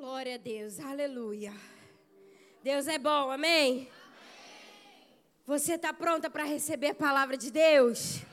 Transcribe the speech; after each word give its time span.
Glória 0.00 0.36
a 0.36 0.38
Deus, 0.38 0.80
aleluia. 0.80 1.52
Deus 2.62 2.88
é 2.88 2.98
bom, 2.98 3.30
amém? 3.30 3.82
amém. 3.82 3.88
Você 5.44 5.74
está 5.74 5.92
pronta 5.92 6.30
para 6.30 6.42
receber 6.42 6.92
a 6.92 6.94
palavra 6.94 7.36
de 7.36 7.50
Deus? 7.50 8.16
Amém. 8.16 8.24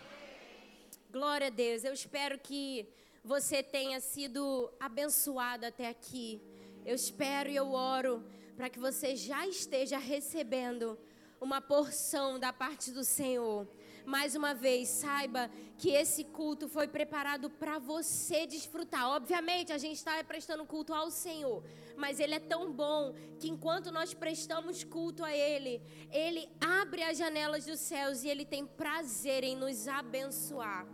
Glória 1.12 1.48
a 1.48 1.50
Deus. 1.50 1.84
Eu 1.84 1.92
espero 1.92 2.40
que 2.40 2.88
você 3.22 3.62
tenha 3.62 4.00
sido 4.00 4.72
abençoado 4.80 5.66
até 5.66 5.90
aqui. 5.90 6.42
Eu 6.86 6.96
espero 6.96 7.50
e 7.50 7.58
eu 7.58 7.74
oro 7.74 8.24
para 8.56 8.70
que 8.70 8.80
você 8.80 9.18
já 9.18 9.46
esteja 9.46 9.98
recebendo 9.98 10.98
uma 11.42 11.60
porção 11.60 12.40
da 12.40 12.54
parte 12.54 12.92
do 12.92 13.04
Senhor 13.04 13.68
mais 14.08 14.36
uma 14.36 14.54
vez, 14.54 14.88
saiba 14.88 15.52
que 15.78 15.90
esse 15.90 16.24
culto 16.24 16.70
foi 16.70 16.88
preparado 16.88 17.50
para 17.50 17.78
você 17.78 18.48
desfrutar. 18.48 19.10
Obviamente, 19.10 19.74
a 19.74 19.78
gente 19.78 19.98
está 19.98 20.24
prestando 20.24 20.66
culto 20.66 20.94
ao 20.94 21.12
Senhor, 21.12 21.62
mas 21.98 22.18
Ele 22.22 22.36
é 22.36 22.40
tão 22.40 22.72
bom 22.72 23.14
que 23.38 23.50
enquanto 23.50 23.92
nós 23.92 24.14
prestamos 24.14 24.82
culto 24.86 25.26
a 25.26 25.34
Ele, 25.36 25.82
Ele 26.10 26.48
abre 26.62 27.04
as 27.04 27.18
janelas 27.18 27.66
dos 27.66 27.82
céus 27.82 28.24
e 28.24 28.30
Ele 28.30 28.46
tem 28.46 28.66
prazer 28.66 29.44
em 29.44 29.58
nos 29.58 29.90
abençoar. 29.90 30.88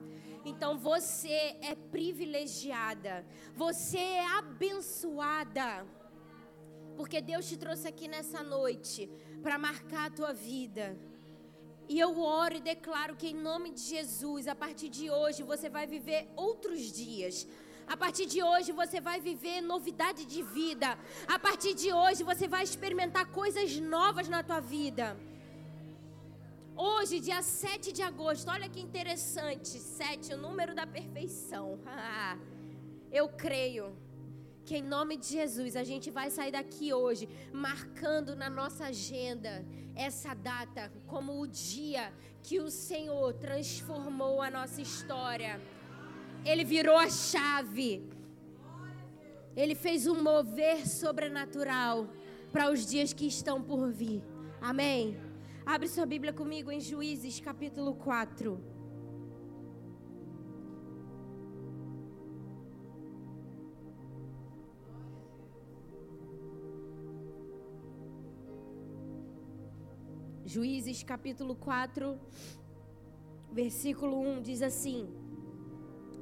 Então 0.44 0.76
você 0.80 1.56
é 1.62 1.76
privilegiada, 1.76 3.24
você 3.56 4.00
é 4.00 4.26
abençoada, 4.40 5.86
porque 6.98 7.22
Deus 7.22 7.48
te 7.48 7.58
trouxe 7.58 7.88
aqui 7.88 8.08
nessa 8.08 8.42
noite 8.42 9.08
para 9.44 9.60
marcar 9.60 10.08
a 10.08 10.10
tua 10.10 10.34
vida. 10.34 10.98
E 11.90 12.00
eu 12.00 12.20
oro 12.20 12.56
e 12.56 12.62
declaro 12.62 13.16
que 13.16 13.28
em 13.28 13.36
nome 13.36 13.72
de 13.72 13.82
Jesus, 13.82 14.48
a 14.48 14.56
partir 14.56 14.90
de 14.90 15.10
hoje 15.10 15.44
você 15.44 15.70
vai 15.70 15.86
viver 15.86 16.28
outros 16.36 16.92
dias. 16.92 17.48
A 17.86 17.98
partir 17.98 18.26
de 18.26 18.42
hoje 18.42 18.72
você 18.72 19.02
vai 19.02 19.20
viver 19.20 19.62
novidade 19.62 20.26
de 20.26 20.42
vida. 20.42 20.98
A 21.28 21.38
partir 21.38 21.74
de 21.74 21.92
hoje 21.92 22.24
você 22.24 22.48
vai 22.48 22.64
experimentar 22.64 23.26
coisas 23.28 23.78
novas 23.78 24.30
na 24.30 24.42
tua 24.42 24.60
vida. 24.60 25.18
Hoje, 26.76 27.20
dia 27.20 27.44
7 27.44 27.92
de 27.92 28.02
agosto, 28.02 28.50
olha 28.50 28.68
que 28.68 28.80
interessante. 28.80 29.78
7, 29.80 30.34
o 30.34 30.38
número 30.38 30.74
da 30.74 30.88
perfeição. 30.88 31.80
eu 33.12 33.30
creio 33.30 33.96
que 34.66 34.78
em 34.78 34.82
nome 34.82 35.18
de 35.18 35.28
Jesus 35.28 35.76
a 35.76 35.84
gente 35.84 36.10
vai 36.10 36.30
sair 36.30 36.52
daqui 36.52 36.94
hoje 36.94 37.28
marcando 37.52 38.36
na 38.36 38.50
nossa 38.50 38.86
agenda 38.86 39.66
essa 39.96 40.34
data 40.34 40.92
como 41.06 41.40
o 41.42 41.48
dia 41.48 42.14
que 42.42 42.60
o 42.60 42.70
Senhor 42.70 43.34
transformou 43.34 44.42
a 44.42 44.50
nossa 44.50 44.82
história. 44.82 45.60
Ele 46.46 46.64
virou 46.64 46.98
a 46.98 47.10
chave. 47.10 48.04
Ele 49.56 49.76
fez 49.76 50.08
um 50.08 50.22
mover 50.22 50.88
sobrenatural 50.88 52.08
para 52.52 52.72
os 52.72 52.86
dias 52.86 53.14
que 53.14 53.28
estão 53.28 53.62
por 53.62 53.92
vir. 53.92 54.24
Amém. 54.62 55.18
Abre 55.66 55.88
sua 55.88 56.06
Bíblia 56.06 56.34
comigo 56.34 56.72
em 56.72 56.82
Juízes 56.82 57.40
capítulo 57.40 57.96
4. 57.96 58.73
Juízes 70.54 71.02
capítulo 71.02 71.56
4, 71.56 72.20
versículo 73.52 74.20
1 74.20 74.42
diz 74.44 74.62
assim: 74.62 75.00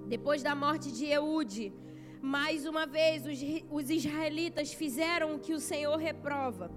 Depois 0.08 0.42
da 0.42 0.56
morte 0.56 0.90
de 0.90 1.06
Eude, 1.06 1.74
mais 2.22 2.66
uma 2.66 2.86
vez 2.86 3.26
os, 3.26 3.40
os 3.70 3.90
israelitas 3.90 4.74
fizeram 4.74 5.36
o 5.36 5.40
que 5.40 5.54
o 5.54 5.60
Senhor 5.60 5.98
reprova. 5.98 6.72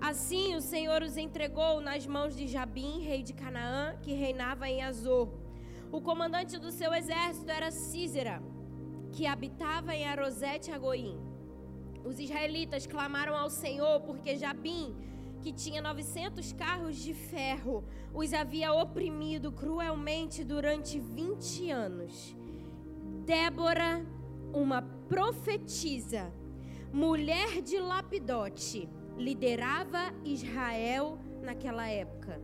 Assim 0.00 0.56
o 0.56 0.60
Senhor 0.60 1.00
os 1.00 1.16
entregou 1.16 1.80
nas 1.80 2.04
mãos 2.08 2.34
de 2.34 2.48
Jabim, 2.48 2.98
rei 3.02 3.22
de 3.22 3.34
Canaã, 3.34 3.96
que 4.02 4.12
reinava 4.12 4.68
em 4.68 4.82
Azor. 4.82 5.28
O 5.92 6.00
comandante 6.00 6.58
do 6.58 6.72
seu 6.72 6.92
exército 6.92 7.48
era 7.48 7.70
Císera, 7.70 8.42
que 9.12 9.28
habitava 9.28 9.94
em 9.94 10.04
Arosete 10.04 10.72
Agoim. 10.72 11.16
Os 12.04 12.18
israelitas 12.18 12.84
clamaram 12.84 13.36
ao 13.36 13.48
Senhor 13.48 14.00
porque 14.00 14.36
Jabim 14.36 15.06
que 15.46 15.52
tinha 15.52 15.80
900 15.80 16.52
carros 16.54 16.96
de 16.96 17.14
ferro, 17.14 17.84
os 18.12 18.32
havia 18.32 18.72
oprimido 18.72 19.52
cruelmente 19.52 20.42
durante 20.42 20.98
20 20.98 21.70
anos. 21.70 22.36
Débora, 23.24 24.04
uma 24.52 24.82
profetisa, 24.82 26.34
mulher 26.92 27.62
de 27.62 27.78
Lapidote, 27.78 28.88
liderava 29.16 30.12
Israel 30.24 31.16
naquela 31.40 31.88
época. 31.88 32.42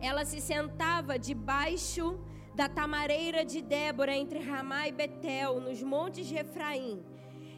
Ela 0.00 0.24
se 0.24 0.40
sentava 0.40 1.18
debaixo 1.18 2.18
da 2.54 2.70
tamareira 2.70 3.44
de 3.44 3.60
Débora 3.60 4.16
entre 4.16 4.38
Ramá 4.38 4.88
e 4.88 4.92
Betel, 4.92 5.60
nos 5.60 5.82
montes 5.82 6.26
de 6.26 6.36
Efraim 6.36 7.04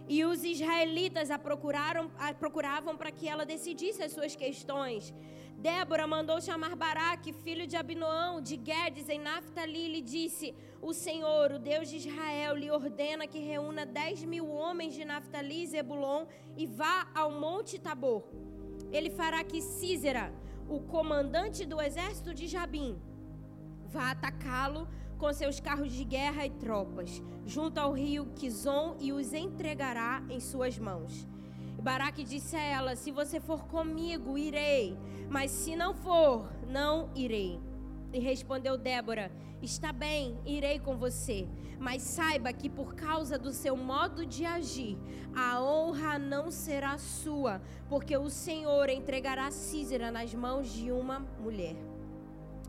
e 0.09 0.25
os 0.25 0.43
israelitas 0.43 1.31
a, 1.31 1.39
procuraram, 1.39 2.11
a 2.19 2.33
procuravam 2.33 2.97
para 2.97 3.11
que 3.11 3.29
ela 3.29 3.45
decidisse 3.45 4.03
as 4.03 4.13
suas 4.13 4.35
questões. 4.35 5.13
Débora 5.57 6.07
mandou 6.07 6.41
chamar 6.41 6.75
Baraque, 6.77 7.33
filho 7.33 7.67
de 7.67 7.77
Abinoão, 7.77 8.41
de 8.41 8.57
Guedes, 8.57 9.09
em 9.09 9.19
Naftali, 9.19 9.87
e 9.87 9.93
lhe 9.95 10.01
disse: 10.01 10.55
O 10.81 10.95
Senhor, 10.95 11.53
o 11.53 11.59
Deus 11.59 11.89
de 11.91 11.97
Israel, 11.97 12.55
lhe 12.57 12.71
ordena 12.71 13.27
que 13.27 13.41
reúna 13.41 13.85
dez 13.85 14.23
mil 14.23 14.49
homens 14.49 14.95
de 14.95 15.05
Naftali 15.05 15.65
e 15.65 15.67
Zebulon 15.67 16.27
e 16.57 16.65
vá 16.65 17.09
ao 17.15 17.33
Monte 17.33 17.79
Tabor. 17.79 18.23
Ele 18.93 19.11
fará 19.11 19.43
que 19.45 19.61
Císera, 19.61 20.33
o 20.69 20.81
comandante 20.81 21.67
do 21.67 21.81
exército 21.83 22.33
de 22.33 22.47
Jabim, 22.47 22.97
vá 23.89 24.13
atacá-lo 24.13 24.87
com 25.19 25.33
seus 25.33 25.59
carros 25.59 25.93
de 25.93 26.05
guerra 26.05 26.47
e 26.47 26.51
tropas, 26.51 27.23
junto 27.45 27.79
ao 27.79 27.93
rio 27.93 28.27
Kizom 28.37 28.97
e 29.01 29.13
os 29.13 29.33
entregará 29.33 30.23
em 30.31 30.41
suas 30.41 30.79
mãos. 30.79 31.27
Baraque 31.83 32.25
disse 32.25 32.57
a 32.57 32.63
ela: 32.63 32.97
Se 32.97 33.11
você 33.11 33.41
for 33.41 33.67
comigo, 33.67 34.39
irei, 34.39 34.97
mas 35.29 35.51
se 35.51 35.77
não 35.77 35.95
for, 35.95 36.51
não 36.67 37.11
irei. 37.15 37.61
E 38.13 38.19
respondeu 38.19 38.77
Débora: 38.79 39.31
Está 39.61 39.93
bem, 39.93 40.39
irei 40.47 40.79
com 40.79 40.97
você, 40.97 41.49
mas 41.79 42.03
saiba 42.03 42.53
que 42.53 42.69
por 42.69 42.95
causa 42.95 43.39
do 43.39 43.53
seu 43.53 43.77
modo 43.77 44.25
de 44.25 44.45
agir, 44.45 44.97
a 45.35 45.61
honra 45.61 46.19
não 46.19 46.51
será 46.51 46.97
sua, 46.97 47.61
porque 47.89 48.17
o 48.17 48.31
Senhor 48.31 48.89
entregará 48.89 49.51
Císera 49.51 50.11
nas 50.11 50.33
mãos 50.35 50.73
de 50.73 50.93
uma 50.93 51.21
mulher. 51.41 51.77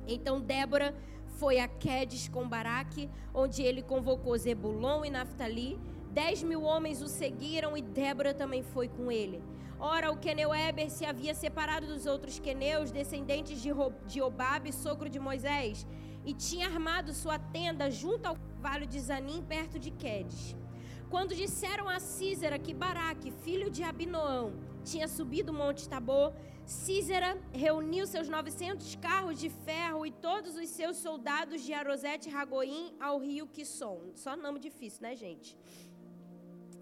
Então 0.07 0.41
Débora 0.41 0.95
foi 1.39 1.57
a 1.59 1.69
Quedes 1.69 2.27
com 2.27 2.47
Baraque, 2.47 3.09
onde 3.33 3.63
ele 3.63 3.81
convocou 3.81 4.37
Zebulon 4.37 5.05
e 5.05 5.09
Naftali. 5.09 5.79
Dez 6.11 6.43
mil 6.43 6.63
homens 6.63 7.01
o 7.01 7.07
seguiram 7.07 7.77
e 7.77 7.81
Débora 7.81 8.33
também 8.33 8.61
foi 8.61 8.89
com 8.89 9.09
ele. 9.09 9.41
Ora, 9.79 10.11
o 10.11 10.17
queneu 10.17 10.53
Eber 10.53 10.89
se 10.89 11.05
havia 11.05 11.33
separado 11.33 11.87
dos 11.87 12.05
outros 12.05 12.37
queneus, 12.39 12.91
descendentes 12.91 13.61
de 13.61 14.21
Obabe, 14.21 14.73
sogro 14.73 15.07
de 15.07 15.17
Moisés, 15.17 15.87
e 16.25 16.33
tinha 16.33 16.67
armado 16.67 17.13
sua 17.13 17.39
tenda 17.39 17.89
junto 17.89 18.25
ao 18.25 18.37
vale 18.59 18.85
de 18.85 18.99
Zanim, 18.99 19.41
perto 19.41 19.79
de 19.79 19.91
Quedes. 19.91 20.57
Quando 21.09 21.33
disseram 21.33 21.87
a 21.87 22.01
Císera 22.01 22.59
que 22.59 22.73
Baraque, 22.73 23.31
filho 23.31 23.71
de 23.71 23.81
Abinoão, 23.81 24.51
tinha 24.83 25.07
subido 25.07 25.53
o 25.53 25.55
monte 25.55 25.87
Tabor, 25.87 26.33
Císera 26.69 27.35
reuniu 27.51 28.05
seus 28.05 28.29
900 28.29 28.95
carros 28.97 29.39
de 29.39 29.49
ferro 29.49 30.05
e 30.05 30.11
todos 30.11 30.55
os 30.55 30.69
seus 30.69 30.97
soldados 30.97 31.63
de 31.63 31.73
Arosete 31.73 32.29
Ragoim 32.29 32.93
ao 32.99 33.17
rio 33.17 33.47
Quisson. 33.47 34.11
Só 34.13 34.37
nome 34.37 34.59
difícil, 34.59 35.01
né, 35.01 35.15
gente? 35.15 35.57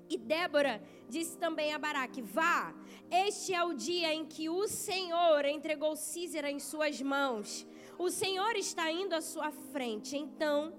E 0.09 0.17
Débora 0.17 0.81
disse 1.07 1.37
também 1.37 1.73
a 1.73 1.79
Baraque: 1.79 2.21
Vá, 2.21 2.75
este 3.09 3.53
é 3.53 3.63
o 3.63 3.71
dia 3.71 4.13
em 4.13 4.25
que 4.25 4.49
o 4.49 4.67
Senhor 4.67 5.45
entregou 5.45 5.95
Císera 5.95 6.51
em 6.51 6.59
suas 6.59 7.01
mãos. 7.01 7.65
O 7.97 8.09
Senhor 8.09 8.57
está 8.57 8.91
indo 8.91 9.15
à 9.15 9.21
sua 9.21 9.51
frente. 9.51 10.17
Então 10.17 10.73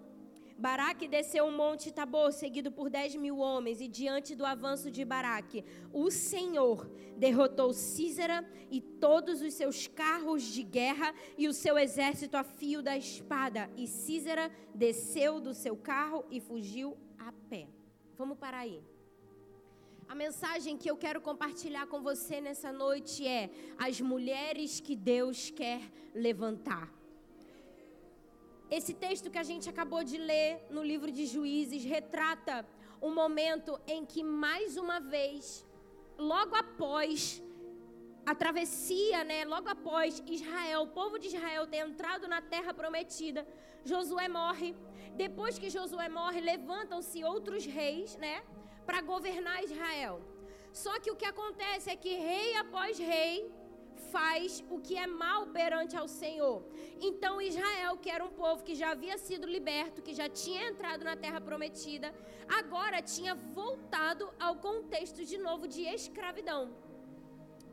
Baraque 0.59 1.07
desceu 1.07 1.47
o 1.47 1.53
monte 1.53 1.93
Tabor, 1.93 2.33
seguido 2.33 2.73
por 2.73 2.91
dez 2.91 3.15
mil 3.15 3.39
homens, 3.39 3.81
e 3.81 3.87
diante 3.87 4.35
do 4.35 4.45
avanço 4.45 4.91
de 4.91 5.05
Baraque, 5.05 5.65
o 5.93 6.11
Senhor 6.11 6.91
derrotou 7.17 7.73
Císera 7.73 8.45
e 8.69 8.81
todos 8.81 9.41
os 9.41 9.55
seus 9.55 9.87
carros 9.87 10.43
de 10.43 10.65
guerra 10.65 11.15
e 11.37 11.47
o 11.47 11.55
seu 11.55 11.79
exército 11.79 12.37
a 12.37 12.43
fio 12.43 12.83
da 12.83 12.97
espada. 12.97 13.71
E 13.77 13.87
Císera 13.87 14.51
desceu 14.75 15.41
do 15.41 15.55
seu 15.55 15.77
carro 15.77 16.25
e 16.29 16.41
fugiu 16.41 16.97
a 17.17 17.31
pé. 17.49 17.69
Vamos 18.17 18.37
parar 18.37 18.59
aí. 18.59 18.83
A 20.09 20.15
mensagem 20.15 20.77
que 20.77 20.91
eu 20.91 20.97
quero 20.97 21.21
compartilhar 21.21 21.87
com 21.87 22.03
você 22.03 22.41
nessa 22.41 22.73
noite 22.73 23.25
é: 23.25 23.49
as 23.79 24.01
mulheres 24.01 24.81
que 24.81 24.97
Deus 24.97 25.51
quer 25.51 25.81
levantar. 26.13 26.98
Esse 28.70 28.93
texto 28.93 29.31
que 29.31 29.38
a 29.38 29.43
gente 29.43 29.69
acabou 29.69 30.05
de 30.05 30.19
ler 30.19 30.67
no 30.70 30.82
livro 30.82 31.11
de 31.11 31.25
Juízes 31.25 31.85
retrata 31.85 32.67
um 33.00 33.12
momento 33.15 33.81
em 33.87 34.05
que 34.05 34.23
mais 34.23 34.76
uma 34.76 35.00
vez, 35.00 35.65
logo 36.19 36.55
após 36.55 37.43
a 38.26 38.35
travessia, 38.35 39.25
né, 39.25 39.44
logo 39.47 39.69
após 39.70 40.23
Israel, 40.26 40.82
o 40.82 40.88
povo 40.88 41.19
de 41.19 41.29
Israel 41.29 41.67
ter 41.67 41.79
entrado 41.79 42.29
na 42.29 42.43
terra 42.43 42.75
prometida, 42.75 43.47
Josué 43.85 44.29
morre. 44.29 44.76
Depois 45.17 45.59
que 45.59 45.71
Josué 45.71 46.09
morre, 46.11 46.41
levantam-se 46.41 47.25
outros 47.25 47.64
reis, 47.64 48.17
né, 48.17 48.43
para 48.85 49.00
governar 49.00 49.64
Israel. 49.64 50.21
Só 50.73 51.00
que 51.00 51.11
o 51.11 51.17
que 51.17 51.25
acontece 51.25 51.88
é 51.91 51.97
que 51.97 52.14
rei 52.14 52.55
após 52.56 52.99
rei 52.99 53.50
faz 53.99 54.65
o 54.71 54.79
que 54.79 54.97
é 54.97 55.06
mal 55.06 55.47
perante 55.59 55.97
ao 55.97 56.09
Senhor. 56.09 56.65
Então 57.00 57.41
Israel, 57.41 57.97
que 57.97 58.11
era 58.11 58.25
um 58.25 58.35
povo 58.43 58.62
que 58.62 58.75
já 58.75 58.91
havia 58.91 59.19
sido 59.19 59.47
liberto, 59.47 60.03
que 60.03 60.15
já 60.15 60.29
tinha 60.29 60.69
entrado 60.71 61.05
na 61.05 61.17
terra 61.17 61.41
prometida, 61.41 62.15
agora 62.49 63.03
tinha 63.03 63.35
voltado 63.35 64.29
ao 64.39 64.56
contexto 64.56 65.25
de 65.25 65.39
novo 65.39 65.67
de 65.69 65.83
escravidão. 65.83 66.62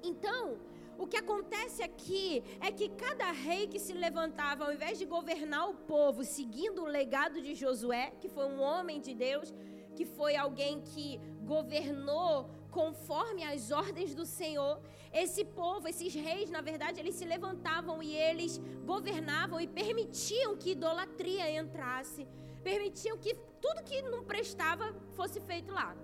Então, 0.04 0.60
o 0.98 1.06
que 1.07 1.18
acontece 1.18 1.83
aqui 1.83 2.44
é 2.62 2.72
que 2.72 2.88
cada 2.89 3.30
rei 3.31 3.68
que 3.68 3.80
se 3.80 3.94
levantava, 3.94 4.66
ao 4.66 4.74
invés 4.74 4.98
de 4.98 5.06
governar 5.06 5.69
o 5.69 5.74
povo 5.74 6.24
seguindo 6.24 6.83
o 6.83 6.86
legado 7.00 7.42
de 7.42 7.54
Josué, 7.54 8.13
que 8.19 8.30
foi 8.30 8.45
um 8.45 8.62
homem 8.62 9.01
de 9.01 9.13
Deus, 9.13 9.54
que 9.95 10.06
foi 10.06 10.36
alguém 10.36 10.81
que 10.81 11.19
governou 11.44 12.50
conforme 12.77 13.42
as 13.51 13.72
ordens 13.72 14.13
do 14.19 14.25
Senhor, 14.25 14.75
esse 15.24 15.44
povo, 15.60 15.88
esses 15.92 16.13
reis, 16.13 16.50
na 16.56 16.62
verdade, 16.69 17.00
eles 17.00 17.16
se 17.19 17.25
levantavam 17.33 17.98
e 18.04 18.10
eles 18.27 18.54
governavam 18.94 19.60
e 19.62 19.68
permitiam 19.81 20.57
que 20.62 20.72
idolatria 20.72 21.45
entrasse, 21.62 22.27
permitiam 22.69 23.18
que 23.18 23.33
tudo 23.63 23.86
que 23.89 24.01
não 24.13 24.25
prestava 24.33 24.94
fosse 25.18 25.39
feito 25.39 25.72
lá. 25.80 25.95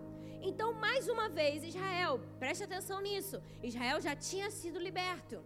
Então, 0.50 0.70
mais 0.86 1.10
uma 1.10 1.28
vez, 1.28 1.58
Israel, 1.72 2.22
preste 2.40 2.64
atenção 2.64 3.00
nisso. 3.08 3.38
Israel 3.62 4.00
já 4.08 4.16
tinha 4.16 4.50
sido 4.50 4.80
liberto. 4.80 5.44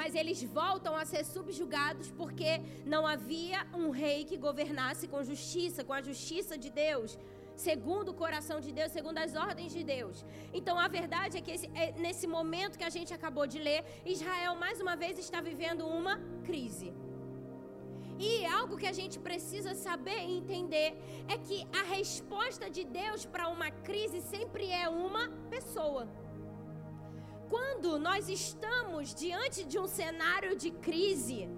Mas 0.00 0.14
eles 0.20 0.42
voltam 0.60 0.94
a 1.00 1.04
ser 1.06 1.24
subjugados 1.24 2.10
porque 2.20 2.52
não 2.84 3.06
havia 3.06 3.60
um 3.72 3.88
rei 3.90 4.20
que 4.24 4.36
governasse 4.36 5.08
com 5.08 5.28
justiça, 5.32 5.84
com 5.88 5.94
a 5.98 6.02
justiça 6.02 6.58
de 6.58 6.68
Deus, 6.68 7.16
segundo 7.56 8.10
o 8.10 8.14
coração 8.14 8.60
de 8.60 8.72
Deus, 8.72 8.92
segundo 8.92 9.18
as 9.18 9.34
ordens 9.34 9.72
de 9.72 9.82
Deus. 9.84 10.24
Então 10.52 10.78
a 10.78 10.88
verdade 10.88 11.38
é 11.38 11.40
que 11.40 11.50
esse, 11.50 11.70
é, 11.74 11.92
nesse 11.92 12.26
momento 12.26 12.78
que 12.78 12.84
a 12.84 12.90
gente 12.90 13.12
acabou 13.14 13.46
de 13.46 13.58
ler, 13.58 13.84
Israel 14.04 14.54
mais 14.56 14.80
uma 14.80 14.96
vez 14.96 15.18
está 15.18 15.40
vivendo 15.40 15.86
uma 15.86 16.18
crise. 16.44 16.92
E 18.18 18.46
algo 18.46 18.76
que 18.76 18.86
a 18.86 18.92
gente 18.92 19.18
precisa 19.18 19.74
saber 19.74 20.20
e 20.24 20.38
entender 20.38 20.88
é 21.28 21.36
que 21.36 21.66
a 21.80 21.82
resposta 21.82 22.70
de 22.70 22.84
Deus 22.84 23.24
para 23.24 23.48
uma 23.48 23.70
crise 23.70 24.20
sempre 24.20 24.70
é 24.70 24.88
uma 24.88 25.28
pessoa. 25.50 26.08
Quando 27.48 27.98
nós 27.98 28.28
estamos 28.28 29.14
diante 29.14 29.64
de 29.64 29.78
um 29.78 29.86
cenário 29.86 30.56
de 30.56 30.70
crise, 30.70 31.48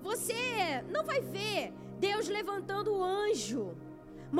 você 0.00 0.82
não 0.88 1.04
vai 1.04 1.20
ver 1.20 1.72
Deus 1.98 2.28
levantando 2.28 2.92
o 2.92 3.02
anjo, 3.02 3.76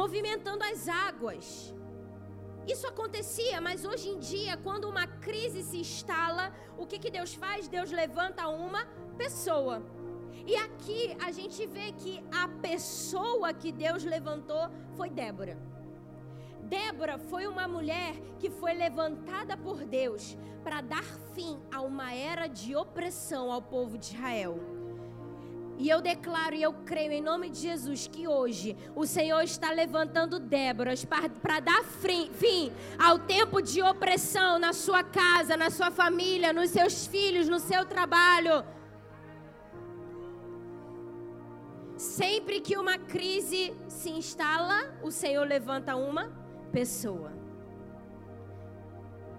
movimentando 0.01 0.65
as 0.65 0.89
águas. 0.89 1.73
Isso 2.67 2.87
acontecia, 2.87 3.61
mas 3.61 3.85
hoje 3.85 4.09
em 4.09 4.19
dia, 4.19 4.57
quando 4.57 4.89
uma 4.89 5.07
crise 5.07 5.63
se 5.63 5.79
instala, 5.87 6.53
o 6.77 6.87
que, 6.87 6.99
que 6.99 7.11
Deus 7.11 7.35
faz? 7.35 7.69
Deus 7.69 7.91
levanta 7.93 8.49
uma 8.49 8.87
pessoa. 9.17 9.83
E 10.47 10.57
aqui 10.57 11.17
a 11.27 11.31
gente 11.31 11.65
vê 11.67 11.93
que 11.93 12.23
a 12.43 12.49
pessoa 12.49 13.55
que 13.55 13.71
Deus 13.71 14.03
levantou 14.03 14.69
foi 14.97 15.09
Débora. 15.11 15.57
Débora 16.63 17.17
foi 17.19 17.47
uma 17.47 17.69
mulher 17.69 18.15
que 18.41 18.51
foi 18.51 18.73
levantada 18.73 19.57
por 19.57 19.85
Deus 19.85 20.37
para 20.65 20.81
dar 20.81 21.05
fim 21.35 21.61
a 21.71 21.83
uma 21.83 22.13
era 22.13 22.47
de 22.47 22.75
opressão 22.75 23.53
ao 23.53 23.63
povo 23.63 23.97
de 23.97 24.15
Israel. 24.15 24.74
E 25.77 25.89
eu 25.89 26.01
declaro 26.01 26.55
e 26.55 26.63
eu 26.63 26.73
creio 26.73 27.13
em 27.13 27.21
nome 27.21 27.51
de 27.51 27.59
Jesus 27.59 28.07
que 28.07 28.29
hoje 28.29 28.77
o 28.95 29.07
Senhor 29.07 29.43
está 29.43 29.73
levantando 29.73 30.39
Déboras 30.39 31.05
para 31.05 31.61
dar 31.61 31.85
fim 31.85 32.73
ao 32.99 33.19
tempo 33.19 33.61
de 33.61 33.83
opressão 33.83 34.59
na 34.59 34.73
sua 34.73 35.03
casa, 35.03 35.57
na 35.57 35.71
sua 35.71 35.91
família, 35.91 36.53
nos 36.53 36.71
seus 36.71 37.07
filhos, 37.07 37.49
no 37.49 37.59
seu 37.59 37.85
trabalho 37.85 38.65
Sempre 41.97 42.61
que 42.61 42.77
uma 42.77 42.99
crise 42.99 43.73
se 43.89 44.11
instala, 44.11 44.95
o 45.03 45.11
Senhor 45.11 45.47
levanta 45.47 45.95
uma 45.95 46.31
pessoa. 46.73 47.33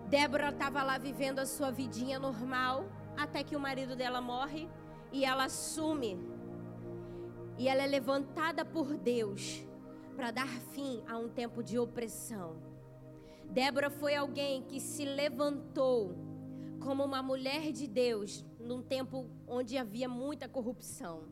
Débora 0.08 0.50
estava 0.50 0.82
lá 0.82 0.98
vivendo 0.98 1.40
a 1.40 1.46
sua 1.46 1.70
vidinha 1.70 2.18
normal, 2.18 2.86
até 3.18 3.44
que 3.44 3.56
o 3.56 3.60
marido 3.60 3.96
dela 3.96 4.22
morre 4.22 4.70
e 5.16 5.24
ela 5.24 5.46
assume. 5.46 6.20
E 7.58 7.70
ela 7.70 7.82
é 7.84 7.88
levantada 7.88 8.66
por 8.66 8.98
Deus 8.98 9.66
para 10.14 10.30
dar 10.30 10.50
fim 10.74 11.02
a 11.08 11.18
um 11.18 11.30
tempo 11.30 11.64
de 11.64 11.80
opressão. 11.80 12.58
Débora 13.50 13.90
foi 13.90 14.14
alguém 14.14 14.64
que 14.64 14.80
se 14.80 15.06
levantou 15.06 16.14
como 16.82 17.04
uma 17.04 17.24
mulher 17.24 17.72
de 17.72 17.88
Deus 17.88 18.46
num 18.60 18.82
tempo 18.82 19.30
onde 19.48 19.78
havia 19.78 20.10
muita 20.10 20.50
corrupção 20.50 21.24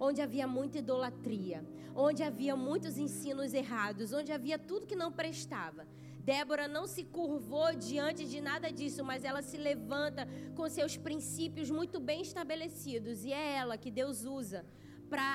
onde 0.00 0.22
havia 0.22 0.46
muita 0.46 0.78
idolatria, 0.78 1.66
onde 1.94 2.22
havia 2.22 2.54
muitos 2.54 2.98
ensinos 2.98 3.52
errados, 3.52 4.12
onde 4.12 4.32
havia 4.32 4.58
tudo 4.58 4.86
que 4.86 4.94
não 4.94 5.10
prestava. 5.10 5.86
Débora 6.30 6.66
não 6.76 6.86
se 6.94 7.02
curvou 7.16 7.68
diante 7.88 8.22
de 8.32 8.38
nada 8.48 8.68
disso, 8.78 9.02
mas 9.10 9.24
ela 9.28 9.42
se 9.50 9.56
levanta 9.68 10.22
com 10.56 10.74
seus 10.78 10.94
princípios 11.06 11.70
muito 11.78 11.98
bem 12.08 12.20
estabelecidos, 12.28 13.24
e 13.24 13.32
é 13.42 13.44
ela 13.60 13.78
que 13.82 13.90
Deus 14.00 14.18
usa 14.38 14.60
para 15.12 15.30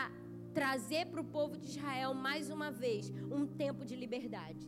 trazer 0.59 1.03
para 1.11 1.21
o 1.23 1.29
povo 1.37 1.55
de 1.61 1.67
Israel 1.73 2.11
mais 2.27 2.51
uma 2.55 2.69
vez 2.83 3.11
um 3.37 3.43
tempo 3.63 3.83
de 3.89 3.95
liberdade. 4.03 4.67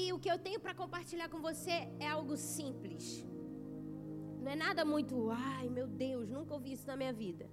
E 0.00 0.04
o 0.14 0.18
que 0.22 0.30
eu 0.32 0.38
tenho 0.46 0.60
para 0.64 0.78
compartilhar 0.82 1.28
com 1.28 1.40
você 1.48 1.76
é 2.06 2.08
algo 2.08 2.34
simples. 2.36 3.04
Não 4.42 4.50
é 4.54 4.56
nada 4.56 4.86
muito, 4.92 5.30
ai 5.30 5.68
meu 5.68 5.86
Deus, 5.86 6.30
nunca 6.36 6.54
ouvi 6.54 6.72
isso 6.76 6.86
na 6.92 6.96
minha 7.02 7.12
vida. 7.12 7.46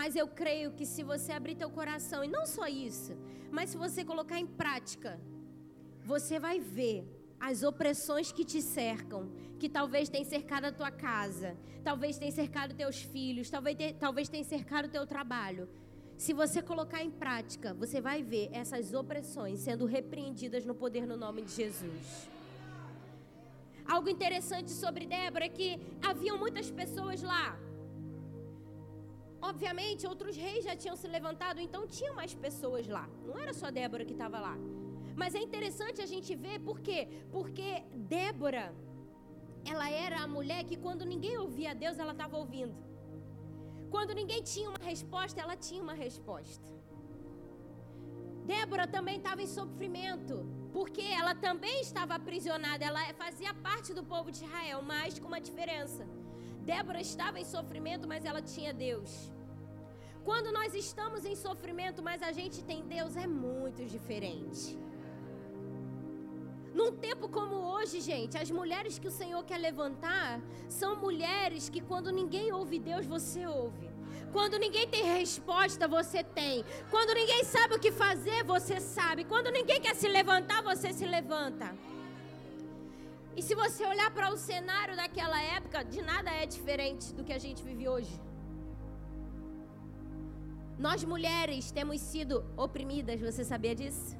Mas 0.00 0.14
eu 0.14 0.28
creio 0.42 0.70
que 0.78 0.86
se 0.86 1.02
você 1.02 1.32
abrir 1.32 1.56
teu 1.56 1.70
coração, 1.80 2.22
e 2.22 2.28
não 2.36 2.46
só 2.46 2.68
isso, 2.68 3.14
mas 3.50 3.70
se 3.70 3.76
você 3.84 4.04
colocar 4.12 4.38
em 4.38 4.48
prática, 4.62 5.12
você 6.12 6.38
vai 6.46 6.58
ver 6.58 6.98
as 7.38 7.62
opressões 7.62 8.32
que 8.32 8.44
te 8.44 8.60
cercam, 8.62 9.30
que 9.60 9.68
talvez 9.68 10.08
tenham 10.08 10.24
cercado 10.24 10.64
a 10.64 10.72
tua 10.72 10.90
casa, 10.90 11.54
talvez 11.84 12.16
tenham 12.18 12.32
cercado 12.32 12.74
teus 12.74 13.02
filhos, 13.02 13.50
talvez, 13.50 13.76
talvez 14.00 14.26
tenham 14.28 14.44
cercado 14.44 14.86
o 14.86 14.88
teu 14.96 15.06
trabalho. 15.06 15.68
Se 16.16 16.32
você 16.32 16.62
colocar 16.62 17.04
em 17.04 17.10
prática, 17.10 17.74
você 17.74 18.00
vai 18.00 18.22
ver 18.22 18.48
essas 18.52 18.94
opressões 18.94 19.60
sendo 19.60 19.84
repreendidas 19.84 20.64
no 20.64 20.74
poder 20.74 21.06
no 21.06 21.16
nome 21.16 21.42
de 21.42 21.52
Jesus. 21.52 22.28
Algo 23.86 24.08
interessante 24.08 24.70
sobre 24.70 25.06
Débora 25.06 25.44
é 25.44 25.48
que 25.48 25.78
haviam 26.02 26.36
muitas 26.38 26.70
pessoas 26.70 27.22
lá 27.22 27.56
Obviamente, 29.40 30.06
outros 30.06 30.36
reis 30.36 30.64
já 30.64 30.74
tinham 30.74 30.96
se 30.96 31.06
levantado, 31.06 31.60
então 31.60 31.86
tinha 31.86 32.12
mais 32.12 32.34
pessoas 32.34 32.88
lá. 32.88 33.08
Não 33.24 33.38
era 33.38 33.54
só 33.54 33.70
Débora 33.70 34.04
que 34.04 34.12
estava 34.12 34.40
lá. 34.40 34.56
Mas 35.20 35.34
é 35.38 35.40
interessante 35.46 35.98
a 36.00 36.08
gente 36.12 36.30
ver 36.44 36.58
por 36.66 36.78
quê? 36.86 37.00
Porque 37.36 37.68
Débora, 38.14 38.66
ela 39.72 39.88
era 40.06 40.18
a 40.24 40.28
mulher 40.36 40.60
que 40.68 40.76
quando 40.84 41.10
ninguém 41.12 41.36
ouvia 41.44 41.74
Deus, 41.84 41.98
ela 42.02 42.14
estava 42.16 42.36
ouvindo. 42.42 42.76
Quando 43.94 44.14
ninguém 44.20 44.40
tinha 44.52 44.68
uma 44.72 44.84
resposta, 44.92 45.40
ela 45.44 45.56
tinha 45.68 45.82
uma 45.86 45.96
resposta. 46.06 46.68
Débora 48.52 48.86
também 48.96 49.16
estava 49.18 49.42
em 49.42 49.50
sofrimento, 49.58 50.36
porque 50.76 51.06
ela 51.20 51.34
também 51.46 51.76
estava 51.88 52.14
aprisionada, 52.14 52.84
ela 52.90 53.02
fazia 53.24 53.52
parte 53.68 53.92
do 53.98 54.04
povo 54.12 54.30
de 54.30 54.40
Israel, 54.44 54.80
mas 54.92 55.18
com 55.18 55.28
uma 55.32 55.42
diferença. 55.48 56.04
Débora 56.72 57.00
estava 57.00 57.40
em 57.40 57.48
sofrimento, 57.56 58.06
mas 58.12 58.24
ela 58.24 58.42
tinha 58.54 58.72
Deus. 58.72 59.12
Quando 60.28 60.52
nós 60.58 60.74
estamos 60.74 61.24
em 61.30 61.36
sofrimento, 61.46 62.02
mas 62.08 62.22
a 62.22 62.32
gente 62.38 62.62
tem 62.70 62.82
Deus, 62.96 63.16
é 63.16 63.26
muito 63.26 63.82
diferente. 63.96 64.78
Num 66.74 66.92
tempo 66.92 67.28
como 67.28 67.54
hoje, 67.54 68.00
gente, 68.00 68.36
as 68.36 68.50
mulheres 68.50 68.98
que 68.98 69.08
o 69.08 69.10
Senhor 69.10 69.42
quer 69.44 69.58
levantar 69.58 70.40
são 70.68 70.96
mulheres 70.96 71.68
que 71.68 71.80
quando 71.80 72.12
ninguém 72.12 72.52
ouve 72.52 72.78
Deus, 72.78 73.06
você 73.06 73.46
ouve. 73.46 73.88
Quando 74.32 74.58
ninguém 74.58 74.86
tem 74.86 75.04
resposta, 75.04 75.88
você 75.88 76.22
tem. 76.22 76.64
Quando 76.90 77.14
ninguém 77.14 77.44
sabe 77.44 77.74
o 77.74 77.78
que 77.78 77.90
fazer, 77.90 78.44
você 78.44 78.78
sabe. 78.78 79.24
Quando 79.24 79.50
ninguém 79.50 79.80
quer 79.80 79.94
se 79.94 80.08
levantar, 80.08 80.62
você 80.62 80.92
se 80.92 81.06
levanta. 81.06 81.74
E 83.36 83.42
se 83.42 83.54
você 83.54 83.84
olhar 83.86 84.10
para 84.10 84.32
o 84.32 84.36
cenário 84.36 84.96
daquela 84.96 85.40
época, 85.40 85.84
de 85.84 86.02
nada 86.02 86.30
é 86.30 86.44
diferente 86.44 87.14
do 87.14 87.24
que 87.24 87.32
a 87.32 87.38
gente 87.38 87.62
vive 87.62 87.88
hoje. 87.88 88.20
Nós 90.78 91.02
mulheres 91.04 91.70
temos 91.70 92.00
sido 92.00 92.44
oprimidas, 92.56 93.20
você 93.20 93.44
sabia 93.44 93.74
disso? 93.74 94.16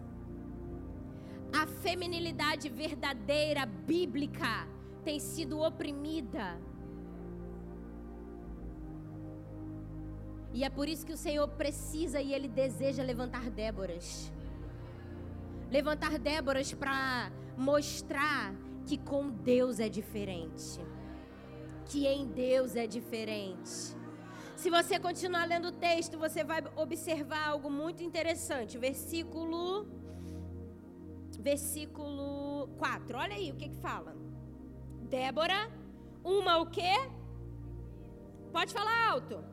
A 1.52 1.66
feminilidade 1.66 2.68
verdadeira, 2.68 3.64
bíblica, 3.64 4.68
tem 5.04 5.18
sido 5.18 5.60
oprimida. 5.60 6.60
E 10.52 10.64
é 10.64 10.70
por 10.70 10.88
isso 10.88 11.06
que 11.06 11.12
o 11.12 11.16
Senhor 11.16 11.46
precisa 11.48 12.20
e 12.20 12.32
Ele 12.32 12.48
deseja 12.48 13.02
levantar 13.02 13.50
Déboras. 13.50 14.32
Levantar 15.70 16.18
Déboras 16.18 16.72
para 16.72 17.30
mostrar 17.56 18.54
que 18.86 18.96
com 18.96 19.30
Deus 19.30 19.80
é 19.80 19.88
diferente. 19.88 20.80
Que 21.86 22.06
em 22.06 22.26
Deus 22.26 22.76
é 22.76 22.86
diferente. 22.86 23.96
Se 24.56 24.70
você 24.70 24.98
continuar 24.98 25.44
lendo 25.46 25.68
o 25.68 25.72
texto, 25.72 26.18
você 26.18 26.42
vai 26.42 26.62
observar 26.76 27.48
algo 27.48 27.70
muito 27.70 28.02
interessante. 28.02 28.76
Versículo 28.76 29.86
versículo 31.38 32.68
4. 32.78 33.18
Olha 33.18 33.34
aí 33.34 33.50
o 33.50 33.56
que 33.56 33.68
que 33.68 33.76
fala. 33.76 34.16
Débora, 35.02 35.70
uma 36.24 36.58
o 36.58 36.66
quê? 36.66 36.94
Pode 38.52 38.72
falar 38.72 39.10
alto. 39.10 39.44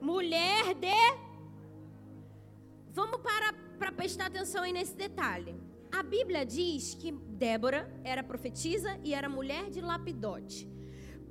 Mulher 0.00 0.74
de 0.74 1.32
Vamos 2.94 3.20
para 3.20 3.52
para 3.82 3.90
prestar 3.90 4.26
atenção 4.26 4.62
aí 4.62 4.72
nesse 4.72 4.94
detalhe. 4.94 5.52
A 5.90 6.04
Bíblia 6.04 6.46
diz 6.46 6.94
que 6.94 7.10
Débora 7.10 7.80
era 8.04 8.22
profetisa 8.22 8.96
e 9.02 9.12
era 9.12 9.28
mulher 9.28 9.70
de 9.70 9.80
lapidote. 9.80 10.68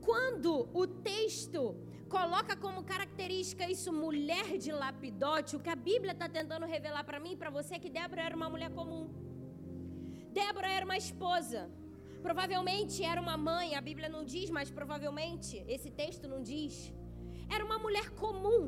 Quando 0.01 0.67
o 0.73 0.85
texto 0.85 1.77
coloca 2.09 2.53
como 2.57 2.83
característica 2.83 3.69
isso 3.69 3.93
mulher 3.93 4.57
de 4.57 4.71
lapidote, 4.71 5.55
o 5.55 5.61
que 5.61 5.69
a 5.69 5.75
Bíblia 5.75 6.11
está 6.11 6.27
tentando 6.27 6.65
revelar 6.65 7.05
para 7.05 7.21
mim 7.21 7.33
e 7.33 7.37
para 7.37 7.49
você 7.49 7.75
é 7.75 7.79
que 7.79 7.89
Débora 7.89 8.21
era 8.21 8.35
uma 8.35 8.49
mulher 8.49 8.71
comum. 8.71 9.09
Débora 10.39 10.69
era 10.77 10.85
uma 10.89 10.97
esposa. 11.05 11.61
Provavelmente 12.27 13.03
era 13.11 13.19
uma 13.25 13.37
mãe, 13.49 13.67
a 13.75 13.81
Bíblia 13.89 14.09
não 14.15 14.23
diz, 14.33 14.49
mas 14.57 14.69
provavelmente 14.79 15.53
esse 15.75 15.89
texto 16.01 16.27
não 16.33 16.41
diz. 16.53 16.93
Era 17.55 17.63
uma 17.69 17.79
mulher 17.85 18.07
comum 18.23 18.61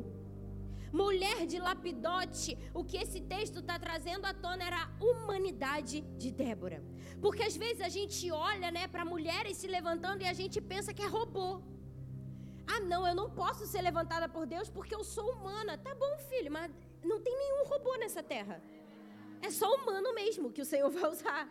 mulher 0.94 1.38
de 1.52 1.58
lapidote, 1.58 2.56
o 2.72 2.84
que 2.88 2.96
esse 3.04 3.20
texto 3.20 3.58
está 3.58 3.76
trazendo 3.84 4.24
à 4.30 4.32
tona 4.32 4.64
era 4.64 4.80
a 4.84 4.90
humanidade 5.04 6.02
de 6.22 6.30
Débora. 6.30 6.78
Porque 7.20 7.42
às 7.42 7.56
vezes 7.56 7.80
a 7.88 7.88
gente 7.88 8.30
olha 8.30 8.70
né, 8.70 8.86
para 8.86 9.04
mulheres 9.04 9.56
se 9.56 9.66
levantando 9.66 10.22
e 10.22 10.28
a 10.28 10.36
gente 10.40 10.60
pensa 10.60 10.94
que 10.94 11.02
é 11.02 11.06
robô. 11.06 11.50
Ah, 12.72 12.80
não, 12.92 13.06
eu 13.06 13.14
não 13.20 13.28
posso 13.28 13.66
ser 13.66 13.82
levantada 13.82 14.28
por 14.28 14.46
Deus 14.46 14.70
porque 14.70 14.94
eu 14.94 15.02
sou 15.02 15.26
humana. 15.32 15.76
Tá 15.76 15.92
bom, 15.96 16.16
filho, 16.30 16.50
mas 16.56 16.70
não 17.02 17.20
tem 17.20 17.36
nenhum 17.36 17.64
robô 17.72 17.96
nessa 17.96 18.22
terra. 18.22 18.62
É 19.46 19.50
só 19.50 19.68
humano 19.76 20.10
mesmo 20.20 20.52
que 20.54 20.62
o 20.64 20.68
Senhor 20.72 20.90
vai 20.96 21.06
usar. 21.14 21.42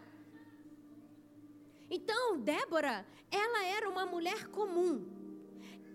Então, 1.97 2.39
Débora, 2.51 2.95
ela 3.43 3.61
era 3.77 3.87
uma 3.93 4.05
mulher 4.13 4.47
comum. 4.57 4.93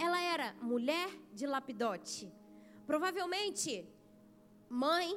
Ela 0.05 0.21
era 0.35 0.49
mulher 0.73 1.11
de 1.39 1.45
lapidote. 1.55 2.33
Provavelmente, 2.91 3.73
mãe, 4.85 5.09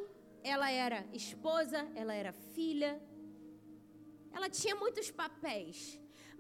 ela 0.54 0.70
era 0.86 1.00
esposa, 1.14 1.80
ela 2.02 2.16
era 2.22 2.32
filha. 2.56 2.92
Ela 4.36 4.50
tinha 4.50 4.76
muitos 4.84 5.10
papéis. 5.24 5.78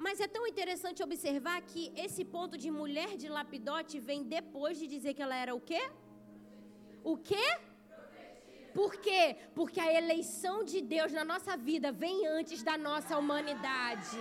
Mas 0.05 0.19
é 0.19 0.27
tão 0.36 0.48
interessante 0.48 1.03
observar 1.03 1.62
que 1.71 1.83
esse 2.05 2.24
ponto 2.36 2.57
de 2.63 2.71
mulher 2.81 3.12
de 3.15 3.29
lapidote 3.29 4.00
vem 4.00 4.24
depois 4.38 4.75
de 4.79 4.88
dizer 4.88 5.13
que 5.13 5.21
ela 5.21 5.36
era 5.36 5.53
o 5.53 5.62
quê? 5.62 5.83
O 7.03 7.15
quê? 7.29 7.48
Por 8.73 8.95
quê? 8.97 9.35
Porque 9.53 9.79
a 9.79 9.93
eleição 9.93 10.63
de 10.63 10.81
Deus 10.81 11.11
na 11.11 11.25
nossa 11.25 11.55
vida 11.57 11.91
vem 11.91 12.27
antes 12.27 12.63
da 12.63 12.77
nossa 12.77 13.17
humanidade 13.17 14.17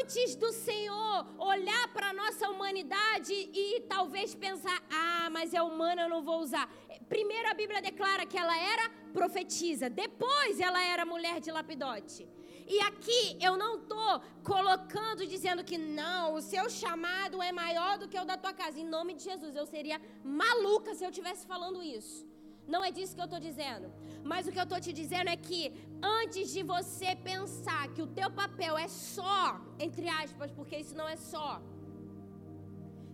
antes 0.00 0.34
do 0.34 0.50
Senhor 0.52 1.26
olhar 1.38 1.88
para 1.88 2.08
a 2.10 2.12
nossa 2.12 2.48
humanidade 2.48 3.32
e 3.32 3.80
talvez 3.88 4.34
pensar: 4.34 4.82
ah, 4.90 5.28
mas 5.30 5.54
é 5.54 5.62
humana, 5.62 6.02
eu 6.02 6.08
não 6.08 6.22
vou 6.22 6.40
usar. 6.40 6.68
Primeiro 7.08 7.48
a 7.48 7.54
Bíblia 7.54 7.80
declara 7.80 8.26
que 8.26 8.36
ela 8.36 8.56
era 8.56 8.90
profetisa, 9.12 9.88
depois 9.88 10.60
ela 10.60 10.82
era 10.82 11.04
mulher 11.04 11.40
de 11.40 11.50
lapidote. 11.50 12.26
E 12.74 12.78
aqui 12.88 13.22
eu 13.40 13.56
não 13.56 13.72
estou 13.80 14.20
colocando, 14.44 15.26
dizendo 15.34 15.64
que 15.64 15.78
não, 15.78 16.34
o 16.38 16.42
seu 16.42 16.64
chamado 16.68 17.42
é 17.42 17.50
maior 17.50 17.92
do 17.98 18.08
que 18.08 18.18
o 18.18 18.24
da 18.24 18.36
tua 18.36 18.52
casa. 18.52 18.78
Em 18.78 18.88
nome 18.96 19.14
de 19.14 19.24
Jesus, 19.30 19.54
eu 19.56 19.66
seria 19.66 20.00
maluca 20.22 20.94
se 20.94 21.04
eu 21.04 21.10
estivesse 21.10 21.46
falando 21.46 21.82
isso. 21.82 22.26
Não 22.66 22.84
é 22.84 22.90
disso 22.96 23.14
que 23.14 23.22
eu 23.22 23.30
estou 23.30 23.40
dizendo. 23.40 23.86
Mas 24.22 24.46
o 24.46 24.52
que 24.52 24.60
eu 24.62 24.68
estou 24.68 24.80
te 24.86 24.92
dizendo 24.92 25.30
é 25.30 25.36
que 25.36 25.72
antes 26.20 26.52
de 26.52 26.62
você 26.62 27.16
pensar 27.30 27.88
que 27.94 28.02
o 28.02 28.12
teu 28.18 28.30
papel 28.30 28.76
é 28.76 28.88
só, 28.88 29.58
entre 29.86 30.06
aspas, 30.22 30.50
porque 30.58 30.76
isso 30.76 30.94
não 30.94 31.08
é 31.08 31.16
só, 31.16 31.62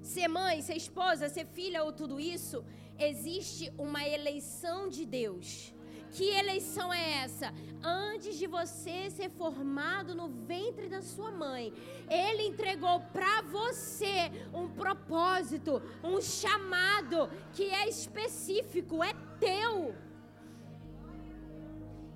ser 0.03 0.29
mãe, 0.29 0.61
ser 0.61 0.77
esposa, 0.77 1.29
ser 1.29 1.47
filha 1.47 1.85
ou 1.85 1.93
tudo 1.93 2.21
isso, 2.21 2.65
existe 2.99 3.73
uma 3.79 4.07
eleição 4.07 4.89
de 4.89 5.05
Deus. 5.05 5.74
Que 6.17 6.27
eleição 6.43 6.95
é 6.95 7.25
essa? 7.25 7.53
Antes 7.83 8.39
de 8.41 8.47
você 8.47 9.11
ser 9.11 9.31
formado 9.31 10.15
no 10.15 10.29
ventre 10.29 10.87
da 10.89 11.03
sua 11.03 11.31
mãe, 11.33 11.73
Ele 12.09 12.45
entregou 12.51 13.01
para 13.17 13.43
você 13.43 14.31
um 14.61 14.69
propósito, 14.69 15.83
um 16.05 16.21
chamado 16.21 17.29
que 17.53 17.65
é 17.81 17.89
específico, 17.89 19.03
é 19.03 19.13
teu. 19.41 19.93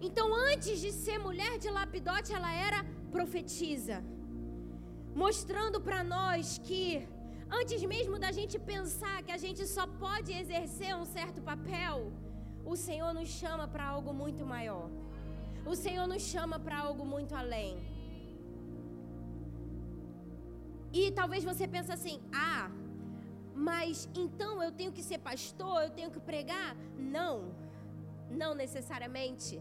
Então, 0.01 0.33
antes 0.33 0.79
de 0.85 0.93
ser 0.93 1.19
mulher 1.19 1.59
de 1.59 1.69
lapidote, 1.69 2.33
ela 2.33 2.53
era 2.69 2.87
profetisa, 3.11 3.97
mostrando 5.13 5.81
para 5.81 6.05
nós 6.05 6.57
que 6.59 6.83
antes 7.51 7.83
mesmo 7.83 8.17
da 8.17 8.31
gente 8.31 8.57
pensar 8.61 9.17
que 9.25 9.33
a 9.33 9.43
gente 9.45 9.67
só 9.67 9.87
pode 10.05 10.33
exercer 10.33 10.95
um 10.95 11.05
certo 11.05 11.43
papel, 11.43 12.13
o 12.73 12.77
Senhor 12.87 13.13
nos 13.19 13.29
chama 13.41 13.67
para 13.75 13.85
algo 13.95 14.13
muito 14.23 14.45
maior. 14.55 14.87
O 15.73 15.75
Senhor 15.85 16.07
nos 16.13 16.23
chama 16.33 16.59
para 16.65 16.79
algo 16.87 17.05
muito 17.15 17.35
além. 17.43 17.73
E 21.01 21.11
talvez 21.21 21.43
você 21.51 21.67
pense 21.75 21.91
assim: 21.97 22.17
"Ah, 22.51 22.67
mas 23.71 24.09
então 24.25 24.53
eu 24.67 24.71
tenho 24.81 24.93
que 24.97 25.05
ser 25.11 25.19
pastor, 25.31 25.77
eu 25.83 25.93
tenho 25.99 26.11
que 26.15 26.21
pregar? 26.31 26.71
Não, 27.17 27.35
não 28.43 28.53
necessariamente. 28.63 29.55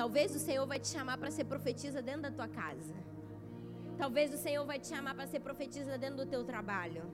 Talvez 0.00 0.28
o 0.38 0.42
Senhor 0.46 0.66
vai 0.72 0.78
te 0.84 0.88
chamar 0.94 1.16
para 1.20 1.30
ser 1.36 1.44
profetisa 1.52 2.00
dentro 2.08 2.24
da 2.28 2.32
tua 2.38 2.48
casa. 2.62 2.96
Talvez 4.02 4.28
o 4.36 4.40
Senhor 4.46 4.64
vai 4.70 4.78
te 4.82 4.88
chamar 4.94 5.14
para 5.18 5.26
ser 5.32 5.40
profetisa 5.40 5.96
dentro 6.04 6.18
do 6.22 6.26
teu 6.34 6.44
trabalho. 6.52 7.04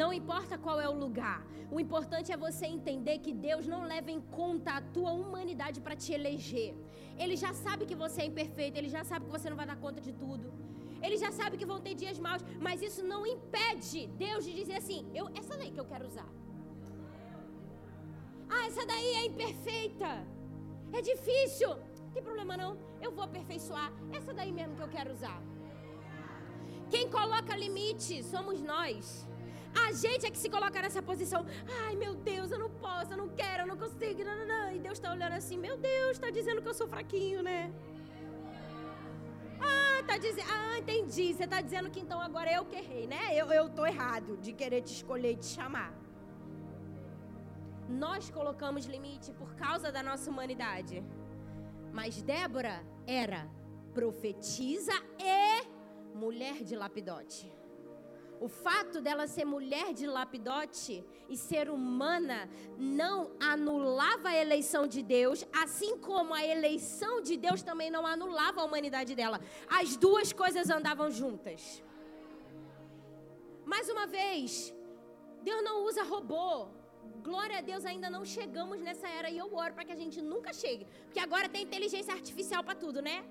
Não 0.00 0.12
importa 0.12 0.58
qual 0.64 0.80
é 0.80 0.88
o 0.88 0.98
lugar. 1.04 1.40
O 1.70 1.78
importante 1.84 2.32
é 2.32 2.36
você 2.36 2.66
entender 2.66 3.16
que 3.24 3.32
Deus 3.32 3.66
não 3.66 3.82
leva 3.92 4.10
em 4.16 4.20
conta 4.38 4.70
a 4.72 4.82
tua 4.96 5.12
humanidade 5.12 5.80
para 5.80 5.96
te 6.02 6.12
eleger. 6.18 6.74
Ele 7.22 7.36
já 7.36 7.52
sabe 7.64 7.86
que 7.90 7.96
você 8.04 8.22
é 8.22 8.26
imperfeito, 8.26 8.78
ele 8.78 8.88
já 8.96 9.02
sabe 9.10 9.24
que 9.26 9.36
você 9.38 9.48
não 9.48 9.56
vai 9.56 9.66
dar 9.66 9.76
conta 9.76 10.00
de 10.00 10.12
tudo. 10.12 10.52
Ele 11.04 11.16
já 11.24 11.30
sabe 11.38 11.58
que 11.60 11.66
vão 11.72 11.80
ter 11.86 11.94
dias 12.02 12.18
maus, 12.26 12.42
mas 12.66 12.82
isso 12.88 13.02
não 13.12 13.22
impede 13.34 14.06
Deus 14.26 14.44
de 14.46 14.52
dizer 14.60 14.76
assim: 14.82 15.00
eu, 15.14 15.26
essa 15.40 15.56
daí 15.56 15.70
que 15.70 15.82
eu 15.82 15.88
quero 15.92 16.06
usar. 16.06 16.28
Ah, 18.48 18.66
essa 18.66 18.84
daí 18.86 19.10
é 19.20 19.26
imperfeita. 19.26 20.10
É 20.92 21.02
difícil. 21.02 21.70
Não 22.04 22.10
tem 22.14 22.22
problema 22.22 22.56
não. 22.56 22.70
Eu 23.02 23.10
vou 23.12 23.24
aperfeiçoar. 23.24 23.92
Essa 24.12 24.32
daí 24.32 24.52
mesmo 24.52 24.76
que 24.76 24.82
eu 24.82 24.92
quero 24.96 25.12
usar. 25.12 25.40
Quem 26.88 27.08
coloca 27.10 27.56
limite 27.56 28.22
somos 28.22 28.60
nós. 28.62 29.26
A 29.74 29.92
gente 29.92 30.24
é 30.26 30.30
que 30.30 30.38
se 30.38 30.48
coloca 30.48 30.80
nessa 30.80 31.02
posição. 31.02 31.44
Ai, 31.82 31.96
meu 31.96 32.14
Deus, 32.14 32.50
eu 32.50 32.58
não 32.58 32.70
posso, 32.70 33.12
eu 33.12 33.16
não 33.16 33.28
quero, 33.28 33.62
eu 33.62 33.66
não 33.66 33.76
consigo. 33.76 34.22
Não, 34.24 34.36
não, 34.38 34.46
não. 34.46 34.72
E 34.72 34.78
Deus 34.78 34.98
está 34.98 35.10
olhando 35.10 35.32
assim: 35.32 35.58
Meu 35.58 35.76
Deus, 35.76 36.12
está 36.12 36.30
dizendo 36.30 36.62
que 36.62 36.68
eu 36.68 36.74
sou 36.74 36.86
fraquinho, 36.86 37.42
né? 37.42 37.72
Ah, 39.60 40.02
tá 40.06 40.16
dizendo. 40.16 40.48
Ah, 40.50 40.78
entendi. 40.78 41.34
Você 41.34 41.44
está 41.44 41.60
dizendo 41.60 41.90
que 41.90 42.00
então 42.00 42.20
agora 42.20 42.52
eu 42.52 42.64
que 42.64 42.76
errei, 42.76 43.06
né? 43.06 43.34
Eu, 43.34 43.46
eu 43.52 43.68
tô 43.68 43.84
errado 43.84 44.36
de 44.36 44.52
querer 44.52 44.82
te 44.82 44.92
escolher 44.92 45.32
e 45.32 45.36
te 45.36 45.46
chamar. 45.46 45.92
Nós 47.88 48.30
colocamos 48.30 48.86
limite 48.86 49.32
por 49.32 49.54
causa 49.54 49.90
da 49.90 50.02
nossa 50.02 50.30
humanidade. 50.30 51.02
Mas 51.92 52.22
Débora 52.22 52.84
era 53.06 53.48
profetisa 53.92 54.92
e 55.18 56.16
mulher 56.16 56.64
de 56.64 56.74
lapidote. 56.74 57.63
O 58.46 58.48
fato 58.64 58.96
dela 59.04 59.26
ser 59.34 59.46
mulher 59.46 59.88
de 59.98 60.06
lapidote 60.06 60.94
e 61.32 61.36
ser 61.48 61.66
humana 61.74 62.38
não 63.00 63.18
anulava 63.52 64.28
a 64.30 64.36
eleição 64.44 64.82
de 64.94 65.02
Deus, 65.02 65.38
assim 65.62 65.92
como 66.08 66.34
a 66.34 66.42
eleição 66.54 67.14
de 67.28 67.36
Deus 67.44 67.62
também 67.68 67.90
não 67.94 68.04
anulava 68.14 68.60
a 68.60 68.66
humanidade 68.68 69.14
dela. 69.20 69.38
As 69.80 69.96
duas 69.96 70.30
coisas 70.42 70.68
andavam 70.68 71.08
juntas. 71.20 71.82
Mais 73.72 73.88
uma 73.94 74.06
vez, 74.18 74.74
Deus 75.48 75.62
não 75.68 75.76
usa 75.88 76.02
robô. 76.02 76.68
Glória 77.28 77.58
a 77.60 77.64
Deus, 77.70 77.86
ainda 77.86 78.10
não 78.16 78.26
chegamos 78.36 78.78
nessa 78.88 79.08
era 79.08 79.30
e 79.30 79.38
eu 79.38 79.48
oro 79.54 79.72
para 79.72 79.86
que 79.86 79.96
a 79.96 80.00
gente 80.02 80.20
nunca 80.20 80.52
chegue. 80.52 80.84
Porque 81.06 81.20
agora 81.28 81.48
tem 81.48 81.62
inteligência 81.62 82.12
artificial 82.12 82.62
para 82.62 82.74
tudo, 82.84 83.00
né? 83.00 83.24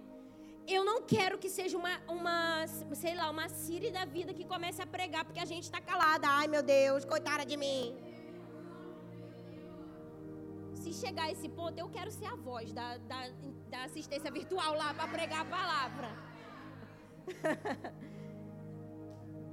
Eu 0.68 0.86
não 0.86 1.02
quero 1.02 1.38
que 1.38 1.50
seja 1.50 1.78
uma, 1.78 2.00
uma, 2.08 2.66
sei 2.96 3.16
lá, 3.16 3.30
uma 3.30 3.50
Siri 3.50 3.92
da 3.92 4.06
vida 4.06 4.34
que 4.34 4.46
comece 4.46 4.82
a 4.82 4.88
pregar 4.88 5.26
porque 5.26 5.40
a 5.40 5.46
gente 5.46 5.64
está 5.64 5.82
calada. 5.82 6.28
Ai, 6.28 6.48
meu 6.48 6.64
Deus, 6.64 7.04
coitada 7.04 7.46
de 7.46 7.58
mim. 7.58 7.96
Se 10.74 10.94
chegar 10.94 11.26
a 11.26 11.32
esse 11.32 11.50
ponto, 11.50 11.78
eu 11.78 11.90
quero 11.90 12.12
ser 12.12 12.26
a 12.26 12.36
voz 12.36 12.72
da, 12.72 12.98
da, 12.98 13.30
da 13.70 13.84
assistência 13.84 14.32
virtual 14.32 14.76
lá 14.76 14.94
para 14.94 15.08
pregar 15.08 15.42
a 15.42 15.46
palavra. 15.46 16.10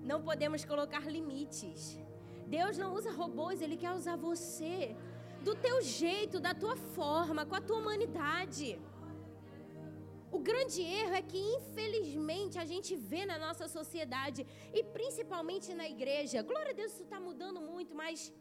não 0.03 0.23
podemos 0.23 0.65
colocar 0.65 1.01
limites. 1.11 1.99
Deus 2.47 2.77
não 2.79 2.95
usa 2.95 3.11
robôs, 3.11 3.61
Ele 3.61 3.77
quer 3.77 3.93
usar 3.93 4.17
você 4.17 4.97
do 5.43 5.55
teu 5.55 5.81
jeito, 5.83 6.41
da 6.41 6.55
tua 6.55 6.77
forma, 6.77 7.45
com 7.47 7.55
a 7.55 7.61
tua 7.61 7.79
humanidade. 7.79 8.79
O 10.37 10.39
grande 10.39 10.81
erro 10.83 11.15
é 11.15 11.23
que, 11.23 11.39
infelizmente, 11.57 12.57
a 12.59 12.65
gente 12.65 12.95
vê 12.95 13.23
na 13.27 13.39
nossa 13.39 13.67
sociedade, 13.69 14.47
e 14.73 14.83
principalmente 14.99 15.75
na 15.75 15.89
igreja, 15.89 16.43
glória 16.43 16.73
a 16.73 16.79
Deus, 16.81 16.93
isso 16.93 17.03
está 17.03 17.19
mudando 17.19 17.61
muito, 17.61 17.95
mas 18.03 18.33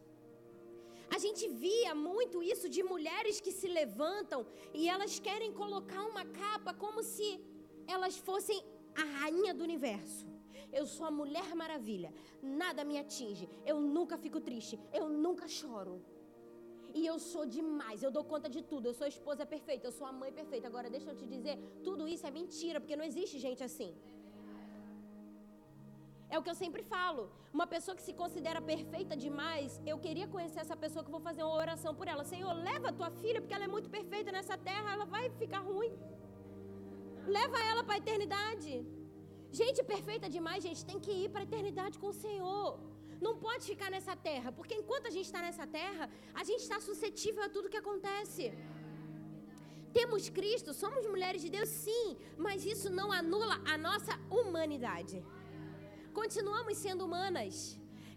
a 1.15 1.17
gente 1.17 1.48
via 1.48 1.93
muito 1.96 2.43
isso 2.43 2.69
de 2.69 2.84
mulheres 2.84 3.41
que 3.41 3.51
se 3.51 3.67
levantam 3.67 4.46
e 4.74 4.88
elas 4.88 5.19
querem 5.19 5.51
colocar 5.51 6.03
uma 6.03 6.24
capa 6.25 6.74
como 6.74 7.01
se 7.01 7.27
elas 7.88 8.15
fossem 8.17 8.63
a 8.96 9.03
rainha 9.19 9.53
do 9.53 9.63
universo. 9.63 10.27
Eu 10.72 10.86
sou 10.86 11.05
a 11.08 11.12
mulher 11.12 11.55
maravilha. 11.55 12.13
Nada 12.41 12.84
me 12.84 13.00
atinge. 13.00 13.50
Eu 13.65 13.81
nunca 13.81 14.17
fico 14.17 14.39
triste. 14.39 14.79
Eu 14.93 15.10
nunca 15.10 15.48
choro. 15.48 15.96
E 16.93 17.05
eu 17.05 17.17
sou 17.31 17.46
demais. 17.58 18.03
Eu 18.03 18.12
dou 18.17 18.24
conta 18.24 18.50
de 18.55 18.62
tudo. 18.72 18.88
Eu 18.88 18.93
sou 19.00 19.05
a 19.05 19.13
esposa 19.15 19.46
perfeita. 19.46 19.88
Eu 19.88 19.91
sou 19.91 20.08
a 20.08 20.13
mãe 20.22 20.31
perfeita. 20.31 20.67
Agora, 20.67 20.89
deixa 20.89 21.10
eu 21.12 21.15
te 21.15 21.25
dizer: 21.36 21.58
tudo 21.84 22.08
isso 22.08 22.25
é 22.29 22.31
mentira, 22.39 22.79
porque 22.79 22.96
não 22.96 23.08
existe 23.12 23.38
gente 23.48 23.63
assim. 23.69 23.91
É 26.34 26.38
o 26.38 26.43
que 26.43 26.51
eu 26.53 26.60
sempre 26.63 26.84
falo. 26.93 27.22
Uma 27.58 27.65
pessoa 27.74 27.96
que 27.98 28.03
se 28.08 28.13
considera 28.22 28.62
perfeita 28.62 29.15
demais, 29.25 29.79
eu 29.91 29.98
queria 30.05 30.27
conhecer 30.27 30.60
essa 30.65 30.77
pessoa 30.84 31.03
que 31.05 31.15
vou 31.15 31.24
fazer 31.29 31.43
uma 31.43 31.60
oração 31.65 31.93
por 32.00 32.08
ela. 32.08 32.24
Senhor, 32.34 32.53
leva 32.69 32.89
a 32.89 32.93
tua 33.00 33.10
filha, 33.22 33.41
porque 33.41 33.55
ela 33.58 33.67
é 33.69 33.74
muito 33.75 33.89
perfeita 33.98 34.31
nessa 34.38 34.58
terra, 34.69 34.93
ela 34.96 35.05
vai 35.05 35.25
ficar 35.41 35.62
ruim. 35.72 35.93
Leva 37.38 37.58
ela 37.72 37.84
para 37.84 37.96
a 37.96 38.03
eternidade. 38.03 38.74
Gente 39.51 39.84
perfeita 39.93 40.29
demais, 40.29 40.63
gente, 40.67 40.86
tem 40.86 41.00
que 41.05 41.12
ir 41.24 41.29
para 41.29 41.41
a 41.41 41.48
eternidade 41.50 41.98
com 42.01 42.10
o 42.13 42.19
Senhor. 42.25 42.67
Não 43.25 43.33
pode 43.45 43.63
ficar 43.71 43.89
nessa 43.95 44.15
terra, 44.29 44.49
porque 44.57 44.75
enquanto 44.81 45.07
a 45.07 45.13
gente 45.15 45.27
está 45.29 45.41
nessa 45.47 45.65
terra, 45.79 46.05
a 46.41 46.43
gente 46.49 46.61
está 46.67 46.79
suscetível 46.79 47.43
a 47.43 47.49
tudo 47.55 47.71
que 47.73 47.81
acontece. 47.83 48.45
Temos 49.97 50.29
Cristo, 50.38 50.71
somos 50.83 51.05
mulheres 51.13 51.41
de 51.45 51.49
Deus, 51.57 51.69
sim, 51.85 52.05
mas 52.45 52.65
isso 52.73 52.89
não 52.99 53.11
anula 53.11 53.55
a 53.73 53.77
nossa 53.88 54.13
humanidade. 54.29 55.17
Continuamos 56.19 56.77
sendo 56.77 57.05
humanas. 57.05 57.55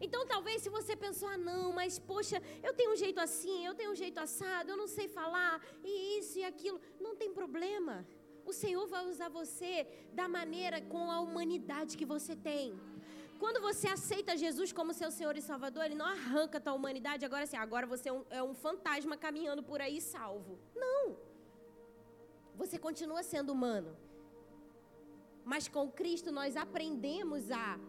Então, 0.04 0.20
talvez 0.26 0.62
se 0.62 0.70
você 0.76 0.94
pensou, 1.04 1.28
ah, 1.28 1.38
não, 1.50 1.72
mas 1.72 1.98
poxa, 2.12 2.38
eu 2.66 2.72
tenho 2.78 2.92
um 2.92 3.00
jeito 3.04 3.20
assim, 3.26 3.58
eu 3.64 3.74
tenho 3.74 3.92
um 3.92 4.00
jeito 4.04 4.18
assado, 4.18 4.70
eu 4.70 4.76
não 4.82 4.88
sei 4.96 5.06
falar, 5.08 5.54
e 5.84 6.18
isso 6.18 6.38
e 6.40 6.44
aquilo, 6.44 6.80
não 7.00 7.14
tem 7.20 7.32
problema. 7.32 7.94
O 8.44 8.52
Senhor 8.52 8.86
vai 8.94 9.04
usar 9.06 9.28
você 9.28 9.86
da 10.12 10.26
maneira 10.28 10.80
com 10.80 11.10
a 11.10 11.20
humanidade 11.20 11.96
que 11.96 12.04
você 12.14 12.34
tem. 12.34 12.66
Quando 13.42 13.60
você 13.60 13.88
aceita 13.88 14.36
Jesus 14.42 14.70
como 14.78 14.94
seu 14.98 15.10
Senhor 15.10 15.36
e 15.36 15.42
Salvador, 15.42 15.84
Ele 15.84 15.96
não 16.00 16.06
arranca 16.06 16.58
a 16.58 16.60
tua 16.60 16.74
humanidade, 16.74 17.24
agora 17.28 17.42
assim, 17.42 17.56
agora 17.56 17.86
você 17.92 18.08
é 18.08 18.12
um, 18.12 18.24
é 18.38 18.42
um 18.50 18.54
fantasma 18.54 19.16
caminhando 19.24 19.62
por 19.70 19.80
aí 19.80 20.00
salvo. 20.00 20.52
Não. 20.82 21.16
Você 22.60 22.78
continua 22.78 23.22
sendo 23.24 23.50
humano. 23.56 23.96
Mas 25.44 25.66
com 25.66 25.90
Cristo 25.90 26.30
nós 26.30 26.56
aprendemos 26.56 27.50
a 27.50 27.80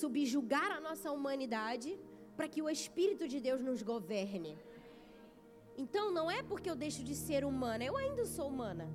subjugar 0.00 0.70
a 0.78 0.80
nossa 0.80 1.12
humanidade 1.12 1.90
para 2.34 2.48
que 2.48 2.62
o 2.62 2.70
Espírito 2.70 3.28
de 3.28 3.40
Deus 3.40 3.60
nos 3.60 3.82
governe. 3.82 4.58
Então 5.76 6.10
não 6.10 6.30
é 6.30 6.42
porque 6.42 6.70
eu 6.70 6.78
deixo 6.86 7.04
de 7.04 7.14
ser 7.14 7.44
humana, 7.44 7.84
eu 7.84 7.94
ainda 8.04 8.24
sou 8.24 8.48
humana 8.48 8.88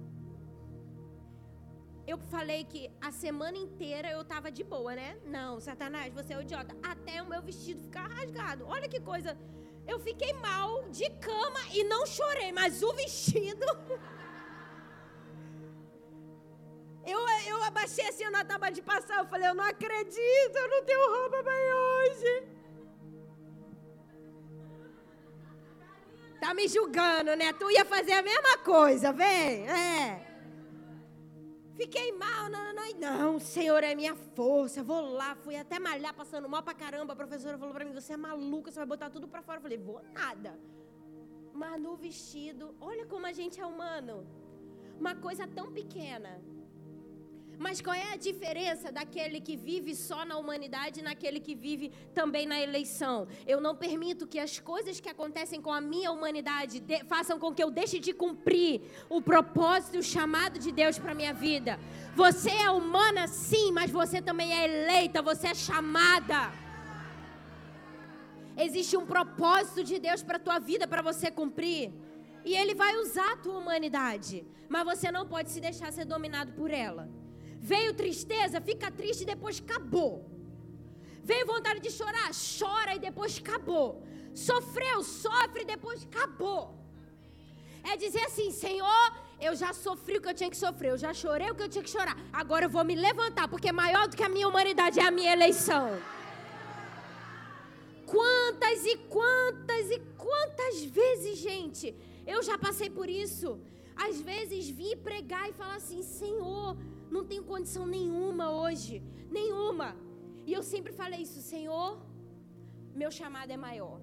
eu 2.07 2.17
falei 2.17 2.63
que 2.63 2.89
a 3.01 3.11
semana 3.11 3.57
inteira 3.57 4.09
eu 4.09 4.23
tava 4.23 4.49
de 4.49 4.63
boa, 4.63 4.95
né? 4.95 5.17
Não, 5.25 5.59
Satanás, 5.59 6.13
você 6.13 6.33
é 6.33 6.37
um 6.37 6.41
idiota. 6.41 6.73
Até 6.81 7.21
o 7.21 7.27
meu 7.27 7.41
vestido 7.41 7.81
ficar 7.81 8.07
rasgado. 8.07 8.65
Olha 8.65 8.87
que 8.87 8.99
coisa. 9.01 9.37
Eu 9.85 9.99
fiquei 9.99 10.31
mal 10.33 10.87
de 10.89 11.09
cama 11.27 11.59
e 11.73 11.83
não 11.83 12.05
chorei, 12.05 12.53
mas 12.53 12.81
o 12.81 12.93
vestido. 12.93 13.65
Eu, 17.09 17.21
eu 17.47 17.63
abaixei 17.63 18.05
assim 18.05 18.29
na 18.29 18.43
tábua 18.43 18.69
de 18.69 18.81
passar. 18.81 19.19
Eu 19.19 19.27
falei, 19.27 19.47
eu 19.47 19.55
não 19.55 19.63
acredito, 19.63 20.55
eu 20.57 20.67
não 20.67 20.83
tenho 20.83 21.09
roupa 21.09 21.41
para 21.41 21.53
hoje. 21.53 22.47
Tá 26.41 26.53
me 26.53 26.67
julgando, 26.67 27.33
né? 27.37 27.53
Tu 27.53 27.71
ia 27.71 27.85
fazer 27.85 28.11
a 28.11 28.21
mesma 28.21 28.57
coisa, 28.57 29.13
vem. 29.13 29.69
É. 29.69 30.26
Fiquei 31.77 32.11
mal, 32.11 32.49
não, 32.49 32.73
não, 32.73 32.73
não, 32.73 32.99
não, 32.99 33.39
Senhor 33.39 33.83
é 33.83 33.93
minha 33.93 34.15
força, 34.15 34.81
vou 34.81 34.99
lá, 35.13 35.35
fui 35.35 35.55
até 35.55 35.77
malhar, 35.77 36.11
passando 36.11 36.49
mal 36.49 36.63
pra 36.63 36.73
caramba. 36.73 37.13
A 37.13 37.15
professora 37.15 37.55
falou 37.55 37.71
pra 37.71 37.85
mim, 37.85 37.93
você 37.93 38.13
é 38.13 38.17
maluca, 38.17 38.71
você 38.71 38.79
vai 38.79 38.87
botar 38.87 39.11
tudo 39.11 39.27
pra 39.27 39.43
fora. 39.43 39.59
Eu 39.59 39.61
falei, 39.61 39.77
vou 39.77 40.01
nada. 40.11 40.59
Mas 41.53 41.79
no 41.79 41.95
vestido, 41.95 42.75
olha 42.81 43.05
como 43.05 43.27
a 43.27 43.31
gente 43.31 43.61
é 43.61 43.65
humano. 43.65 44.27
Uma 44.99 45.15
coisa 45.15 45.47
tão 45.47 45.71
pequena 45.71 46.41
mas 47.59 47.81
qual 47.81 47.95
é 47.95 48.13
a 48.13 48.17
diferença 48.17 48.91
daquele 48.91 49.39
que 49.41 49.55
vive 49.55 49.95
só 49.95 50.23
na 50.23 50.37
humanidade 50.37 50.99
e 50.99 51.03
naquele 51.03 51.39
que 51.39 51.55
vive 51.55 51.91
também 52.13 52.45
na 52.45 52.59
eleição? 52.59 53.27
Eu 53.47 53.59
não 53.59 53.75
permito 53.75 54.27
que 54.27 54.39
as 54.39 54.59
coisas 54.59 54.99
que 54.99 55.09
acontecem 55.09 55.59
com 55.59 55.73
a 55.73 55.81
minha 55.81 56.11
humanidade 56.11 56.79
de, 56.79 57.03
façam 57.05 57.39
com 57.39 57.53
que 57.53 57.63
eu 57.63 57.71
deixe 57.71 57.97
de 57.99 58.13
cumprir 58.13 58.81
o 59.09 59.21
propósito 59.21 59.95
e 59.95 59.99
o 59.99 60.03
chamado 60.03 60.59
de 60.59 60.71
Deus 60.71 60.99
para 60.99 61.15
minha 61.15 61.33
vida. 61.33 61.79
Você 62.15 62.51
é 62.51 62.69
humana, 62.69 63.27
sim, 63.27 63.71
mas 63.71 63.89
você 63.89 64.21
também 64.21 64.53
é 64.53 64.65
eleita, 64.65 65.21
você 65.21 65.47
é 65.47 65.55
chamada. 65.55 66.51
Existe 68.55 68.95
um 68.97 69.05
propósito 69.05 69.83
de 69.83 69.99
Deus 69.99 70.21
para 70.21 70.39
tua 70.39 70.59
vida 70.59 70.87
para 70.87 71.01
você 71.01 71.29
cumprir. 71.31 71.91
E 72.45 72.55
Ele 72.55 72.73
vai 72.75 72.95
usar 72.97 73.33
a 73.33 73.37
tua 73.37 73.57
humanidade. 73.57 74.45
Mas 74.69 74.83
você 74.83 75.11
não 75.11 75.27
pode 75.27 75.49
se 75.49 75.59
deixar 75.59 75.91
ser 75.91 76.05
dominado 76.05 76.53
por 76.53 76.71
ela. 76.71 77.09
Veio 77.59 77.93
tristeza, 77.93 78.61
fica 78.61 78.89
triste 78.91 79.21
e 79.21 79.25
depois 79.25 79.59
acabou. 79.59 80.25
Veio 81.23 81.45
vontade 81.45 81.79
de 81.79 81.91
chorar, 81.91 82.29
chora 82.59 82.95
e 82.95 82.99
depois 82.99 83.37
acabou. 83.37 84.03
Sofreu, 84.33 85.03
sofre 85.03 85.63
e 85.63 85.65
depois 85.65 86.03
acabou. 86.03 86.77
É 87.83 87.97
dizer 87.97 88.23
assim: 88.25 88.51
Senhor, 88.51 89.13
eu 89.39 89.55
já 89.55 89.73
sofri 89.73 90.17
o 90.17 90.21
que 90.21 90.29
eu 90.29 90.33
tinha 90.33 90.49
que 90.49 90.57
sofrer, 90.57 90.91
eu 90.91 90.97
já 90.97 91.13
chorei 91.13 91.49
o 91.49 91.55
que 91.55 91.63
eu 91.63 91.69
tinha 91.69 91.83
que 91.83 91.89
chorar. 91.89 92.17
Agora 92.31 92.65
eu 92.65 92.69
vou 92.69 92.83
me 92.83 92.95
levantar, 92.95 93.47
porque 93.47 93.71
maior 93.71 94.07
do 94.07 94.15
que 94.15 94.23
a 94.23 94.29
minha 94.29 94.47
humanidade 94.47 94.99
é 94.99 95.05
a 95.05 95.11
minha 95.11 95.33
eleição. 95.33 95.99
Quantas 98.05 98.85
e 98.85 98.95
quantas 99.15 99.91
e 99.91 99.99
quantas 100.17 100.83
vezes, 100.85 101.39
gente, 101.39 101.93
eu 102.25 102.41
já 102.41 102.57
passei 102.57 102.89
por 102.89 103.09
isso. 103.09 103.59
Às 103.95 104.21
vezes 104.21 104.69
vim 104.69 104.95
pregar 104.95 105.49
e 105.49 105.53
falar 105.53 105.75
assim: 105.75 106.01
Senhor, 106.03 106.77
não 107.15 107.23
tenho 107.25 107.43
condição 107.43 107.85
nenhuma 107.85 108.45
hoje, 108.51 109.03
nenhuma. 109.29 109.95
E 110.45 110.53
eu 110.53 110.63
sempre 110.63 110.91
falei 110.93 111.21
isso, 111.27 111.41
Senhor, 111.41 111.89
meu 113.01 113.11
chamado 113.11 113.51
é 113.51 113.57
maior. 113.57 113.99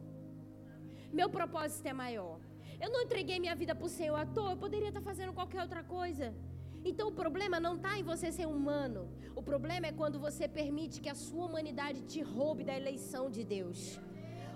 Meu 1.12 1.28
propósito 1.30 1.86
é 1.86 1.92
maior. 1.92 2.38
Eu 2.80 2.90
não 2.92 3.02
entreguei 3.02 3.38
minha 3.38 3.54
vida 3.54 3.74
para 3.74 3.86
o 3.86 3.94
Senhor 3.98 4.16
à 4.16 4.26
toa, 4.26 4.52
eu 4.52 4.56
poderia 4.56 4.88
estar 4.88 5.00
fazendo 5.00 5.32
qualquer 5.32 5.62
outra 5.62 5.82
coisa. 5.82 6.34
Então 6.84 7.08
o 7.08 7.16
problema 7.22 7.58
não 7.66 7.76
está 7.76 7.98
em 7.98 8.02
você 8.02 8.30
ser 8.30 8.46
humano. 8.46 9.02
O 9.34 9.42
problema 9.42 9.86
é 9.86 9.92
quando 9.92 10.18
você 10.26 10.46
permite 10.46 11.00
que 11.00 11.08
a 11.08 11.14
sua 11.14 11.46
humanidade 11.46 12.02
te 12.02 12.20
roube 12.20 12.62
da 12.62 12.76
eleição 12.82 13.30
de 13.30 13.42
Deus. 13.42 13.98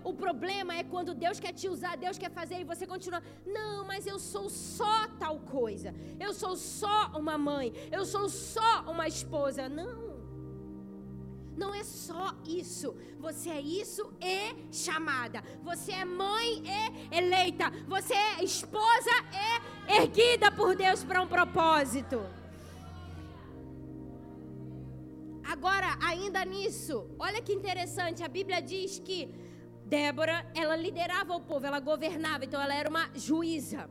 O 0.09 0.15
problema 0.15 0.75
é 0.75 0.83
quando 0.83 1.15
Deus 1.15 1.39
quer 1.39 1.53
te 1.53 1.69
usar, 1.69 1.95
Deus 2.05 2.17
quer 2.17 2.31
fazer 2.31 2.59
e 2.61 2.65
você 2.65 2.87
continua. 2.87 3.23
Não, 3.45 3.85
mas 3.85 4.07
eu 4.07 4.19
sou 4.19 4.49
só 4.49 5.07
tal 5.23 5.39
coisa. 5.41 5.95
Eu 6.19 6.33
sou 6.33 6.57
só 6.57 6.99
uma 7.23 7.37
mãe. 7.37 7.67
Eu 7.93 8.07
sou 8.07 8.27
só 8.27 8.71
uma 8.93 9.07
esposa. 9.07 9.69
Não. 9.69 10.17
Não 11.55 11.75
é 11.75 11.85
só 11.85 12.35
isso. 12.47 12.97
Você 13.19 13.51
é 13.51 13.61
isso 13.61 14.11
e 14.19 14.73
chamada. 14.73 15.43
Você 15.63 15.93
é 15.93 16.07
mãe 16.07 16.63
e 16.65 17.15
eleita. 17.15 17.71
Você 17.87 18.15
é 18.15 18.43
esposa 18.43 19.15
e 19.43 19.93
erguida 20.01 20.51
por 20.51 20.75
Deus 20.75 21.05
para 21.05 21.21
um 21.21 21.29
propósito. 21.29 22.19
Agora, 25.45 25.99
ainda 26.01 26.45
nisso, 26.47 27.11
olha 27.19 27.43
que 27.43 27.53
interessante, 27.53 28.23
a 28.23 28.29
Bíblia 28.29 28.61
diz 28.61 28.99
que 28.99 29.21
Débora, 29.89 30.45
ela 30.55 30.77
liderava 30.77 31.35
o 31.35 31.41
povo, 31.41 31.65
ela 31.65 31.81
governava, 31.81 32.45
então 32.45 32.61
ela 32.61 32.75
era 32.75 32.91
uma 32.91 33.09
juíza. 33.15 33.89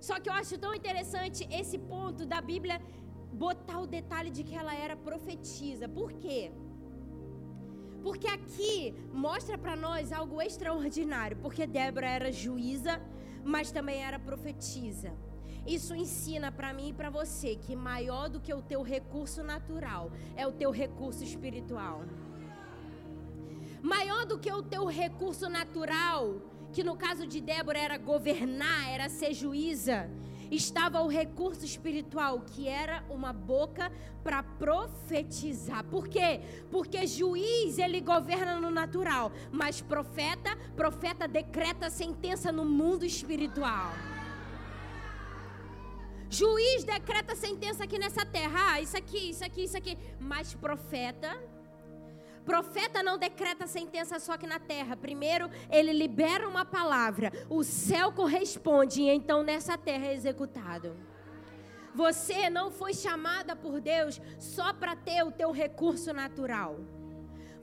Só 0.00 0.20
que 0.20 0.28
eu 0.28 0.32
acho 0.32 0.56
tão 0.58 0.72
interessante 0.74 1.48
esse 1.50 1.76
ponto 1.78 2.24
da 2.24 2.40
Bíblia 2.40 2.80
botar 3.32 3.80
o 3.80 3.86
detalhe 3.86 4.30
de 4.30 4.44
que 4.44 4.54
ela 4.54 4.74
era 4.74 4.96
profetisa. 4.96 5.88
Por 5.88 6.12
quê? 6.12 6.52
Porque 8.04 8.28
aqui 8.28 8.94
mostra 9.12 9.56
para 9.58 9.74
nós 9.74 10.12
algo 10.12 10.40
extraordinário, 10.40 11.38
porque 11.38 11.66
Débora 11.66 12.06
era 12.06 12.30
juíza, 12.30 13.02
mas 13.42 13.72
também 13.72 14.04
era 14.04 14.18
profetisa. 14.18 15.12
Isso 15.66 15.94
ensina 15.94 16.52
para 16.52 16.72
mim 16.72 16.90
e 16.90 16.92
para 16.92 17.10
você 17.10 17.56
que 17.56 17.74
maior 17.74 18.28
do 18.28 18.40
que 18.40 18.52
o 18.52 18.62
teu 18.62 18.82
recurso 18.82 19.42
natural 19.42 20.12
é 20.36 20.46
o 20.46 20.52
teu 20.52 20.70
recurso 20.70 21.24
espiritual. 21.24 22.02
Maior 23.84 24.24
do 24.24 24.38
que 24.38 24.50
o 24.50 24.62
teu 24.62 24.86
recurso 24.86 25.46
natural, 25.46 26.40
que 26.72 26.82
no 26.82 26.96
caso 26.96 27.26
de 27.26 27.38
Débora 27.38 27.78
era 27.78 27.98
governar, 27.98 28.88
era 28.88 29.10
ser 29.10 29.34
juíza, 29.34 30.10
estava 30.50 31.02
o 31.02 31.06
recurso 31.06 31.66
espiritual, 31.66 32.40
que 32.40 32.66
era 32.66 33.04
uma 33.10 33.30
boca 33.30 33.92
para 34.22 34.42
profetizar. 34.42 35.84
Por 35.84 36.08
quê? 36.08 36.40
Porque 36.70 37.06
juiz 37.06 37.76
ele 37.76 38.00
governa 38.00 38.58
no 38.58 38.70
natural, 38.70 39.30
mas 39.52 39.82
profeta, 39.82 40.56
profeta 40.74 41.28
decreta 41.28 41.90
sentença 41.90 42.50
no 42.50 42.64
mundo 42.64 43.04
espiritual. 43.04 43.92
Juiz 46.30 46.84
decreta 46.84 47.36
sentença 47.36 47.84
aqui 47.84 47.98
nessa 47.98 48.24
terra. 48.24 48.72
Ah, 48.72 48.80
isso 48.80 48.96
aqui, 48.96 49.28
isso 49.28 49.44
aqui, 49.44 49.64
isso 49.64 49.76
aqui. 49.76 49.98
Mas 50.18 50.54
profeta. 50.54 51.38
Profeta 52.44 53.02
não 53.02 53.18
decreta 53.18 53.66
sentença 53.66 54.18
só 54.20 54.32
aqui 54.32 54.46
na 54.46 54.58
terra. 54.58 54.96
Primeiro, 54.96 55.50
ele 55.70 55.92
libera 55.92 56.48
uma 56.48 56.64
palavra. 56.64 57.32
O 57.48 57.64
céu 57.64 58.12
corresponde 58.12 59.02
e 59.02 59.08
então 59.08 59.42
nessa 59.42 59.78
terra 59.78 60.06
é 60.06 60.14
executado. 60.14 60.94
Você 61.94 62.50
não 62.50 62.70
foi 62.70 62.92
chamada 62.92 63.54
por 63.54 63.80
Deus 63.80 64.20
só 64.38 64.72
para 64.72 64.96
ter 64.96 65.22
o 65.22 65.30
teu 65.30 65.52
recurso 65.52 66.12
natural. 66.12 66.80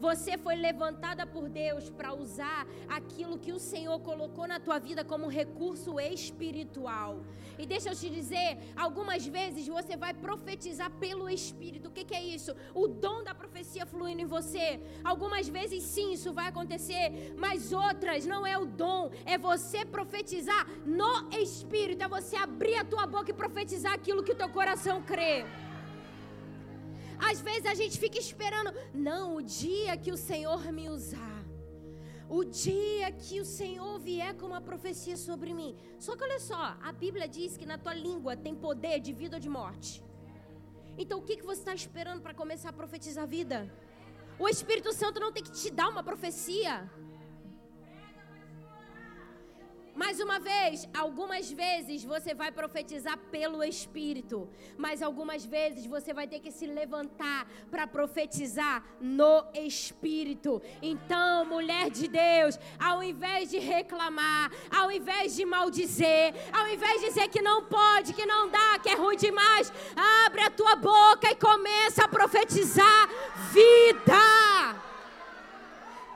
Você 0.01 0.35
foi 0.35 0.55
levantada 0.55 1.27
por 1.27 1.47
Deus 1.47 1.87
para 1.97 2.11
usar 2.11 2.67
aquilo 2.89 3.37
que 3.37 3.53
o 3.53 3.59
Senhor 3.59 3.99
colocou 3.99 4.47
na 4.47 4.59
tua 4.59 4.79
vida 4.79 5.03
como 5.05 5.27
recurso 5.27 5.99
espiritual. 5.99 7.23
E 7.59 7.67
deixa 7.67 7.89
eu 7.89 7.95
te 7.95 8.09
dizer, 8.09 8.57
algumas 8.75 9.27
vezes 9.27 9.67
você 9.67 9.95
vai 9.95 10.11
profetizar 10.15 10.89
pelo 11.03 11.29
Espírito. 11.29 11.89
O 11.89 11.91
que, 11.91 12.03
que 12.03 12.15
é 12.15 12.23
isso? 12.23 12.55
O 12.73 12.87
dom 12.87 13.23
da 13.23 13.35
profecia 13.35 13.85
fluindo 13.85 14.23
em 14.23 14.25
você. 14.25 14.79
Algumas 15.03 15.47
vezes 15.47 15.83
sim, 15.83 16.13
isso 16.13 16.33
vai 16.33 16.47
acontecer, 16.47 17.35
mas 17.37 17.71
outras 17.71 18.25
não 18.25 18.41
é 18.53 18.57
o 18.57 18.65
dom, 18.65 19.11
é 19.23 19.37
você 19.37 19.85
profetizar 19.85 20.67
no 20.83 21.29
Espírito, 21.31 22.03
é 22.03 22.07
você 22.07 22.35
abrir 22.35 22.77
a 22.77 22.83
tua 22.83 23.05
boca 23.05 23.29
e 23.29 23.41
profetizar 23.43 23.93
aquilo 23.93 24.23
que 24.23 24.31
o 24.31 24.39
teu 24.41 24.49
coração 24.49 25.03
crê. 25.03 25.45
Às 27.29 27.39
vezes 27.47 27.67
a 27.67 27.75
gente 27.75 27.99
fica 27.99 28.17
esperando, 28.17 28.73
não, 28.93 29.36
o 29.36 29.41
dia 29.41 29.95
que 29.95 30.12
o 30.12 30.17
Senhor 30.17 30.71
me 30.71 30.89
usar. 30.89 31.39
O 32.27 32.43
dia 32.43 33.12
que 33.12 33.39
o 33.39 33.45
Senhor 33.45 33.99
vier 33.99 34.34
com 34.36 34.47
uma 34.47 34.62
profecia 34.69 35.17
sobre 35.17 35.53
mim. 35.53 35.75
Só 35.99 36.15
que 36.15 36.23
olha 36.23 36.39
só, 36.39 36.62
a 36.81 36.91
Bíblia 36.91 37.27
diz 37.27 37.57
que 37.57 37.65
na 37.65 37.77
tua 37.77 37.93
língua 37.93 38.36
tem 38.36 38.55
poder 38.55 38.99
de 38.99 39.13
vida 39.13 39.36
ou 39.38 39.41
de 39.45 39.49
morte. 39.49 40.03
Então 40.97 41.19
o 41.19 41.21
que, 41.21 41.38
que 41.38 41.45
você 41.45 41.60
está 41.60 41.75
esperando 41.75 42.21
para 42.21 42.34
começar 42.34 42.69
a 42.69 42.73
profetizar 42.81 43.25
a 43.25 43.27
vida? 43.27 43.60
O 44.39 44.47
Espírito 44.47 44.91
Santo 44.93 45.19
não 45.19 45.31
tem 45.31 45.43
que 45.43 45.51
te 45.51 45.69
dar 45.69 45.89
uma 45.89 46.03
profecia. 46.03 46.89
Mais 49.93 50.19
uma 50.21 50.39
vez, 50.39 50.88
algumas 50.97 51.51
vezes 51.51 52.04
você 52.04 52.34
vai 52.34 52.51
profetizar 52.51 53.17
pelo 53.30 53.62
Espírito, 53.62 54.49
mas 54.77 55.01
algumas 55.01 55.45
vezes 55.45 55.86
você 55.86 56.13
vai 56.13 56.27
ter 56.27 56.39
que 56.39 56.51
se 56.51 56.65
levantar 56.65 57.45
para 57.69 57.86
profetizar 57.86 58.84
no 59.01 59.45
Espírito. 59.54 60.62
Então, 60.82 61.45
mulher 61.45 61.89
de 61.89 62.08
Deus, 62.08 62.58
ao 62.80 63.04
invés 63.04 63.49
de 63.49 63.60
reclamar, 63.60 64.49
ao 64.69 64.89
invés 64.91 65.36
de 65.36 65.45
maldizer, 65.45 66.34
ao 66.54 66.67
invés 66.69 67.01
de 67.01 67.08
dizer 67.08 67.27
que 67.27 67.41
não 67.41 67.65
pode, 67.65 68.13
que 68.13 68.25
não 68.25 68.49
dá, 68.49 68.80
que 68.80 68.89
é 68.89 68.95
ruim 68.95 69.17
demais, 69.17 69.71
abre 70.25 70.41
a 70.41 70.49
tua 70.49 70.75
boca 70.77 71.30
e 71.30 71.36
começa 71.36 72.06
a 72.06 72.08
profetizar 72.08 73.10
vida. 73.51 74.50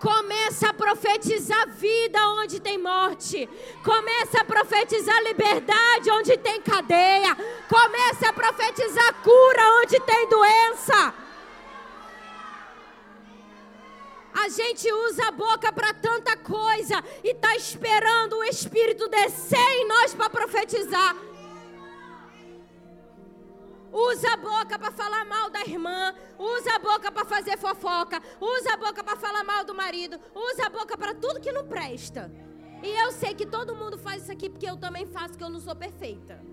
Começa 0.06 0.70
a 0.70 0.74
profetizar 0.74 1.68
vida 1.70 2.20
onde 2.34 2.60
tem 2.60 2.78
morte. 2.78 3.50
Começa 3.84 4.42
a 4.42 4.46
profetizar 4.46 5.20
liberdade 5.24 6.12
onde 6.12 6.38
tem 6.38 6.62
cadeia. 6.62 7.36
Começa 7.68 8.30
a 8.30 8.34
profetizar 8.34 9.16
cura 9.24 9.64
onde 9.82 10.00
tem 10.02 10.30
doença. 10.30 11.12
A 14.32 14.48
gente 14.48 14.94
usa 14.94 15.30
a 15.30 15.32
boca 15.32 15.74
para 15.74 15.92
tanta 15.96 16.38
coisa 16.38 17.04
e 17.24 17.32
está 17.32 17.56
esperando 17.56 18.34
o 18.38 18.44
Espírito 18.44 19.08
descer 19.08 19.58
em 19.58 19.88
nós 19.88 20.14
para 20.14 20.30
profetizar. 20.30 21.16
Usa 23.96 24.34
a 24.34 24.36
boca 24.36 24.78
para 24.78 24.92
falar 24.92 25.24
mal 25.24 25.50
da 25.50 25.62
irmã. 25.62 26.14
Usa 26.38 26.76
a 26.76 26.80
boca 26.80 27.10
para 27.10 27.24
fazer 27.24 27.58
fofoca. 27.58 28.22
Usa 28.42 28.74
a 28.74 28.78
boca 28.78 29.02
para 29.02 29.16
falar 29.16 29.46
mal 29.46 29.64
do 29.64 29.74
marido. 29.74 30.20
Usa 30.36 30.66
a 30.66 30.70
boca 30.70 30.98
para 30.98 31.14
tudo 31.16 31.40
que 31.40 31.54
não 31.54 31.66
presta. 31.66 32.30
E 32.84 32.90
eu 32.90 33.14
sei 33.14 33.34
que 33.34 33.46
todo 33.46 33.74
mundo 33.74 33.98
faz 33.98 34.24
isso 34.24 34.34
aqui 34.34 34.50
porque 34.50 34.70
eu 34.70 34.76
também 34.76 35.06
faço, 35.06 35.38
que 35.38 35.44
eu 35.46 35.50
não 35.50 35.62
sou 35.62 35.74
perfeita. 35.74 36.44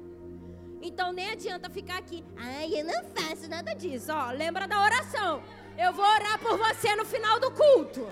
Então 0.81 1.13
nem 1.13 1.31
adianta 1.31 1.69
ficar 1.69 1.99
aqui. 1.99 2.25
Ai, 2.37 2.81
eu 2.81 2.85
não 2.85 3.03
faço 3.17 3.49
nada 3.49 3.75
disso. 3.75 4.13
Ó, 4.13 4.31
lembra 4.31 4.69
da 4.69 4.81
oração. 4.81 5.43
Eu 5.77 5.93
vou 5.93 6.05
orar 6.05 6.39
por 6.39 6.57
você 6.57 6.95
no 6.95 7.05
final 7.05 7.41
do 7.41 7.51
culto. 7.51 8.09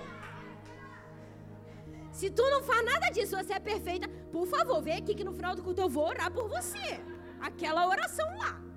Se 2.11 2.31
tu 2.31 2.43
não 2.51 2.65
faz 2.65 2.85
nada 2.85 3.11
disso, 3.11 3.37
você 3.37 3.53
é 3.53 3.61
perfeita, 3.61 4.09
por 4.33 4.45
favor, 4.47 4.83
vem 4.83 4.97
aqui 4.97 5.15
que 5.15 5.23
no 5.23 5.33
final 5.33 5.55
do 5.55 5.63
culto 5.63 5.81
eu 5.81 5.89
vou 5.89 6.09
orar 6.09 6.33
por 6.33 6.49
você. 6.49 7.01
Aquela 7.41 7.87
oração 7.87 8.27
lá. 8.37 8.70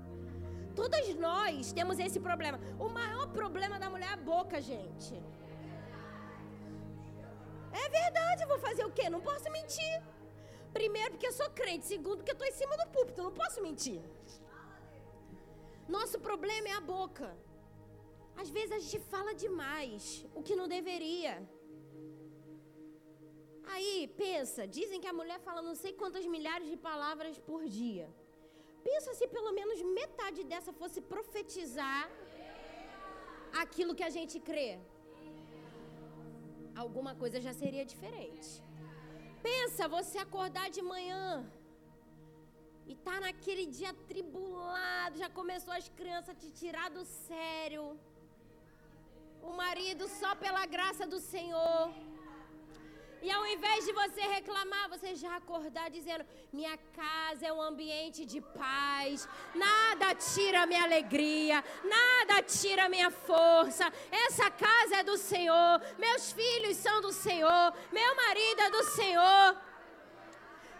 Todas 0.75 1.07
nós 1.15 1.71
temos 1.71 1.99
esse 1.99 2.19
problema. 2.19 2.59
O 2.79 2.89
maior 2.89 3.27
problema 3.39 3.77
da 3.79 3.89
mulher 3.89 4.09
é 4.09 4.13
a 4.13 4.17
boca, 4.17 4.61
gente. 4.61 5.13
É 7.83 7.89
verdade, 7.89 8.45
vou 8.45 8.59
fazer 8.59 8.85
o 8.85 8.91
quê? 8.91 9.09
Não 9.09 9.21
posso 9.21 9.51
mentir. 9.51 9.95
Primeiro, 10.73 11.11
porque 11.11 11.27
eu 11.27 11.33
sou 11.33 11.49
crente. 11.51 11.85
Segundo, 11.85 12.17
porque 12.17 12.31
eu 12.31 12.39
estou 12.39 12.47
em 12.47 12.57
cima 12.61 12.75
do 12.77 12.87
púlpito. 12.95 13.21
Não 13.21 13.31
posso 13.31 13.61
mentir. 13.61 14.01
Nosso 15.87 16.19
problema 16.19 16.69
é 16.69 16.73
a 16.73 16.81
boca. 16.81 17.29
Às 18.35 18.49
vezes 18.49 18.71
a 18.71 18.79
gente 18.79 18.99
fala 19.13 19.33
demais, 19.33 20.25
o 20.33 20.41
que 20.41 20.55
não 20.55 20.67
deveria. 20.67 21.33
Aí, 23.73 24.07
pensa, 24.17 24.67
dizem 24.67 24.99
que 24.99 25.07
a 25.07 25.13
mulher 25.13 25.39
fala 25.39 25.61
não 25.61 25.75
sei 25.75 25.93
quantas 25.93 26.25
milhares 26.25 26.67
de 26.69 26.77
palavras 26.77 27.37
por 27.37 27.63
dia. 27.65 28.07
Pensa 28.89 29.11
se 29.19 29.25
pelo 29.35 29.51
menos 29.59 29.81
metade 29.99 30.41
dessa 30.51 30.73
fosse 30.81 30.99
profetizar 31.13 32.03
aquilo 33.63 33.95
que 33.99 34.05
a 34.09 34.13
gente 34.17 34.37
crê. 34.49 34.69
Alguma 36.83 37.13
coisa 37.21 37.39
já 37.47 37.53
seria 37.61 37.85
diferente. 37.93 38.49
Pensa 39.47 39.91
você 39.97 40.17
acordar 40.27 40.67
de 40.75 40.81
manhã 40.93 41.25
e 42.91 42.95
tá 43.07 43.15
naquele 43.25 43.65
dia 43.77 43.91
tribulado, 44.09 45.21
já 45.23 45.29
começou 45.39 45.73
as 45.79 45.87
crianças 45.99 46.31
a 46.33 46.39
te 46.41 46.49
tirar 46.61 46.87
do 46.97 47.03
sério. 47.27 47.83
O 49.49 49.53
marido 49.63 50.03
só 50.19 50.31
pela 50.43 50.65
graça 50.75 51.05
do 51.13 51.19
Senhor 51.33 51.81
e 53.23 53.31
ao 53.31 53.43
invés 53.47 53.85
de 53.85 53.93
você 53.93 54.19
reclamar, 54.37 54.89
você 54.89 55.15
já 55.15 55.37
acordar 55.37 55.89
dizendo: 55.89 56.25
Minha 56.51 56.77
casa 57.01 57.47
é 57.47 57.53
um 57.53 57.61
ambiente 57.61 58.25
de 58.25 58.41
paz, 58.41 59.25
nada 59.55 60.13
tira 60.13 60.65
minha 60.65 60.83
alegria, 60.83 61.63
nada 61.85 62.43
tira 62.43 62.89
minha 62.89 63.09
força. 63.09 63.85
Essa 64.11 64.51
casa 64.51 64.97
é 64.97 65.03
do 65.03 65.17
Senhor, 65.17 65.81
meus 65.97 66.33
filhos 66.33 66.75
são 66.75 66.99
do 66.99 67.13
Senhor, 67.13 67.73
meu 67.93 68.13
marido 68.23 68.59
é 68.59 68.69
do 68.69 68.83
Senhor. 68.99 69.57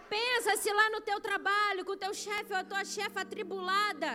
Pensa 0.10 0.58
se 0.58 0.72
lá 0.80 0.90
no 0.90 1.00
teu 1.00 1.22
trabalho, 1.22 1.86
com 1.86 1.94
o 1.94 2.02
teu 2.06 2.14
chefe 2.14 2.52
ou 2.52 2.60
a 2.60 2.64
tua 2.66 2.84
chefe 2.84 3.18
atribulada, 3.18 4.12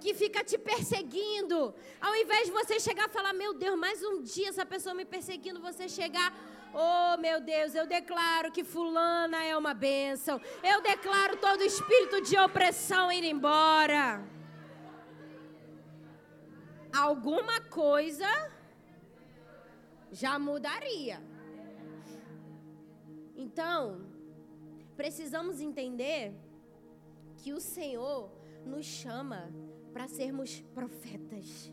que 0.00 0.14
fica 0.14 0.42
te 0.42 0.56
perseguindo, 0.56 1.74
ao 2.00 2.16
invés 2.16 2.46
de 2.46 2.52
você 2.52 2.80
chegar 2.80 3.06
e 3.10 3.12
falar: 3.12 3.34
Meu 3.34 3.52
Deus, 3.52 3.78
mais 3.78 4.02
um 4.02 4.22
dia 4.22 4.48
essa 4.48 4.64
pessoa 4.64 4.94
me 4.94 5.04
perseguindo, 5.04 5.60
você 5.60 5.90
chegar 5.90 6.32
Oh, 6.74 7.16
meu 7.20 7.40
Deus, 7.40 7.72
eu 7.74 7.86
declaro 7.86 8.50
que 8.50 8.64
fulana 8.64 9.44
é 9.44 9.56
uma 9.56 9.72
bênção. 9.72 10.40
Eu 10.62 10.82
declaro 10.82 11.36
todo 11.36 11.62
espírito 11.62 12.20
de 12.20 12.36
opressão 12.36 13.12
ir 13.12 13.24
embora. 13.24 14.20
Alguma 16.92 17.60
coisa 17.60 18.26
já 20.10 20.36
mudaria. 20.36 21.22
Então, 23.36 24.06
precisamos 24.96 25.60
entender 25.60 26.34
que 27.36 27.52
o 27.52 27.60
Senhor 27.60 28.30
nos 28.64 28.86
chama 28.86 29.52
para 29.92 30.08
sermos 30.08 30.60
profetas. 30.74 31.72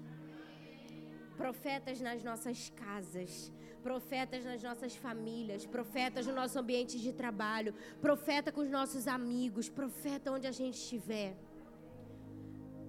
Profetas 1.38 2.00
nas 2.02 2.24
nossas 2.24 2.70
casas, 2.70 3.52
profetas 3.82 4.44
nas 4.46 4.62
nossas 4.62 4.96
famílias, 4.96 5.66
profetas 5.66 6.28
no 6.28 6.34
nosso 6.34 6.58
ambiente 6.58 7.00
de 7.00 7.12
trabalho, 7.22 7.74
profeta 8.00 8.52
com 8.52 8.62
os 8.62 8.70
nossos 8.70 9.08
amigos, 9.08 9.70
profeta 9.70 10.32
onde 10.32 10.48
a 10.48 10.52
gente 10.52 10.76
estiver. 10.76 11.36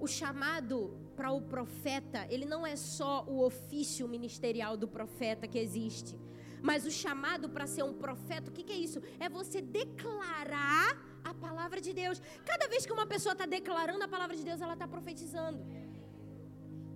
O 0.00 0.06
chamado 0.06 0.78
para 1.16 1.30
o 1.30 1.40
profeta, 1.40 2.26
ele 2.28 2.44
não 2.44 2.66
é 2.66 2.76
só 2.76 3.24
o 3.28 3.44
ofício 3.44 4.08
ministerial 4.08 4.76
do 4.76 4.88
profeta 4.88 5.46
que 5.46 5.58
existe, 5.58 6.18
mas 6.62 6.86
o 6.86 6.90
chamado 6.90 7.48
para 7.48 7.66
ser 7.66 7.82
um 7.82 7.94
profeta, 7.94 8.50
o 8.50 8.52
que, 8.52 8.62
que 8.62 8.72
é 8.72 8.76
isso? 8.76 9.00
É 9.18 9.28
você 9.28 9.60
declarar 9.60 10.88
a 11.24 11.34
palavra 11.34 11.80
de 11.80 11.92
Deus. 11.92 12.20
Cada 12.44 12.68
vez 12.68 12.86
que 12.86 12.92
uma 12.92 13.06
pessoa 13.06 13.32
está 13.32 13.46
declarando 13.46 14.04
a 14.04 14.08
palavra 14.08 14.36
de 14.36 14.44
Deus, 14.44 14.60
ela 14.60 14.74
está 14.74 14.86
profetizando. 14.86 15.60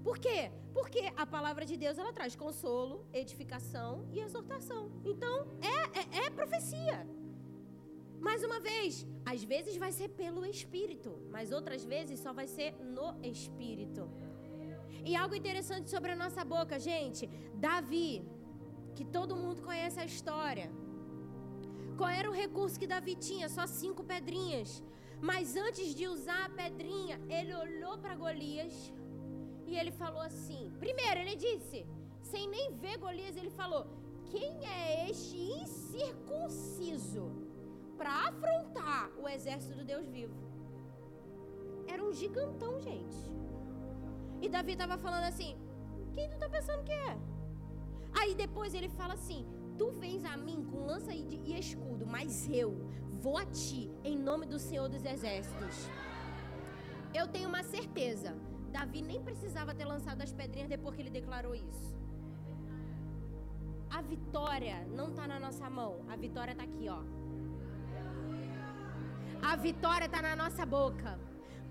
Por 0.07 0.19
quê? 0.25 0.41
Porque 0.77 1.03
a 1.23 1.27
palavra 1.35 1.65
de 1.71 1.77
Deus 1.83 1.99
ela 2.01 2.13
traz 2.19 2.33
consolo, 2.43 2.97
edificação 3.21 3.91
e 4.15 4.21
exortação. 4.27 4.83
Então 5.13 5.35
é, 5.77 5.79
é, 6.01 6.27
é 6.27 6.31
profecia. 6.31 6.99
Mais 8.27 8.45
uma 8.49 8.61
vez, 8.61 9.05
às 9.33 9.43
vezes 9.53 9.77
vai 9.85 9.91
ser 9.99 10.09
pelo 10.21 10.45
Espírito, 10.47 11.11
mas 11.35 11.51
outras 11.59 11.83
vezes 11.85 12.21
só 12.21 12.33
vai 12.33 12.47
ser 12.47 12.71
no 12.97 13.09
Espírito. 13.35 14.05
E 15.05 15.17
algo 15.23 15.35
interessante 15.35 15.91
sobre 15.95 16.13
a 16.13 16.21
nossa 16.25 16.45
boca, 16.45 16.79
gente. 16.79 17.27
Davi, 17.67 18.13
que 18.95 19.05
todo 19.17 19.41
mundo 19.43 19.61
conhece 19.71 19.99
a 19.99 20.07
história. 20.13 20.69
Qual 21.99 22.13
era 22.21 22.31
o 22.31 22.39
recurso 22.45 22.79
que 22.79 22.93
Davi 22.95 23.17
tinha? 23.17 23.49
Só 23.49 23.67
cinco 23.67 24.05
pedrinhas. 24.05 24.71
Mas 25.21 25.57
antes 25.57 25.89
de 25.99 26.07
usar 26.07 26.45
a 26.45 26.55
pedrinha, 26.63 27.21
ele 27.29 27.53
olhou 27.65 27.99
para 27.99 28.15
Golias 28.15 28.93
e 29.67 29.77
ele 29.77 29.93
falou 29.93 30.21
assim: 30.21 30.73
primeiro, 30.79 31.21
ele 31.21 31.37
disse, 31.37 31.87
sem 32.23 32.49
nem 32.49 32.75
ver 32.75 32.99
Golias, 32.99 33.37
ele 33.37 33.51
falou: 33.51 33.87
Quem 34.31 34.67
é 34.67 35.11
este 35.11 35.37
incircunciso? 35.37 37.47
para 37.97 38.29
afrontar 38.29 39.11
o 39.19 39.29
exército 39.29 39.75
do 39.75 39.85
Deus 39.85 40.07
vivo. 40.07 40.35
Era 41.89 42.05
um 42.05 42.13
gigantão, 42.13 42.79
gente. 42.81 43.17
E 44.41 44.49
Davi 44.49 44.73
estava 44.73 44.99
falando 44.99 45.25
assim: 45.25 45.57
Quem 46.15 46.29
tu 46.29 46.39
tá 46.39 46.49
pensando 46.49 46.85
que 46.85 46.93
é? 46.93 47.17
Aí 48.21 48.35
depois 48.35 48.75
ele 48.75 48.89
fala 48.89 49.15
assim: 49.15 49.47
Tu 49.79 49.91
vens 49.93 50.25
a 50.25 50.37
mim 50.37 50.65
com 50.71 50.85
lança 50.85 51.13
e 51.15 51.59
escudo, 51.59 52.07
mas 52.07 52.49
eu 52.51 52.71
vou 53.25 53.39
a 53.39 53.47
ti 53.47 53.91
em 54.05 54.17
nome 54.17 54.47
do 54.47 54.59
Senhor 54.59 54.89
dos 54.89 55.05
Exércitos. 55.05 55.89
Eu 57.15 57.27
tenho 57.29 57.49
uma 57.49 57.63
certeza. 57.63 58.37
Davi 58.77 59.01
nem 59.11 59.21
precisava 59.29 59.75
ter 59.79 59.87
lançado 59.95 60.21
as 60.27 60.33
pedrinhas 60.39 60.69
depois 60.75 60.95
que 60.95 61.03
ele 61.03 61.15
declarou 61.21 61.55
isso. 61.55 61.89
A 63.99 64.01
vitória 64.13 64.77
não 64.99 65.07
está 65.11 65.25
na 65.33 65.39
nossa 65.45 65.69
mão, 65.79 65.93
a 66.13 66.17
vitória 66.25 66.53
está 66.53 66.65
aqui, 66.71 66.87
ó. 66.99 67.01
A 69.51 69.55
vitória 69.69 70.07
está 70.11 70.21
na 70.29 70.35
nossa 70.43 70.67
boca. 70.79 71.13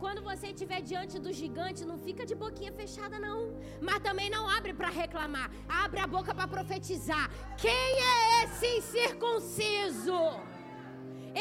Quando 0.04 0.22
você 0.30 0.48
estiver 0.48 0.82
diante 0.92 1.16
do 1.26 1.32
gigante, 1.42 1.86
não 1.92 1.98
fica 2.08 2.24
de 2.30 2.36
boquinha 2.44 2.74
fechada, 2.82 3.20
não. 3.28 3.40
Mas 3.88 4.00
também 4.08 4.30
não 4.36 4.44
abre 4.58 4.74
para 4.80 4.90
reclamar. 5.04 5.48
Abre 5.84 6.00
a 6.00 6.08
boca 6.16 6.34
para 6.34 6.54
profetizar. 6.56 7.28
Quem 7.66 7.90
é 8.16 8.44
esse 8.44 8.68
incircunciso? 8.80 10.20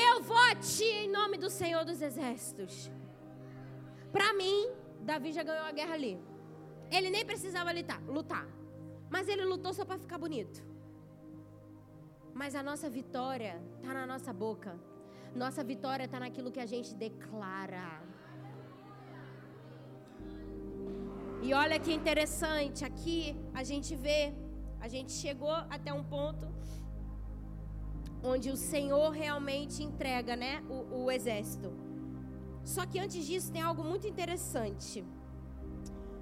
Eu 0.06 0.14
vou 0.30 0.42
a 0.50 0.54
ti 0.56 0.90
em 1.02 1.10
nome 1.18 1.36
do 1.44 1.50
Senhor 1.60 1.84
dos 1.90 2.00
Exércitos. 2.10 2.90
Para 4.12 4.32
mim, 4.40 4.58
Davi 5.04 5.32
já 5.32 5.42
ganhou 5.42 5.66
a 5.66 5.72
guerra 5.78 5.94
ali. 5.94 6.14
Ele 6.90 7.10
nem 7.10 7.24
precisava 7.24 7.72
lutar, 7.72 8.00
lutar. 8.16 8.46
Mas 9.14 9.28
ele 9.28 9.44
lutou 9.44 9.72
só 9.78 9.84
para 9.84 9.98
ficar 9.98 10.18
bonito. 10.18 10.58
Mas 12.40 12.54
a 12.54 12.62
nossa 12.62 12.88
vitória 12.88 13.54
está 13.76 13.92
na 13.94 14.06
nossa 14.12 14.32
boca. 14.32 14.72
Nossa 15.42 15.62
vitória 15.62 16.04
está 16.04 16.18
naquilo 16.18 16.50
que 16.50 16.60
a 16.60 16.66
gente 16.66 16.94
declara. 16.94 17.88
E 21.42 21.52
olha 21.52 21.78
que 21.78 21.92
interessante, 21.92 22.84
aqui 22.84 23.36
a 23.52 23.62
gente 23.62 23.94
vê, 23.94 24.32
a 24.80 24.88
gente 24.88 25.12
chegou 25.12 25.54
até 25.76 25.92
um 25.92 26.02
ponto 26.02 26.46
onde 28.22 28.50
o 28.50 28.56
Senhor 28.56 29.10
realmente 29.10 29.82
entrega, 29.82 30.34
né, 30.34 30.62
o, 30.70 31.04
o 31.04 31.10
exército. 31.10 31.83
Só 32.64 32.86
que 32.86 32.98
antes 32.98 33.26
disso 33.26 33.52
tem 33.52 33.62
algo 33.62 33.84
muito 33.84 34.06
interessante. 34.06 35.04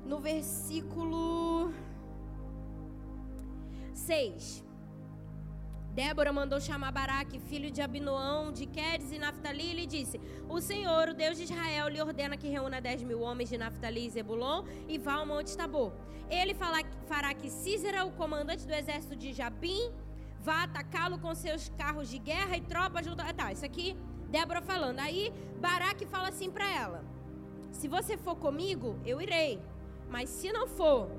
No 0.04 0.18
versículo 0.18 1.72
6. 3.94 4.64
Débora 5.94 6.32
mandou 6.32 6.58
chamar 6.58 6.90
Baraque, 6.90 7.38
filho 7.38 7.70
de 7.70 7.82
Abinoão, 7.82 8.50
de 8.50 8.64
Quedes 8.64 9.12
e 9.12 9.18
Naftali, 9.18 9.70
e 9.70 9.74
lhe 9.74 9.86
disse: 9.86 10.18
O 10.48 10.58
Senhor, 10.60 11.10
o 11.10 11.14
Deus 11.14 11.36
de 11.36 11.44
Israel, 11.44 11.88
lhe 11.88 12.00
ordena 12.00 12.36
que 12.36 12.48
reúna 12.48 12.80
dez 12.80 13.02
mil 13.02 13.20
homens 13.20 13.50
de 13.50 13.58
Naftali 13.58 14.06
e 14.06 14.10
Zebulon 14.10 14.64
e 14.88 14.96
vá 14.98 15.14
ao 15.14 15.26
Monte 15.26 15.56
Tabor. 15.56 15.92
Ele 16.30 16.54
fará 16.54 17.34
que 17.34 17.50
Císera, 17.50 18.06
o 18.06 18.12
comandante 18.12 18.66
do 18.66 18.72
exército 18.72 19.14
de 19.14 19.34
Jabim, 19.34 19.92
vá 20.40 20.62
atacá-lo 20.62 21.18
com 21.18 21.34
seus 21.34 21.68
carros 21.76 22.08
de 22.08 22.18
guerra 22.18 22.56
e 22.56 22.62
tropas 22.62 23.04
junto. 23.04 23.20
Ah, 23.20 23.34
tá, 23.34 23.52
isso 23.52 23.64
aqui, 23.64 23.94
Débora 24.32 24.62
falando. 24.62 24.98
Aí 24.98 25.30
Baraque 25.60 26.06
fala 26.06 26.28
assim 26.28 26.50
para 26.50 26.68
ela: 26.68 27.04
Se 27.70 27.86
você 27.86 28.16
for 28.16 28.36
comigo, 28.36 28.98
eu 29.04 29.20
irei. 29.20 29.60
Mas 30.08 30.30
se 30.30 30.50
não 30.50 30.66
for, 30.66 31.10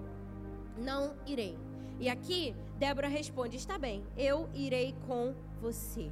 não 0.78 1.16
irei. 1.26 1.56
E 2.00 2.10
aqui 2.10 2.56
Débora 2.80 3.08
responde: 3.08 3.56
Está 3.56 3.78
bem, 3.78 4.04
eu 4.18 4.50
irei 4.54 4.96
com 5.08 5.36
você. 5.62 6.12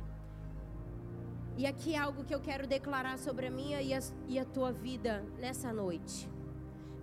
E 1.57 1.65
aqui 1.65 1.95
é 1.95 1.97
algo 1.97 2.23
que 2.23 2.33
eu 2.33 2.39
quero 2.39 2.67
declarar 2.67 3.17
sobre 3.17 3.47
a 3.47 3.51
minha 3.51 3.81
e 3.81 3.93
a, 3.93 3.99
e 4.27 4.39
a 4.39 4.45
tua 4.45 4.71
vida 4.71 5.25
nessa 5.39 5.73
noite. 5.73 6.29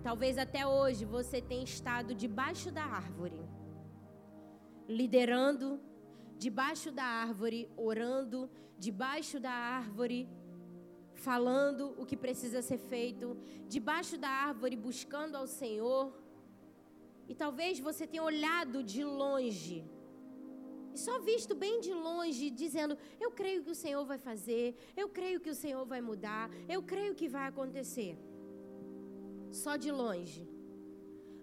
Talvez 0.01 0.37
até 0.37 0.65
hoje 0.65 1.03
você 1.03 1.41
tenha 1.41 1.63
estado 1.63 2.15
debaixo 2.15 2.71
da 2.71 2.83
árvore, 2.83 3.39
liderando, 4.87 5.79
debaixo 6.45 6.89
da 6.99 7.03
árvore, 7.03 7.69
orando, 7.89 8.49
debaixo 8.85 9.39
da 9.39 9.51
árvore, 9.51 10.19
falando 11.27 11.93
o 12.01 12.05
que 12.09 12.17
precisa 12.25 12.61
ser 12.61 12.79
feito, 12.93 13.37
debaixo 13.75 14.17
da 14.17 14.29
árvore, 14.29 14.75
buscando 14.87 15.35
ao 15.35 15.47
Senhor 15.61 16.03
e 17.31 17.35
talvez 17.35 17.79
você 17.87 18.07
tenha 18.11 18.23
olhado 18.23 18.77
de 18.91 19.03
longe. 19.03 19.79
E 20.95 20.97
só 20.97 21.19
visto 21.19 21.53
bem 21.63 21.75
de 21.79 21.93
longe, 21.93 22.49
dizendo: 22.49 22.97
Eu 23.25 23.29
creio 23.39 23.63
que 23.63 23.71
o 23.75 23.79
Senhor 23.83 24.03
vai 24.11 24.17
fazer, 24.17 24.65
eu 24.97 25.07
creio 25.17 25.39
que 25.43 25.51
o 25.55 25.59
Senhor 25.63 25.85
vai 25.85 26.01
mudar, 26.09 26.49
eu 26.67 26.81
creio 26.81 27.13
que 27.19 27.27
vai 27.27 27.45
acontecer. 27.47 28.17
Só 29.51 29.75
de 29.83 29.91
longe. 29.91 30.48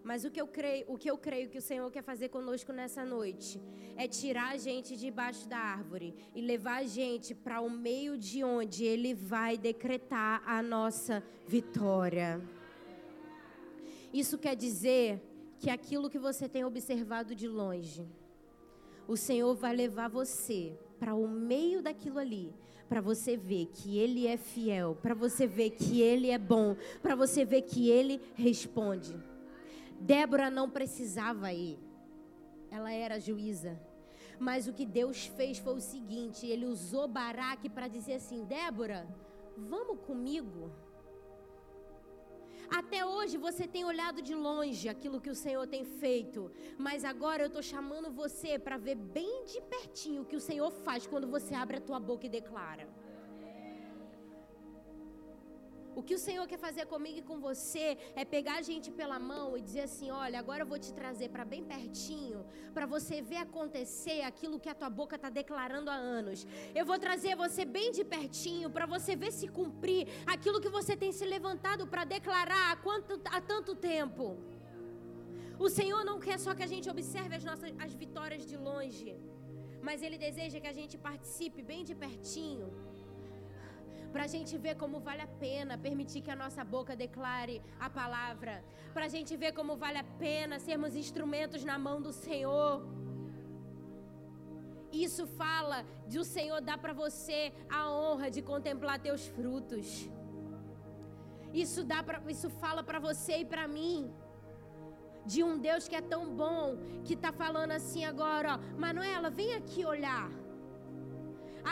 Mas 0.06 0.24
o 0.24 0.30
que 0.30 0.40
eu 0.40 0.46
creio, 0.46 0.84
o 0.86 0.96
que 0.96 1.10
eu 1.10 1.18
creio 1.18 1.48
que 1.50 1.58
o 1.58 1.60
Senhor 1.60 1.90
quer 1.90 2.00
fazer 2.00 2.28
conosco 2.28 2.72
nessa 2.72 3.04
noite 3.04 3.60
é 3.96 4.06
tirar 4.06 4.50
a 4.52 4.56
gente 4.56 4.96
debaixo 4.96 5.48
da 5.48 5.58
árvore 5.58 6.14
e 6.32 6.40
levar 6.40 6.76
a 6.76 6.84
gente 6.84 7.34
para 7.34 7.60
o 7.60 7.68
meio 7.68 8.16
de 8.16 8.44
onde 8.44 8.84
ele 8.84 9.12
vai 9.12 9.58
decretar 9.58 10.44
a 10.46 10.62
nossa 10.62 11.24
vitória. 11.48 12.40
Isso 14.12 14.38
quer 14.38 14.54
dizer 14.54 15.20
que 15.58 15.68
aquilo 15.68 16.08
que 16.08 16.20
você 16.20 16.48
tem 16.48 16.64
observado 16.64 17.34
de 17.34 17.48
longe, 17.48 18.06
o 19.08 19.16
Senhor 19.16 19.56
vai 19.56 19.74
levar 19.74 20.08
você 20.08 20.78
para 21.00 21.16
o 21.16 21.26
meio 21.26 21.82
daquilo 21.82 22.20
ali, 22.20 22.54
para 22.88 23.00
você 23.00 23.36
ver 23.36 23.66
que 23.72 23.98
Ele 23.98 24.28
é 24.28 24.36
fiel, 24.36 24.96
para 25.02 25.14
você 25.14 25.48
ver 25.48 25.70
que 25.70 26.00
Ele 26.00 26.30
é 26.30 26.38
bom, 26.38 26.76
para 27.02 27.16
você 27.16 27.44
ver 27.44 27.62
que 27.62 27.90
Ele 27.90 28.20
responde. 28.36 29.35
Débora 30.00 30.50
não 30.50 30.70
precisava 30.70 31.52
ir, 31.52 31.78
ela 32.70 32.92
era 32.92 33.20
juíza. 33.20 33.78
Mas 34.38 34.68
o 34.68 34.72
que 34.72 34.84
Deus 34.84 35.26
fez 35.26 35.58
foi 35.58 35.74
o 35.74 35.80
seguinte: 35.80 36.46
Ele 36.46 36.66
usou 36.66 37.08
Baraque 37.08 37.68
para 37.68 37.88
dizer 37.88 38.14
assim: 38.14 38.44
Débora, 38.44 39.06
vamos 39.56 39.98
comigo. 40.00 40.70
Até 42.68 43.04
hoje 43.06 43.36
você 43.36 43.66
tem 43.66 43.84
olhado 43.84 44.20
de 44.20 44.34
longe 44.34 44.88
aquilo 44.88 45.20
que 45.20 45.30
o 45.30 45.34
Senhor 45.34 45.66
tem 45.68 45.84
feito, 45.84 46.50
mas 46.76 47.04
agora 47.04 47.42
eu 47.42 47.46
estou 47.46 47.62
chamando 47.62 48.10
você 48.10 48.58
para 48.58 48.76
ver 48.76 48.96
bem 48.96 49.44
de 49.44 49.60
pertinho 49.60 50.22
o 50.22 50.24
que 50.24 50.36
o 50.36 50.40
Senhor 50.40 50.70
faz 50.70 51.06
quando 51.06 51.28
você 51.28 51.54
abre 51.54 51.76
a 51.76 51.80
tua 51.80 52.00
boca 52.00 52.26
e 52.26 52.28
declara. 52.28 52.88
O 55.98 56.02
que 56.06 56.16
o 56.16 56.22
Senhor 56.24 56.46
quer 56.50 56.58
fazer 56.64 56.84
comigo 56.92 57.18
e 57.20 57.26
com 57.28 57.38
você 57.48 57.84
é 58.20 58.22
pegar 58.34 58.56
a 58.58 58.64
gente 58.68 58.88
pela 58.98 59.18
mão 59.30 59.56
e 59.56 59.62
dizer 59.68 59.84
assim: 59.88 60.08
olha, 60.24 60.38
agora 60.38 60.62
eu 60.62 60.68
vou 60.72 60.78
te 60.84 60.90
trazer 60.98 61.28
para 61.34 61.44
bem 61.52 61.62
pertinho, 61.74 62.40
para 62.74 62.86
você 62.94 63.16
ver 63.30 63.40
acontecer 63.44 64.18
aquilo 64.30 64.60
que 64.64 64.68
a 64.72 64.74
tua 64.80 64.90
boca 65.00 65.16
está 65.16 65.30
declarando 65.40 65.88
há 65.90 65.98
anos. 66.18 66.46
Eu 66.80 66.84
vou 66.90 66.98
trazer 67.06 67.34
você 67.44 67.64
bem 67.76 67.88
de 67.98 68.04
pertinho 68.16 68.68
para 68.76 68.86
você 68.94 69.14
ver 69.22 69.32
se 69.38 69.48
cumprir 69.60 70.02
aquilo 70.34 70.60
que 70.64 70.74
você 70.78 70.94
tem 71.04 71.12
se 71.20 71.24
levantado 71.34 71.86
para 71.86 72.04
declarar 72.16 72.64
há, 72.70 72.76
quanto, 72.76 73.18
há 73.36 73.40
tanto 73.40 73.74
tempo. 73.74 74.36
O 75.58 75.70
Senhor 75.78 76.04
não 76.10 76.18
quer 76.26 76.38
só 76.38 76.54
que 76.54 76.66
a 76.68 76.72
gente 76.74 76.90
observe 76.94 77.34
as 77.40 77.44
nossas 77.50 77.72
as 77.86 77.94
vitórias 77.94 78.44
de 78.50 78.58
longe, 78.68 79.10
mas 79.88 80.02
Ele 80.02 80.18
deseja 80.28 80.60
que 80.60 80.72
a 80.74 80.78
gente 80.80 80.98
participe 81.08 81.62
bem 81.72 81.82
de 81.90 81.94
pertinho 82.06 82.68
para 84.12 84.24
a 84.24 84.26
gente 84.34 84.56
ver 84.56 84.74
como 84.82 84.98
vale 85.00 85.22
a 85.22 85.26
pena 85.26 85.78
permitir 85.86 86.20
que 86.20 86.30
a 86.30 86.36
nossa 86.36 86.62
boca 86.64 86.96
declare 86.96 87.62
a 87.78 87.88
palavra, 87.88 88.64
para 88.94 89.06
a 89.06 89.08
gente 89.08 89.36
ver 89.36 89.52
como 89.52 89.76
vale 89.76 89.98
a 89.98 90.04
pena 90.26 90.58
sermos 90.58 90.94
instrumentos 90.96 91.64
na 91.64 91.78
mão 91.78 92.00
do 92.00 92.12
Senhor. 92.12 92.72
Isso 94.92 95.26
fala 95.26 95.84
de 96.06 96.18
o 96.18 96.24
Senhor 96.24 96.60
dar 96.60 96.78
para 96.78 96.92
você 96.92 97.52
a 97.68 97.90
honra 97.90 98.30
de 98.30 98.40
contemplar 98.40 98.98
teus 98.98 99.26
frutos. 99.26 100.08
Isso 101.52 101.82
dá 101.84 102.02
pra, 102.02 102.20
isso 102.28 102.48
fala 102.50 102.82
para 102.82 102.98
você 102.98 103.38
e 103.38 103.44
para 103.44 103.66
mim 103.66 104.10
de 105.24 105.42
um 105.42 105.58
Deus 105.58 105.88
que 105.88 105.96
é 105.96 106.00
tão 106.00 106.34
bom, 106.34 106.78
que 107.04 107.14
está 107.14 107.32
falando 107.32 107.72
assim 107.72 108.04
agora, 108.04 108.54
ó, 108.54 108.78
Manuela, 108.78 109.28
vem 109.28 109.54
aqui 109.54 109.84
olhar. 109.84 110.30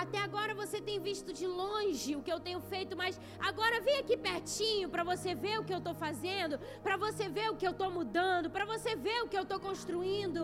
Até 0.03 0.19
agora 0.19 0.53
você 0.55 0.81
tem 0.81 0.99
visto 1.09 1.33
de 1.33 1.47
longe 1.47 2.17
o 2.17 2.23
que 2.23 2.33
eu 2.33 2.41
tenho 2.47 2.61
feito, 2.61 2.97
mas 2.97 3.19
agora 3.39 3.81
vem 3.81 3.99
aqui 3.99 4.17
pertinho 4.17 4.89
para 4.89 5.05
você 5.05 5.35
ver 5.37 5.57
o 5.61 5.65
que 5.65 5.73
eu 5.73 5.79
estou 5.83 5.95
fazendo, 5.95 6.59
para 6.83 6.97
você 6.97 7.29
ver 7.29 7.49
o 7.51 7.57
que 7.57 7.67
eu 7.67 7.71
estou 7.71 7.91
mudando, 7.99 8.51
para 8.51 8.65
você 8.65 8.97
ver 8.97 9.21
o 9.23 9.29
que 9.29 9.39
eu 9.39 9.45
estou 9.45 9.61
construindo. 9.61 10.43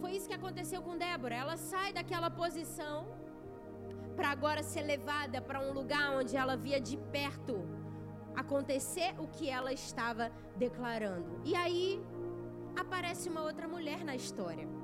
Foi 0.00 0.12
isso 0.16 0.28
que 0.28 0.34
aconteceu 0.34 0.82
com 0.82 0.98
Débora. 0.98 1.34
Ela 1.34 1.56
sai 1.56 1.92
daquela 1.92 2.30
posição 2.30 2.96
para 4.14 4.28
agora 4.30 4.62
ser 4.62 4.82
levada 4.82 5.40
para 5.40 5.60
um 5.66 5.72
lugar 5.72 6.06
onde 6.18 6.36
ela 6.36 6.54
via 6.54 6.78
de 6.78 6.96
perto 7.16 7.54
acontecer 8.36 9.14
o 9.18 9.26
que 9.26 9.48
ela 9.48 9.72
estava 9.72 10.30
declarando. 10.56 11.40
E 11.44 11.54
aí 11.54 12.02
aparece 12.78 13.28
uma 13.30 13.42
outra 13.42 13.66
mulher 13.66 14.04
na 14.04 14.14
história. 14.14 14.79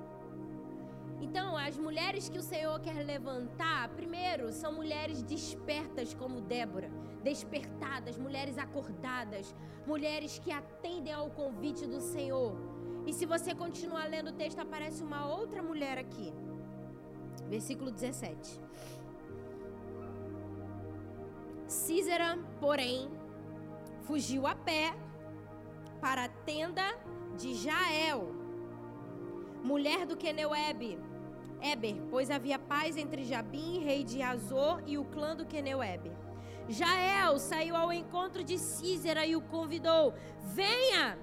Então, 1.21 1.57
as 1.57 1.77
mulheres 1.77 2.29
que 2.29 2.39
o 2.39 2.43
Senhor 2.43 2.79
quer 2.81 3.05
levantar, 3.05 3.89
primeiro, 3.91 4.53
são 4.53 4.73
mulheres 4.73 5.23
despertas 5.23 6.13
como 6.15 6.41
Débora, 6.41 6.91
despertadas, 7.23 8.19
mulheres 8.19 8.59
acordadas, 8.59 9.55
mulheres 9.87 10.39
que 10.39 10.53
atendem 10.53 11.13
ao 11.13 11.31
convite 11.31 11.87
do 11.87 12.01
Senhor. 12.01 12.55
E 13.07 13.13
se 13.13 13.25
você 13.25 13.55
continuar 13.55 14.09
lendo 14.09 14.29
o 14.29 14.33
texto, 14.33 14.59
aparece 14.59 15.03
uma 15.03 15.27
outra 15.27 15.63
mulher 15.63 15.97
aqui. 15.97 16.33
Versículo 17.49 17.91
17. 17.91 18.61
Císera, 21.67 22.39
porém, 22.61 23.11
fugiu 24.03 24.47
a 24.47 24.55
pé 24.55 24.95
para 26.01 26.25
a 26.25 26.29
tenda 26.29 26.87
de 27.37 27.55
Jael, 27.55 28.29
mulher 29.63 30.07
do 30.07 30.17
Queneuebe, 30.17 30.99
Eber, 31.61 31.97
pois 32.11 32.31
havia 32.31 32.59
paz 32.59 32.97
entre 32.97 33.25
Jabim, 33.25 33.85
rei 33.85 34.05
de 34.05 34.23
Azor, 34.23 34.83
e 34.87 34.99
o 34.99 35.05
clã 35.05 35.35
do 35.35 35.47
Queneuebe. 35.47 36.13
Jael 36.69 37.39
saiu 37.39 37.77
ao 37.77 37.93
encontro 37.93 38.43
de 38.43 38.59
Císera 38.59 39.25
e 39.25 39.37
o 39.37 39.41
convidou: 39.41 40.15
Venha, 40.55 41.19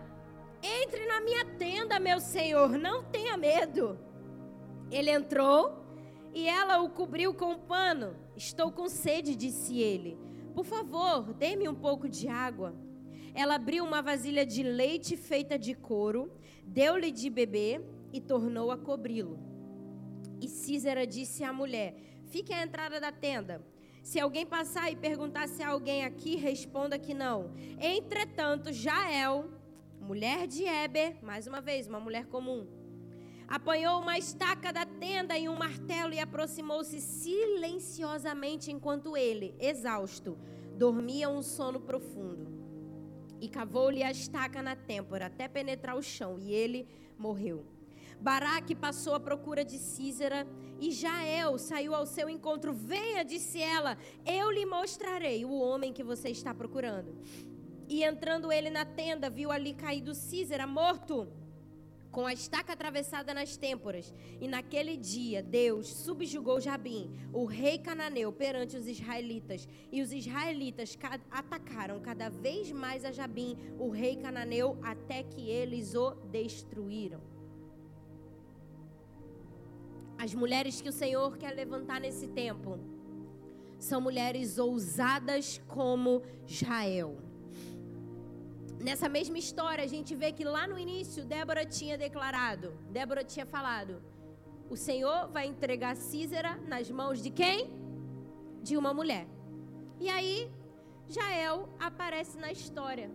entre 0.61 1.05
na 1.05 1.21
minha 1.21 1.45
tenda, 1.57 1.99
meu 1.99 2.19
senhor, 2.19 2.77
não 2.77 3.03
tenha 3.03 3.35
medo. 3.35 3.99
Ele 4.89 5.11
entrou 5.11 5.83
e 6.33 6.47
ela 6.47 6.81
o 6.81 6.89
cobriu 6.89 7.33
com 7.33 7.51
um 7.51 7.59
pano. 7.59 8.15
Estou 8.35 8.71
com 8.71 8.87
sede, 8.87 9.35
disse 9.35 9.79
ele. 9.79 10.17
Por 10.53 10.63
favor, 10.63 11.33
dê-me 11.33 11.67
um 11.67 11.75
pouco 11.75 12.07
de 12.07 12.27
água. 12.27 12.73
Ela 13.35 13.55
abriu 13.55 13.83
uma 13.83 14.01
vasilha 14.01 14.45
de 14.45 14.61
leite 14.61 15.17
feita 15.17 15.57
de 15.57 15.73
couro, 15.73 16.31
deu-lhe 16.63 17.11
de 17.11 17.29
beber 17.29 17.83
e 18.11 18.21
tornou 18.21 18.71
a 18.71 18.77
cobri-lo. 18.77 19.52
E 20.43 20.49
Císera 20.49 21.07
disse 21.07 21.41
à 21.41 21.53
mulher: 21.53 21.95
Fique 22.25 22.53
à 22.53 22.61
entrada 22.61 22.99
da 22.99 23.13
tenda. 23.13 23.65
Se 24.03 24.19
alguém 24.19 24.45
passar 24.45 24.91
e 24.91 24.95
perguntar 24.97 25.47
se 25.47 25.63
há 25.63 25.69
alguém 25.69 26.03
aqui, 26.03 26.35
responda 26.35 26.99
que 26.99 27.13
não. 27.13 27.53
Entretanto, 27.79 28.73
Jael, 28.73 29.49
mulher 30.01 30.45
de 30.45 30.65
Eber, 30.65 31.23
mais 31.23 31.47
uma 31.47 31.61
vez, 31.61 31.87
uma 31.87 32.01
mulher 32.01 32.25
comum, 32.25 32.67
apanhou 33.47 34.01
uma 34.01 34.17
estaca 34.17 34.73
da 34.73 34.85
tenda 34.85 35.37
e 35.37 35.47
um 35.47 35.55
martelo 35.55 36.13
e 36.13 36.19
aproximou-se 36.19 36.99
silenciosamente 36.99 38.69
enquanto 38.69 39.15
ele, 39.15 39.55
exausto, 39.57 40.37
dormia 40.75 41.29
um 41.29 41.41
sono 41.41 41.79
profundo. 41.79 42.51
E 43.39 43.47
cavou-lhe 43.47 44.03
a 44.03 44.11
estaca 44.11 44.61
na 44.61 44.75
têmpora 44.75 45.27
até 45.27 45.47
penetrar 45.47 45.95
o 45.95 46.03
chão, 46.03 46.37
e 46.37 46.51
ele 46.51 46.85
morreu. 47.17 47.65
Baraque 48.19 48.75
passou 48.75 49.15
à 49.15 49.19
procura 49.19 49.63
de 49.63 49.77
Císera 49.77 50.47
e 50.79 50.91
Jael 50.91 51.57
saiu 51.57 51.93
ao 51.93 52.05
seu 52.05 52.29
encontro. 52.29 52.73
Venha, 52.73 53.23
disse 53.23 53.61
ela, 53.61 53.97
eu 54.25 54.51
lhe 54.51 54.65
mostrarei 54.65 55.45
o 55.45 55.53
homem 55.53 55.93
que 55.93 56.03
você 56.03 56.29
está 56.29 56.53
procurando. 56.53 57.15
E 57.87 58.03
entrando 58.03 58.51
ele 58.51 58.69
na 58.69 58.85
tenda, 58.85 59.29
viu 59.29 59.51
ali 59.51 59.73
caído 59.73 60.15
Císera, 60.15 60.65
morto, 60.65 61.27
com 62.11 62.27
a 62.27 62.33
estaca 62.33 62.73
atravessada 62.73 63.33
nas 63.33 63.57
têmporas. 63.57 64.13
E 64.39 64.47
naquele 64.47 64.95
dia, 64.95 65.41
Deus 65.41 65.87
subjugou 65.87 66.61
Jabim, 66.61 67.11
o 67.33 67.45
rei 67.45 67.79
cananeu, 67.79 68.31
perante 68.31 68.77
os 68.77 68.87
israelitas. 68.87 69.67
E 69.91 70.01
os 70.01 70.13
israelitas 70.13 70.97
atacaram 71.31 71.99
cada 71.99 72.29
vez 72.29 72.71
mais 72.71 73.03
a 73.03 73.11
Jabim, 73.11 73.57
o 73.79 73.89
rei 73.89 74.15
cananeu, 74.15 74.77
até 74.83 75.23
que 75.23 75.49
eles 75.49 75.95
o 75.95 76.11
destruíram. 76.31 77.32
As 80.17 80.33
mulheres 80.33 80.81
que 80.81 80.89
o 80.89 80.93
Senhor 80.93 81.37
quer 81.37 81.51
levantar 81.51 81.99
nesse 81.99 82.27
tempo 82.27 82.79
são 83.77 83.99
mulheres 83.99 84.57
ousadas 84.57 85.61
como 85.67 86.21
Jael. 86.45 87.17
Nessa 88.81 89.07
mesma 89.09 89.37
história, 89.37 89.83
a 89.83 89.87
gente 89.87 90.15
vê 90.15 90.31
que 90.31 90.43
lá 90.43 90.67
no 90.67 90.77
início, 90.77 91.25
Débora 91.25 91.65
tinha 91.65 91.97
declarado, 91.97 92.73
Débora 92.91 93.23
tinha 93.23 93.45
falado: 93.45 94.01
o 94.69 94.75
Senhor 94.75 95.27
vai 95.29 95.45
entregar 95.47 95.95
Císera 95.95 96.55
nas 96.67 96.89
mãos 96.89 97.21
de 97.21 97.29
quem? 97.29 97.69
De 98.61 98.75
uma 98.77 98.93
mulher. 98.93 99.27
E 99.99 100.09
aí, 100.09 100.49
Jael 101.07 101.69
aparece 101.79 102.37
na 102.37 102.51
história. 102.51 103.11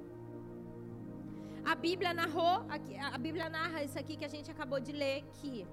A 1.64 1.74
Bíblia 1.74 2.14
narrou, 2.14 2.64
a 3.12 3.18
Bíblia 3.18 3.48
narra 3.48 3.82
isso 3.82 3.98
aqui 3.98 4.16
que 4.16 4.24
a 4.24 4.28
gente 4.28 4.50
acabou 4.50 4.80
de 4.80 4.92
ler, 4.92 5.24
que 5.34 5.66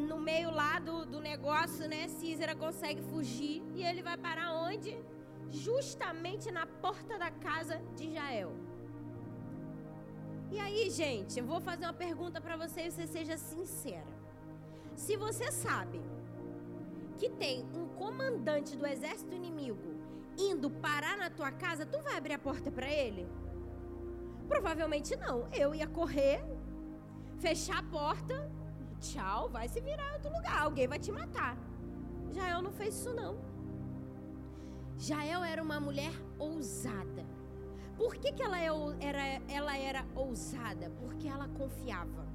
no 0.00 0.18
meio 0.18 0.50
lá 0.50 0.78
do, 0.78 1.04
do 1.04 1.20
negócio, 1.20 1.88
né? 1.88 2.08
Císera 2.08 2.54
consegue 2.54 3.02
fugir 3.02 3.62
e 3.74 3.82
ele 3.82 4.02
vai 4.02 4.16
parar 4.16 4.52
onde? 4.54 4.96
Justamente 5.50 6.50
na 6.50 6.66
porta 6.66 7.18
da 7.18 7.30
casa 7.30 7.80
de 7.96 8.12
Jael. 8.12 8.52
E 10.50 10.58
aí, 10.58 10.90
gente, 10.90 11.38
eu 11.38 11.46
vou 11.46 11.60
fazer 11.60 11.84
uma 11.84 11.92
pergunta 11.92 12.40
para 12.40 12.56
você 12.56 12.86
e 12.86 12.90
você 12.90 13.06
seja 13.06 13.36
sincera. 13.36 14.20
Se 14.96 15.16
você 15.16 15.50
sabe 15.52 16.00
que 17.16 17.28
tem 17.28 17.64
um 17.74 17.86
comandante 17.88 18.76
do 18.76 18.86
exército 18.86 19.34
inimigo 19.34 19.94
indo 20.36 20.70
parar 20.70 21.16
na 21.16 21.30
tua 21.30 21.52
casa, 21.52 21.86
tu 21.86 22.00
vai 22.00 22.16
abrir 22.16 22.32
a 22.32 22.38
porta 22.38 22.70
para 22.70 22.90
ele? 22.90 23.28
Provavelmente 24.48 25.14
não. 25.16 25.46
Eu 25.52 25.74
ia 25.74 25.86
correr, 25.86 26.42
fechar 27.38 27.78
a 27.78 27.82
porta 27.82 28.50
tchau, 29.00 29.48
vai 29.48 29.68
se 29.68 29.80
virar 29.80 30.10
em 30.10 30.14
outro 30.14 30.32
lugar, 30.32 30.58
alguém 30.62 30.86
vai 30.86 30.98
te 30.98 31.10
matar. 31.10 31.56
Jael 32.32 32.62
não 32.62 32.72
fez 32.72 32.94
isso 32.94 33.12
não. 33.12 33.38
Jael 34.98 35.42
era 35.42 35.62
uma 35.62 35.80
mulher 35.80 36.12
ousada. 36.38 37.24
Por 37.96 38.14
que, 38.16 38.32
que 38.32 38.42
ela, 38.42 38.58
é 38.60 38.68
era, 39.00 39.24
ela 39.48 39.76
era 39.76 40.06
ousada? 40.14 40.90
Porque 41.00 41.26
ela 41.26 41.48
confiava. 41.48 42.26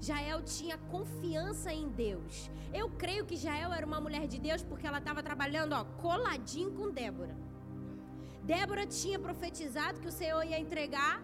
Jael 0.00 0.42
tinha 0.42 0.78
confiança 0.94 1.72
em 1.72 1.88
Deus. 1.88 2.50
Eu 2.72 2.88
creio 2.90 3.26
que 3.26 3.36
Jael 3.36 3.72
era 3.72 3.84
uma 3.84 4.00
mulher 4.00 4.26
de 4.26 4.38
Deus 4.38 4.62
porque 4.62 4.86
ela 4.86 4.98
estava 4.98 5.22
trabalhando 5.22 5.74
ó, 5.74 5.84
coladinho 6.00 6.72
com 6.72 6.90
Débora. 6.90 7.36
Débora 8.42 8.86
tinha 8.86 9.18
profetizado 9.18 10.00
que 10.00 10.08
o 10.08 10.12
Senhor 10.12 10.42
ia 10.44 10.58
entregar 10.58 11.22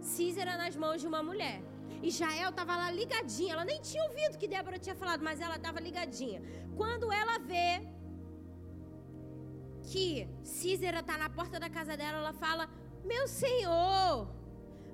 Císera 0.00 0.56
nas 0.56 0.76
mãos 0.76 1.00
de 1.00 1.06
uma 1.06 1.22
mulher. 1.22 1.62
E 2.02 2.10
Jael 2.10 2.50
estava 2.50 2.76
lá 2.76 2.90
ligadinha. 2.90 3.54
Ela 3.54 3.64
nem 3.64 3.80
tinha 3.80 4.02
ouvido 4.04 4.34
o 4.34 4.38
que 4.38 4.48
Débora 4.48 4.78
tinha 4.78 4.94
falado, 4.94 5.22
mas 5.22 5.40
ela 5.40 5.56
estava 5.56 5.80
ligadinha. 5.80 6.42
Quando 6.76 7.12
ela 7.12 7.38
vê 7.38 7.82
que 9.90 10.28
Císera 10.42 11.00
está 11.00 11.16
na 11.18 11.30
porta 11.30 11.58
da 11.60 11.70
casa 11.70 11.96
dela, 11.96 12.18
ela 12.18 12.32
fala: 12.32 12.68
Meu 13.04 13.26
senhor, 13.28 14.28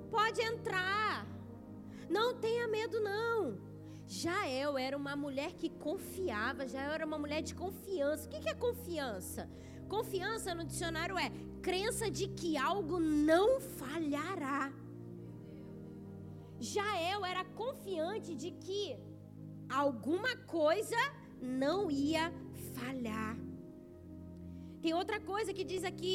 pode 0.09 0.41
entrar. 0.41 1.25
Não 2.09 2.33
tenha 2.35 2.67
medo, 2.67 2.99
não. 2.99 3.57
Jael 4.05 4.77
era 4.77 4.97
uma 4.97 5.15
mulher 5.15 5.53
que 5.53 5.69
confiava, 5.69 6.67
Jael 6.67 6.91
era 6.91 7.05
uma 7.05 7.17
mulher 7.17 7.41
de 7.41 7.55
confiança. 7.55 8.27
O 8.27 8.29
que 8.29 8.49
é 8.49 8.53
confiança? 8.53 9.49
Confiança 9.87 10.53
no 10.53 10.65
dicionário 10.65 11.17
é 11.17 11.31
crença 11.61 12.11
de 12.11 12.27
que 12.27 12.57
algo 12.57 12.99
não 12.99 13.61
falhará. 13.61 14.71
Jael 16.61 17.25
era 17.25 17.43
confiante 17.43 18.35
de 18.35 18.51
que 18.51 18.95
alguma 19.67 20.35
coisa 20.59 20.97
não 21.41 21.89
ia 21.89 22.31
falhar. 22.75 23.35
Tem 24.81 24.93
outra 24.93 25.19
coisa 25.19 25.53
que 25.53 25.63
diz 25.63 25.83
aqui, 25.83 26.13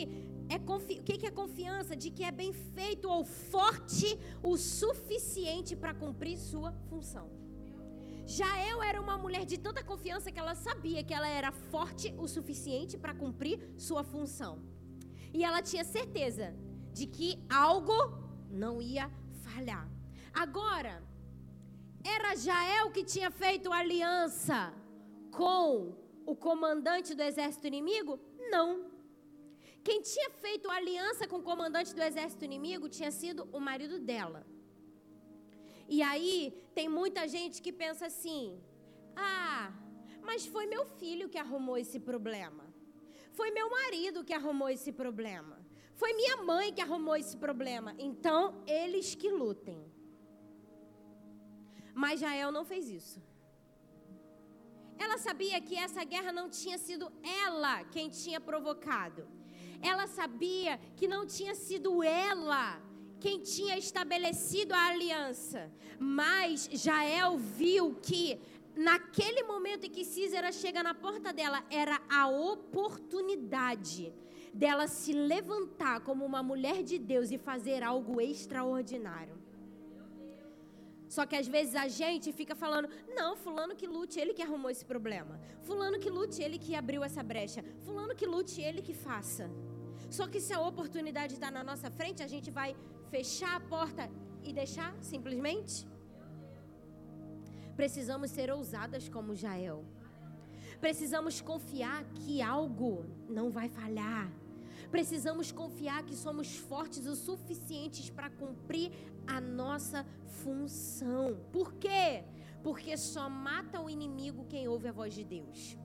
é 0.49 0.59
confi... 0.59 0.95
o 1.01 1.03
que 1.03 1.27
é 1.27 1.31
confiança? 1.31 1.97
De 1.97 2.11
que 2.11 2.25
é 2.25 2.31
bem 2.31 2.53
feito 2.53 3.09
ou 3.09 3.25
forte 3.25 4.19
o 4.43 4.57
suficiente 4.57 5.75
para 5.75 5.95
cumprir 5.95 6.37
sua 6.39 6.73
função. 6.89 7.29
Jael 8.25 8.83
era 8.83 9.01
uma 9.01 9.17
mulher 9.17 9.45
de 9.45 9.57
tanta 9.57 9.83
confiança 9.85 10.33
que 10.33 10.39
ela 10.39 10.55
sabia 10.55 11.03
que 11.03 11.15
ela 11.15 11.29
era 11.29 11.53
forte 11.53 12.13
o 12.19 12.27
suficiente 12.27 12.97
para 12.99 13.15
cumprir 13.15 13.59
sua 13.77 14.03
função. 14.03 14.59
E 15.33 15.45
ela 15.45 15.63
tinha 15.63 15.85
certeza 15.85 16.55
de 16.93 17.07
que 17.07 17.39
algo 17.49 17.97
não 18.51 18.83
ia 18.83 19.11
falhar. 19.45 19.96
Agora, 20.45 21.03
era 22.05 22.35
Jael 22.37 22.91
que 22.91 23.03
tinha 23.03 23.31
feito 23.31 23.73
aliança 23.73 24.59
com 25.31 25.95
o 26.27 26.37
comandante 26.37 27.15
do 27.15 27.23
exército 27.23 27.67
inimigo? 27.67 28.21
Não. 28.51 28.71
Quem 29.83 30.03
tinha 30.03 30.29
feito 30.29 30.71
aliança 30.71 31.27
com 31.27 31.39
o 31.39 31.43
comandante 31.51 31.95
do 31.95 32.03
exército 32.03 32.45
inimigo 32.45 32.87
tinha 32.87 33.11
sido 33.11 33.49
o 33.51 33.59
marido 33.59 33.99
dela. 33.99 34.47
E 35.89 36.03
aí, 36.03 36.37
tem 36.75 36.87
muita 36.87 37.27
gente 37.27 37.63
que 37.63 37.73
pensa 37.73 38.05
assim: 38.05 38.61
ah, 39.17 39.73
mas 40.21 40.45
foi 40.45 40.67
meu 40.67 40.85
filho 40.85 41.31
que 41.31 41.39
arrumou 41.39 41.79
esse 41.79 41.99
problema. 41.99 42.65
Foi 43.33 43.51
meu 43.51 43.71
marido 43.71 44.23
que 44.23 44.35
arrumou 44.35 44.69
esse 44.69 44.93
problema. 44.93 45.57
Foi 45.95 46.13
minha 46.13 46.37
mãe 46.37 46.75
que 46.75 46.83
arrumou 46.83 47.17
esse 47.17 47.39
problema. 47.39 47.95
Então, 47.99 48.63
eles 48.67 49.15
que 49.15 49.31
lutem. 49.31 49.96
Mas 52.03 52.21
Jael 52.21 52.51
não 52.57 52.65
fez 52.71 52.85
isso. 53.01 53.19
Ela 55.05 55.17
sabia 55.27 55.59
que 55.67 55.77
essa 55.87 56.03
guerra 56.05 56.31
não 56.39 56.47
tinha 56.59 56.79
sido 56.87 57.07
ela 57.45 57.85
quem 57.85 58.07
tinha 58.21 58.41
provocado. 58.49 59.23
Ela 59.91 60.07
sabia 60.07 60.79
que 60.99 61.09
não 61.15 61.23
tinha 61.27 61.55
sido 61.55 62.03
ela 62.03 62.65
quem 63.19 63.39
tinha 63.41 63.79
estabelecido 63.79 64.75
a 64.75 64.89
aliança. 64.89 65.73
Mas 65.99 66.69
Jael 66.85 67.39
viu 67.39 67.95
que 68.09 68.39
naquele 68.77 69.43
momento 69.45 69.87
em 69.87 69.91
que 69.91 70.05
Císera 70.05 70.53
chega 70.53 70.83
na 70.83 70.95
porta 70.95 71.33
dela, 71.33 71.65
era 71.71 71.99
a 72.11 72.29
oportunidade 72.29 74.13
dela 74.53 74.87
se 74.87 75.15
levantar 75.15 76.01
como 76.01 76.27
uma 76.27 76.43
mulher 76.43 76.83
de 76.83 76.99
Deus 76.99 77.31
e 77.31 77.39
fazer 77.39 77.83
algo 77.83 78.21
extraordinário. 78.21 79.46
Só 81.09 81.25
que 81.25 81.37
às 81.37 81.47
vezes 81.47 81.75
a 81.75 81.89
gente 81.89 82.33
fica 82.33 82.55
falando: 82.55 82.89
não, 83.15 83.37
Fulano 83.37 83.75
que 83.77 83.87
lute, 83.87 84.19
ele 84.19 84.35
que 84.35 84.43
arrumou 84.43 84.71
esse 84.71 84.85
problema. 84.85 85.41
Fulano 85.63 85.99
que 85.99 86.11
lute, 86.11 86.43
ele 86.43 86.59
que 86.59 86.75
abriu 86.75 87.03
essa 87.05 87.23
brecha. 87.23 87.65
Fulano 87.85 88.15
que 88.15 88.27
lute, 88.27 88.61
ele 88.61 88.83
que 88.83 88.95
faça. 88.95 89.51
Só 90.11 90.27
que 90.27 90.41
se 90.41 90.53
a 90.53 90.61
oportunidade 90.61 91.35
está 91.35 91.51
na 91.51 91.65
nossa 91.65 91.91
frente, 91.91 92.23
a 92.23 92.29
gente 92.29 92.51
vai 92.51 92.77
fechar 93.11 93.57
a 93.57 93.61
porta 93.61 94.11
e 94.43 94.53
deixar 94.53 94.95
simplesmente? 95.01 95.87
Precisamos 97.77 98.31
ser 98.31 98.51
ousadas 98.51 99.09
como 99.09 99.35
Jael. 99.35 99.85
Precisamos 100.81 101.41
confiar 101.41 102.05
que 102.15 102.41
algo 102.41 103.05
não 103.29 103.51
vai 103.51 103.69
falhar. 103.69 104.31
Precisamos 104.91 105.51
confiar 105.51 106.05
que 106.05 106.15
somos 106.15 106.57
fortes 106.57 107.07
o 107.07 107.17
suficientes 107.17 108.09
para 108.09 108.31
cumprir 108.31 108.93
a 109.27 109.41
nossa 109.41 110.07
função. 110.43 111.39
Por 111.53 111.75
quê? 111.75 112.25
Porque 112.63 112.97
só 112.97 113.29
mata 113.29 113.81
o 113.81 113.89
inimigo 113.89 114.47
quem 114.53 114.69
ouve 114.69 114.89
a 114.89 114.93
voz 114.93 115.15
de 115.15 115.25
Deus. 115.25 115.77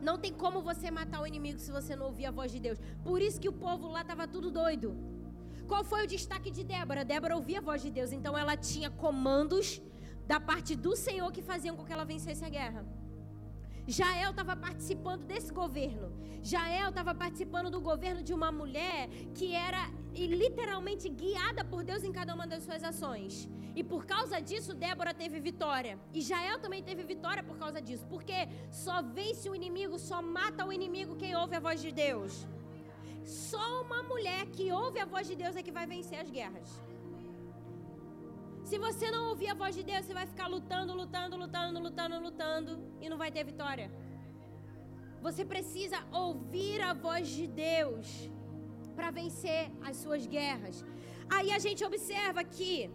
Não 0.00 0.16
tem 0.18 0.32
como 0.32 0.62
você 0.62 0.90
matar 0.90 1.20
o 1.20 1.26
inimigo 1.26 1.58
se 1.58 1.70
você 1.70 1.94
não 1.94 2.06
ouvir 2.06 2.26
a 2.26 2.30
voz 2.30 2.50
de 2.52 2.60
Deus. 2.66 2.78
Por 3.04 3.20
isso 3.20 3.40
que 3.40 3.48
o 3.48 3.52
povo 3.52 3.88
lá 3.88 4.02
estava 4.02 4.26
tudo 4.26 4.50
doido. 4.50 4.96
Qual 5.68 5.84
foi 5.84 6.04
o 6.04 6.06
destaque 6.06 6.50
de 6.50 6.64
Débora? 6.64 7.04
Débora 7.04 7.36
ouvia 7.36 7.58
a 7.58 7.62
voz 7.62 7.80
de 7.82 7.90
Deus, 7.90 8.10
então 8.12 8.36
ela 8.36 8.56
tinha 8.56 8.90
comandos 8.90 9.80
da 10.26 10.40
parte 10.40 10.74
do 10.74 10.96
Senhor 10.96 11.30
que 11.30 11.42
faziam 11.42 11.76
com 11.76 11.84
que 11.84 11.92
ela 11.92 12.04
vencesse 12.04 12.44
a 12.44 12.48
guerra. 12.48 12.84
Jael 13.86 14.30
estava 14.30 14.54
participando 14.56 15.24
desse 15.24 15.52
governo. 15.52 16.12
Jael 16.42 16.88
estava 16.90 17.14
participando 17.14 17.70
do 17.70 17.80
governo 17.80 18.22
de 18.22 18.32
uma 18.32 18.50
mulher 18.50 19.08
que 19.34 19.54
era 19.54 19.90
literalmente 20.14 21.08
guiada 21.08 21.64
por 21.64 21.82
Deus 21.84 22.02
em 22.02 22.12
cada 22.12 22.34
uma 22.34 22.46
das 22.46 22.62
suas 22.62 22.82
ações. 22.82 23.48
E 23.74 23.84
por 23.84 24.04
causa 24.04 24.40
disso, 24.40 24.74
Débora 24.74 25.14
teve 25.14 25.38
vitória. 25.40 25.98
E 26.12 26.20
Jael 26.20 26.58
também 26.58 26.82
teve 26.82 27.02
vitória 27.02 27.42
por 27.42 27.56
causa 27.56 27.80
disso. 27.80 28.04
Porque 28.08 28.48
só 28.70 29.02
vence 29.02 29.48
o 29.48 29.54
inimigo, 29.54 29.98
só 29.98 30.20
mata 30.20 30.66
o 30.66 30.72
inimigo 30.72 31.16
quem 31.16 31.36
ouve 31.36 31.56
a 31.56 31.60
voz 31.60 31.80
de 31.80 31.92
Deus. 31.92 32.46
Só 33.24 33.82
uma 33.82 34.02
mulher 34.02 34.46
que 34.46 34.72
ouve 34.72 34.98
a 34.98 35.04
voz 35.04 35.26
de 35.26 35.36
Deus 35.36 35.54
é 35.56 35.62
que 35.62 35.70
vai 35.70 35.86
vencer 35.86 36.18
as 36.18 36.30
guerras. 36.30 36.68
Se 38.70 38.78
você 38.78 39.06
não 39.10 39.22
ouvir 39.30 39.48
a 39.50 39.54
voz 39.60 39.74
de 39.74 39.82
Deus, 39.82 40.02
você 40.04 40.14
vai 40.14 40.26
ficar 40.32 40.46
lutando, 40.46 40.92
lutando, 40.94 41.36
lutando, 41.36 41.80
lutando, 41.80 42.20
lutando 42.26 42.72
e 43.00 43.08
não 43.08 43.18
vai 43.22 43.28
ter 43.36 43.42
vitória. 43.42 43.90
Você 45.20 45.44
precisa 45.44 45.98
ouvir 46.12 46.80
a 46.80 46.92
voz 46.94 47.26
de 47.38 47.48
Deus 47.48 48.30
para 48.94 49.10
vencer 49.10 49.72
as 49.82 49.96
suas 49.96 50.24
guerras. 50.24 50.84
Aí 51.28 51.50
a 51.50 51.58
gente 51.58 51.84
observa 51.84 52.44
que 52.44 52.88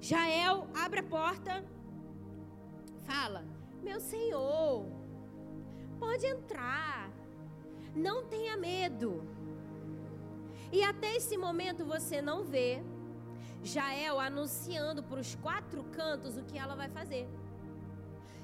Jael 0.00 0.66
abre 0.84 1.00
a 1.00 1.08
porta, 1.18 1.62
fala: 3.10 3.44
Meu 3.82 4.00
senhor, 4.00 4.86
pode 5.98 6.24
entrar, 6.24 7.12
não 7.94 8.24
tenha 8.34 8.56
medo. 8.56 9.10
E 10.72 10.82
até 10.82 11.16
esse 11.16 11.36
momento 11.36 11.84
você 11.84 12.22
não 12.22 12.42
vê 12.54 12.82
Jael 13.62 14.18
anunciando 14.18 15.02
para 15.02 15.20
os 15.20 15.34
quatro 15.36 15.84
cantos 15.84 16.36
o 16.36 16.42
que 16.42 16.58
ela 16.58 16.74
vai 16.74 16.88
fazer. 16.88 17.28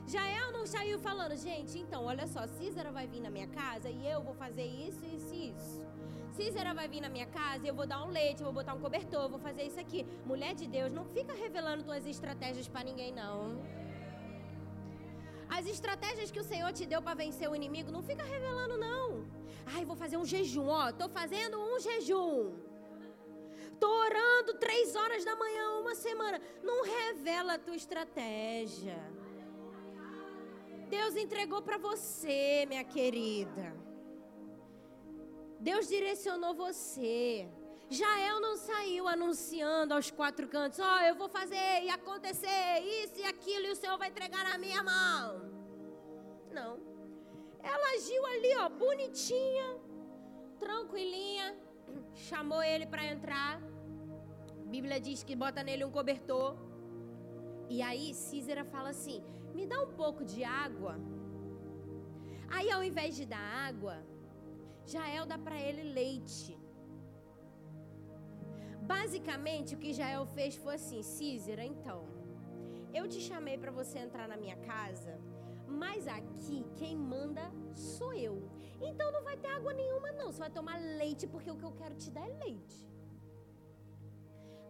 Jael 0.06 0.52
não 0.52 0.64
saiu 0.66 0.98
falando, 0.98 1.36
gente, 1.36 1.78
então, 1.78 2.04
olha 2.04 2.26
só, 2.26 2.46
Císara 2.46 2.90
vai 2.90 3.06
vir 3.06 3.20
na 3.20 3.30
minha 3.30 3.48
casa 3.48 3.90
e 3.90 4.06
eu 4.06 4.22
vou 4.22 4.34
fazer 4.34 4.64
isso, 4.64 5.04
isso 5.04 5.34
e 5.34 5.50
isso. 5.50 5.86
Císara 6.36 6.72
vai 6.72 6.86
vir 6.88 7.00
na 7.00 7.08
minha 7.08 7.26
casa 7.26 7.64
e 7.64 7.68
eu 7.68 7.74
vou 7.74 7.86
dar 7.86 8.02
um 8.04 8.10
leite, 8.10 8.42
vou 8.42 8.52
botar 8.52 8.74
um 8.74 8.80
cobertor, 8.80 9.28
vou 9.28 9.40
fazer 9.40 9.64
isso 9.64 9.80
aqui. 9.80 10.06
Mulher 10.24 10.54
de 10.54 10.66
Deus, 10.66 10.92
não 10.92 11.04
fica 11.04 11.34
revelando 11.34 11.82
tuas 11.82 12.06
estratégias 12.06 12.68
para 12.68 12.84
ninguém, 12.84 13.12
não. 13.12 13.60
As 15.48 15.66
estratégias 15.66 16.30
que 16.30 16.40
o 16.40 16.44
Senhor 16.44 16.72
te 16.72 16.86
deu 16.86 17.02
para 17.02 17.14
vencer 17.14 17.50
o 17.50 17.56
inimigo, 17.56 17.90
não 17.90 18.02
fica 18.02 18.22
revelando, 18.22 18.78
não. 18.78 19.26
Ai, 19.74 19.84
vou 19.84 19.96
fazer 19.96 20.16
um 20.16 20.24
jejum, 20.24 20.68
ó, 20.68 20.92
tô 20.92 21.08
fazendo 21.08 21.58
um 21.58 21.78
jejum. 21.80 22.67
Estou 23.78 23.92
orando 23.92 24.54
três 24.54 24.96
horas 24.96 25.24
da 25.24 25.36
manhã 25.36 25.78
uma 25.78 25.94
semana. 25.94 26.40
Não 26.64 26.82
revela 26.82 27.54
a 27.54 27.58
tua 27.60 27.76
estratégia. 27.76 28.98
Deus 30.88 31.14
entregou 31.14 31.62
para 31.62 31.78
você, 31.78 32.66
minha 32.66 32.82
querida. 32.82 33.72
Deus 35.60 35.86
direcionou 35.86 36.54
você. 36.54 37.48
Jael 37.88 38.40
não 38.40 38.56
saiu 38.56 39.06
anunciando 39.06 39.94
aos 39.94 40.10
quatro 40.10 40.48
cantos: 40.48 40.80
Ó, 40.80 40.96
oh, 40.96 41.00
eu 41.02 41.14
vou 41.14 41.28
fazer 41.28 41.84
e 41.84 41.88
acontecer 41.88 42.80
isso 43.00 43.20
e 43.20 43.24
aquilo 43.24 43.66
e 43.66 43.70
o 43.70 43.76
Senhor 43.76 43.96
vai 43.96 44.08
entregar 44.08 44.42
na 44.42 44.58
minha 44.58 44.82
mão. 44.82 45.52
Não. 46.50 46.80
Ela 47.62 47.94
agiu 47.94 48.26
ali, 48.26 48.56
ó, 48.56 48.68
bonitinha, 48.68 49.78
tranquilinha 50.58 51.56
chamou 52.14 52.62
ele 52.62 52.86
para 52.86 53.04
entrar. 53.04 53.67
Bíblia 54.74 54.98
diz 55.06 55.22
que 55.28 55.34
bota 55.44 55.62
nele 55.68 55.84
um 55.88 55.94
cobertor. 55.98 56.50
E 57.74 57.80
aí 57.88 58.06
Císera 58.24 58.64
fala 58.74 58.90
assim: 58.96 59.18
me 59.56 59.66
dá 59.72 59.78
um 59.86 59.92
pouco 60.02 60.24
de 60.32 60.42
água. 60.44 60.94
Aí 62.56 62.70
ao 62.76 62.82
invés 62.90 63.14
de 63.18 63.26
dar 63.34 63.46
água, 63.68 63.96
Jael 64.92 65.26
dá 65.32 65.38
para 65.46 65.58
ele 65.66 65.82
leite. 66.00 66.52
Basicamente 68.94 69.74
o 69.74 69.80
que 69.82 69.92
Jael 69.98 70.26
fez 70.36 70.54
foi 70.56 70.74
assim: 70.80 71.02
Císera, 71.14 71.64
então, 71.72 72.00
eu 72.98 73.06
te 73.12 73.20
chamei 73.20 73.56
para 73.62 73.72
você 73.80 73.98
entrar 73.98 74.26
na 74.32 74.36
minha 74.36 74.56
casa, 74.72 75.14
mas 75.82 76.08
aqui 76.18 76.58
quem 76.78 76.96
manda 76.96 77.44
sou 77.74 78.12
eu. 78.28 78.36
Então 78.80 79.12
não 79.12 79.22
vai 79.28 79.36
ter 79.36 79.50
água 79.58 79.72
nenhuma, 79.72 80.10
não. 80.12 80.28
Você 80.30 80.40
vai 80.46 80.50
tomar 80.50 80.78
leite, 81.02 81.26
porque 81.26 81.50
o 81.50 81.56
que 81.56 81.68
eu 81.70 81.72
quero 81.72 81.94
te 81.96 82.10
dar 82.10 82.26
é 82.28 82.34
leite. 82.44 82.78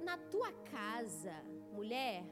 Na 0.09 0.17
tua 0.33 0.51
casa, 0.77 1.37
mulher, 1.79 2.25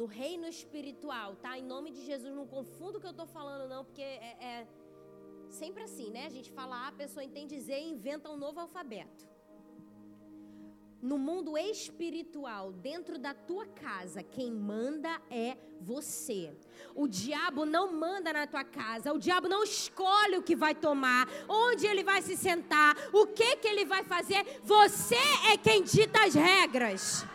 no 0.00 0.06
reino 0.20 0.46
espiritual, 0.56 1.36
tá? 1.36 1.58
Em 1.58 1.66
nome 1.74 1.90
de 1.90 2.02
Jesus, 2.10 2.32
não 2.40 2.46
confunda 2.46 2.98
o 2.98 3.00
que 3.00 3.06
eu 3.06 3.16
estou 3.16 3.26
falando, 3.26 3.68
não, 3.74 3.82
porque 3.86 4.02
é, 4.02 4.32
é, 4.50 4.66
sempre 5.48 5.82
assim, 5.88 6.10
né? 6.10 6.26
A 6.26 6.34
gente 6.36 6.50
fala 6.58 6.76
A, 6.84 6.88
a 6.88 6.98
pessoa 7.02 7.24
entende 7.24 7.58
Z 7.58 7.72
e 7.80 7.90
inventa 7.96 8.30
um 8.30 8.36
novo 8.36 8.60
alfabeto 8.60 9.31
no 11.02 11.18
mundo 11.18 11.58
espiritual, 11.58 12.70
dentro 12.72 13.18
da 13.18 13.34
tua 13.34 13.66
casa, 13.66 14.22
quem 14.22 14.52
manda 14.52 15.20
é 15.28 15.56
você. 15.80 16.56
O 16.94 17.08
diabo 17.08 17.66
não 17.66 17.92
manda 17.92 18.32
na 18.32 18.46
tua 18.46 18.62
casa, 18.62 19.12
o 19.12 19.18
diabo 19.18 19.48
não 19.48 19.64
escolhe 19.64 20.36
o 20.36 20.42
que 20.42 20.54
vai 20.54 20.76
tomar, 20.76 21.28
onde 21.48 21.84
ele 21.88 22.04
vai 22.04 22.22
se 22.22 22.36
sentar, 22.36 22.96
o 23.12 23.26
que 23.26 23.56
que 23.56 23.66
ele 23.66 23.84
vai 23.84 24.04
fazer. 24.04 24.60
Você 24.62 25.16
é 25.50 25.56
quem 25.56 25.82
dita 25.82 26.24
as 26.24 26.34
regras. 26.34 27.26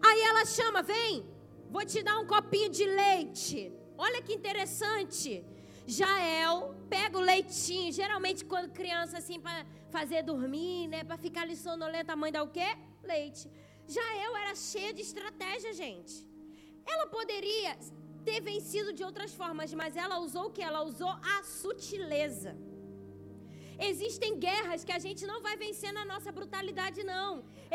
Aí 0.00 0.20
ela 0.20 0.44
chama, 0.44 0.80
vem, 0.80 1.26
vou 1.68 1.84
te 1.84 2.04
dar 2.04 2.20
um 2.20 2.26
copinho 2.26 2.70
de 2.70 2.84
leite. 2.84 3.72
Olha 3.98 4.22
que 4.22 4.32
interessante. 4.32 5.44
Jael 5.86 6.74
pega 6.94 7.16
o 7.20 7.26
leitinho, 7.32 7.90
geralmente 8.00 8.40
quando 8.50 8.76
criança 8.80 9.14
assim 9.20 9.38
para 9.44 9.58
fazer 9.96 10.20
dormir, 10.32 10.80
né, 10.92 11.00
para 11.08 11.18
ficar 11.24 11.42
ali 11.46 11.56
sonolenta, 11.66 12.12
a 12.12 12.20
mãe 12.22 12.30
dá 12.36 12.42
o 12.48 12.52
quê? 12.56 12.70
Leite. 13.12 13.44
Jael 13.94 14.34
era 14.42 14.54
cheia 14.68 14.92
de 14.98 15.02
estratégia, 15.08 15.72
gente. 15.84 16.14
Ela 16.92 17.06
poderia 17.16 17.72
ter 18.28 18.38
vencido 18.50 18.92
de 18.98 19.02
outras 19.08 19.32
formas, 19.40 19.74
mas 19.80 19.96
ela 20.04 20.18
usou 20.26 20.44
o 20.46 20.52
que? 20.54 20.62
Ela 20.70 20.82
usou 20.90 21.12
a 21.34 21.36
sutileza. 21.60 22.52
Existem 23.90 24.32
guerras 24.46 24.84
que 24.86 24.94
a 24.98 25.02
gente 25.06 25.22
não 25.30 25.40
vai 25.46 25.56
vencer 25.64 25.92
na 25.98 26.04
nossa 26.12 26.30
brutalidade, 26.38 27.00
não. 27.12 27.30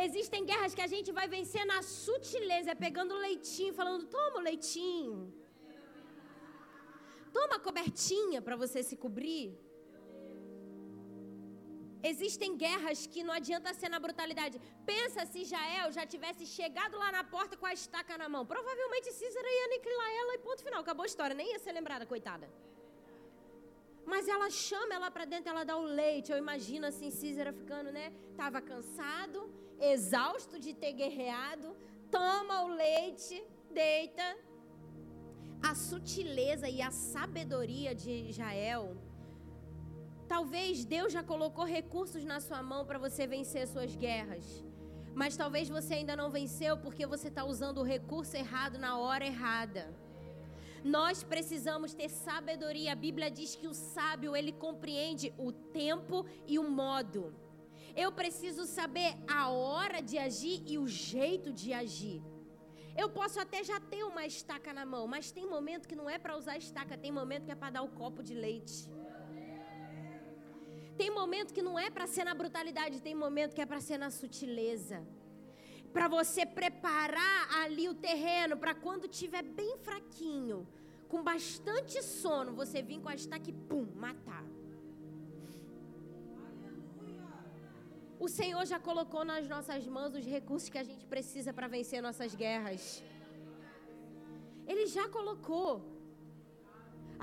Existem 0.05 0.45
guerras 0.51 0.74
que 0.78 0.86
a 0.88 0.91
gente 0.93 1.11
vai 1.20 1.28
vencer 1.38 1.65
na 1.72 1.82
sutileza, 1.82 2.82
pegando 2.86 3.22
leitinho, 3.28 3.74
falando: 3.82 4.05
toma 4.17 4.38
o 4.39 4.45
leitinho. 4.49 5.15
Toma 7.38 7.56
a 7.58 7.66
cobertinha 7.68 8.42
para 8.42 8.56
você 8.64 8.82
se 8.90 8.96
cobrir. 9.04 9.46
Existem 12.12 12.56
guerras 12.64 13.00
que 13.14 13.22
não 13.28 13.34
adianta 13.40 13.74
ser 13.74 13.90
na 13.90 14.00
brutalidade. 14.00 14.58
Pensa 14.86 15.26
se 15.26 15.44
Jael 15.44 15.92
já 15.92 16.06
tivesse 16.14 16.46
chegado 16.46 16.98
lá 16.98 17.12
na 17.12 17.24
porta 17.36 17.58
com 17.58 17.66
a 17.66 17.74
estaca 17.74 18.18
na 18.18 18.30
mão. 18.30 18.46
Provavelmente 18.46 19.12
Císara 19.12 19.50
ia 19.56 19.66
aniquilar 19.66 20.12
ela 20.22 20.36
e 20.36 20.40
ponto 20.48 20.64
final. 20.64 20.82
Acabou 20.82 21.04
a 21.04 21.12
história. 21.12 21.36
Nem 21.36 21.52
ia 21.52 21.60
ser 21.60 21.74
lembrada, 21.74 22.06
coitada. 22.06 22.48
Mas 24.06 24.28
ela 24.28 24.50
chama 24.50 24.96
ela 24.96 25.12
para 25.12 25.26
dentro, 25.26 25.50
ela 25.50 25.66
dá 25.66 25.76
o 25.78 25.84
leite. 25.84 26.32
Eu 26.32 26.38
imagino 26.38 26.86
assim, 26.88 27.12
Císara 27.12 27.52
ficando, 27.52 27.92
né? 27.92 28.14
Tava 28.36 28.62
cansado, 28.62 29.54
exausto 29.80 30.58
de 30.58 30.74
ter 30.74 30.94
guerreado. 30.94 31.76
Toma 32.10 32.64
o 32.64 32.70
leite, 32.70 33.44
deita, 33.70 34.26
a 35.62 35.76
sutileza 35.76 36.68
e 36.70 36.82
a 36.82 36.91
sabedoria 36.91 37.93
de 37.93 38.12
Israel. 38.30 38.97
Talvez 40.28 40.86
Deus 40.86 41.12
já 41.12 41.24
colocou 41.24 41.66
recursos 41.66 42.24
na 42.24 42.39
sua 42.39 42.62
mão 42.62 42.86
para 42.86 42.99
você 42.99 43.26
vencer 43.26 43.68
suas 43.68 43.95
guerras. 43.95 44.64
Mas 45.14 45.36
talvez 45.36 45.68
você 45.68 45.95
ainda 45.95 46.16
não 46.16 46.30
venceu 46.30 46.78
porque 46.78 47.05
você 47.05 47.28
está 47.30 47.43
usando 47.43 47.80
o 47.80 47.84
recurso 47.84 48.38
errado 48.38 48.78
na 48.78 48.97
hora 48.97 49.26
errada. 49.26 49.93
Nós 50.84 51.24
precisamos 51.24 51.93
ter 51.93 52.10
sabedoria. 52.10 52.93
A 52.93 52.95
Bíblia 52.95 53.30
diz 53.30 53.55
que 53.55 53.68
o 53.68 53.74
sábio 53.74 54.36
ele 54.36 54.51
compreende 54.51 55.34
o 55.38 55.51
tempo 55.51 56.26
e 56.47 56.57
o 56.57 56.70
modo. 56.70 57.34
Eu 57.95 58.12
preciso 58.12 58.66
saber 58.66 59.18
a 59.28 59.49
hora 59.49 59.99
de 60.01 60.18
agir 60.18 60.62
e 60.66 60.78
o 60.78 60.88
jeito 60.88 61.51
de 61.51 61.74
agir. 61.74 62.22
Eu 63.02 63.08
posso 63.18 63.38
até 63.43 63.60
já 63.70 63.78
ter 63.91 64.04
uma 64.12 64.24
estaca 64.34 64.72
na 64.78 64.86
mão, 64.93 65.04
mas 65.14 65.32
tem 65.36 65.45
momento 65.56 65.88
que 65.89 66.00
não 66.00 66.08
é 66.16 66.18
para 66.24 66.38
usar 66.39 66.56
estaca, 66.58 66.97
tem 67.04 67.12
momento 67.20 67.45
que 67.45 67.54
é 67.56 67.60
para 67.62 67.76
dar 67.76 67.84
o 67.88 67.91
copo 68.00 68.22
de 68.30 68.34
leite. 68.45 68.80
Tem 71.00 71.10
momento 71.20 71.54
que 71.56 71.62
não 71.68 71.76
é 71.86 71.89
para 71.89 72.08
ser 72.14 72.26
na 72.30 72.34
brutalidade, 72.41 73.06
tem 73.08 73.16
momento 73.16 73.56
que 73.56 73.64
é 73.66 73.70
para 73.72 73.80
ser 73.88 73.97
na 73.97 74.10
sutileza. 74.20 75.00
Para 75.93 76.08
você 76.18 76.45
preparar 76.45 77.39
ali 77.62 77.88
o 77.88 77.95
terreno 78.10 78.58
para 78.58 78.76
quando 78.76 79.08
tiver 79.08 79.43
bem 79.43 79.78
fraquinho, 79.78 80.68
com 81.08 81.24
bastante 81.24 82.04
sono, 82.04 82.52
você 82.62 82.82
vir 82.82 83.00
com 83.00 83.10
a 83.10 83.16
estaca 83.16 83.50
e 83.50 83.54
pum, 83.70 83.88
matar. 83.95 84.43
O 88.26 88.28
Senhor 88.28 88.63
já 88.72 88.80
colocou 88.88 89.24
nas 89.30 89.45
nossas 89.53 89.84
mãos 89.95 90.13
os 90.20 90.26
recursos 90.38 90.70
que 90.74 90.82
a 90.82 90.88
gente 90.89 91.05
precisa 91.13 91.51
para 91.57 91.67
vencer 91.76 92.01
nossas 92.07 92.36
guerras. 92.43 93.01
Ele 94.72 94.86
já 94.97 95.05
colocou. 95.17 95.72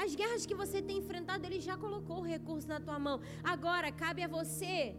As 0.04 0.14
guerras 0.20 0.46
que 0.48 0.56
você 0.62 0.78
tem 0.88 0.96
enfrentado, 1.02 1.44
Ele 1.46 1.60
já 1.68 1.76
colocou 1.84 2.18
o 2.20 2.28
recurso 2.34 2.66
na 2.74 2.80
tua 2.86 2.98
mão. 3.06 3.18
Agora, 3.54 3.90
cabe 3.92 4.22
a 4.22 4.28
você, 4.38 4.96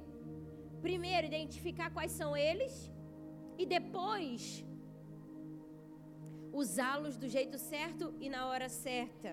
primeiro, 0.87 1.27
identificar 1.27 1.89
quais 1.97 2.13
são 2.19 2.31
eles 2.47 2.73
e 3.57 3.65
depois 3.65 4.63
usá-los 6.63 7.17
do 7.17 7.27
jeito 7.27 7.57
certo 7.71 8.13
e 8.19 8.29
na 8.35 8.41
hora 8.49 8.69
certa. 8.69 9.31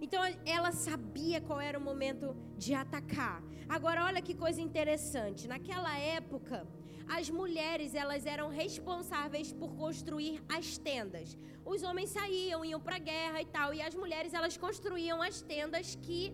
Então 0.00 0.22
ela 0.44 0.72
sabia 0.72 1.40
qual 1.40 1.60
era 1.60 1.78
o 1.78 1.82
momento 1.82 2.34
de 2.56 2.72
atacar. 2.74 3.42
Agora 3.68 4.04
olha 4.04 4.22
que 4.22 4.34
coisa 4.34 4.60
interessante. 4.60 5.46
Naquela 5.46 5.96
época, 5.98 6.66
as 7.06 7.28
mulheres 7.28 7.94
elas 7.94 8.24
eram 8.24 8.48
responsáveis 8.48 9.52
por 9.52 9.74
construir 9.74 10.42
as 10.48 10.78
tendas. 10.78 11.36
Os 11.64 11.82
homens 11.82 12.10
saíam, 12.10 12.64
iam 12.64 12.80
para 12.80 12.96
a 12.96 13.04
guerra 13.12 13.42
e 13.42 13.46
tal, 13.46 13.74
e 13.74 13.82
as 13.82 13.94
mulheres 13.94 14.32
elas 14.32 14.56
construíam 14.56 15.20
as 15.20 15.42
tendas 15.42 15.94
que 15.94 16.32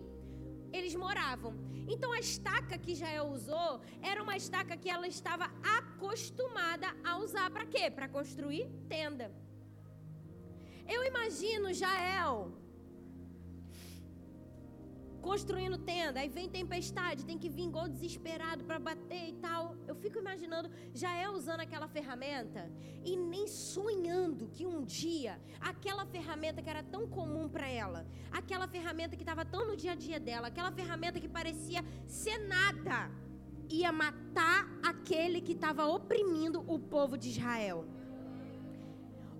eles 0.71 0.95
moravam. 0.95 1.53
Então 1.87 2.11
a 2.11 2.19
estaca 2.19 2.77
que 2.77 2.93
Jael 2.95 3.27
usou 3.37 3.81
era 4.01 4.21
uma 4.21 4.35
estaca 4.35 4.75
que 4.75 4.89
ela 4.89 5.07
estava 5.07 5.45
acostumada 5.79 6.87
a 7.03 7.17
usar 7.17 7.49
para 7.49 7.65
quê? 7.65 7.89
Para 7.89 8.07
construir 8.07 8.69
tenda. 8.87 9.31
Eu 10.87 11.03
imagino 11.11 11.73
Jael 11.73 12.51
construindo 15.27 15.77
tenda, 15.77 16.21
aí 16.21 16.29
vem 16.29 16.47
tempestade, 16.47 17.25
tem 17.25 17.37
que 17.37 17.49
vir 17.49 17.65
igual 17.65 17.87
desesperado 17.89 18.63
para 18.63 18.79
bater 18.79 19.23
e 19.27 19.33
tal. 19.33 19.75
Eu 19.85 19.95
fico 20.03 20.17
imaginando 20.17 20.69
já 20.93 21.11
é 21.23 21.27
usando 21.29 21.59
aquela 21.59 21.87
ferramenta 21.95 22.71
e 23.03 23.17
nem 23.17 23.45
sonhando 23.45 24.47
que 24.55 24.65
um 24.65 24.85
dia 24.85 25.33
aquela 25.59 26.05
ferramenta 26.05 26.61
que 26.61 26.69
era 26.69 26.81
tão 26.81 27.05
comum 27.17 27.49
para 27.49 27.67
ela, 27.67 28.07
aquela 28.31 28.67
ferramenta 28.69 29.17
que 29.17 29.25
estava 29.27 29.43
tão 29.43 29.67
no 29.67 29.75
dia 29.75 29.91
a 29.91 29.95
dia 29.95 30.17
dela, 30.17 30.47
aquela 30.47 30.71
ferramenta 30.71 31.19
que 31.19 31.27
parecia 31.27 31.83
ser 32.07 32.37
nada, 32.47 33.11
ia 33.69 33.91
matar 33.91 34.65
aquele 34.81 35.41
que 35.41 35.51
estava 35.51 35.85
oprimindo 35.87 36.63
o 36.75 36.79
povo 36.79 37.17
de 37.17 37.29
Israel. 37.31 37.85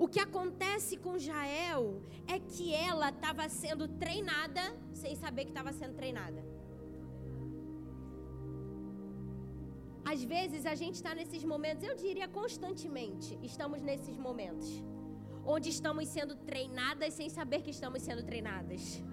O 0.04 0.08
que 0.08 0.20
acontece 0.20 0.96
com 0.96 1.18
Jael 1.18 2.02
é 2.28 2.38
que 2.40 2.74
ela 2.74 3.10
estava 3.10 3.50
sendo 3.50 3.88
treinada 3.88 4.62
sem 4.94 5.16
saber 5.16 5.46
que 5.46 5.54
estava 5.56 5.74
sendo 5.74 5.96
treinada. 5.96 6.42
Às 10.12 10.24
vezes 10.24 10.66
a 10.66 10.76
gente 10.82 10.96
está 10.96 11.14
nesses 11.16 11.44
momentos, 11.44 11.84
eu 11.84 11.96
diria 11.96 12.28
constantemente, 12.28 13.38
estamos 13.42 13.82
nesses 13.82 14.18
momentos, 14.18 14.68
onde 15.46 15.70
estamos 15.70 16.08
sendo 16.08 16.36
treinadas 16.36 17.14
sem 17.14 17.30
saber 17.30 17.62
que 17.62 17.72
estamos 17.72 18.02
sendo 18.04 18.24
treinadas. 18.24 19.04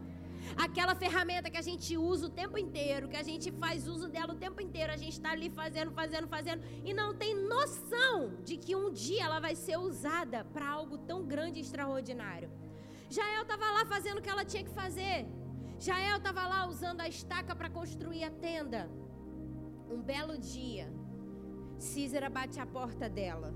Aquela 0.57 0.95
ferramenta 0.95 1.51
que 1.51 1.57
a 1.57 1.63
gente 1.63 1.97
usa 1.97 2.27
o 2.27 2.31
tempo 2.31 2.57
inteiro, 2.59 3.09
que 3.09 3.17
a 3.17 3.23
gente 3.23 3.51
faz 3.53 3.89
uso 3.89 4.09
dela 4.09 4.35
o 4.35 4.37
tempo 4.37 4.61
inteiro, 4.61 4.93
a 4.93 4.97
gente 4.97 5.13
está 5.13 5.31
ali 5.31 5.51
fazendo, 5.51 5.91
fazendo, 5.91 6.29
fazendo, 6.29 6.63
e 6.85 6.93
não 6.95 7.15
tem 7.15 7.35
noção 7.35 8.35
de 8.45 8.57
que 8.57 8.77
um 8.77 8.93
dia 8.93 9.25
ela 9.25 9.41
vai 9.41 9.55
ser 9.55 9.77
usada 9.77 10.45
para 10.45 10.69
algo 10.69 10.99
tão 10.99 11.25
grande 11.25 11.59
e 11.59 11.63
extraordinário. 11.63 12.51
Jael 13.11 13.43
estava 13.43 13.71
lá 13.71 13.85
fazendo 13.87 14.19
o 14.19 14.23
que 14.23 14.31
ela 14.31 14.45
tinha 14.45 14.65
que 14.65 14.71
fazer. 14.71 15.27
Jael 15.79 16.19
estava 16.19 16.47
lá 16.47 16.67
usando 16.67 17.01
a 17.01 17.09
estaca 17.09 17.55
para 17.55 17.71
construir 17.71 18.25
a 18.25 18.31
tenda. 18.31 18.91
Um 19.91 20.01
belo 20.01 20.39
dia, 20.39 20.93
Císera 21.79 22.31
bate 22.31 22.59
a 22.61 22.67
porta 22.67 23.09
dela. 23.09 23.53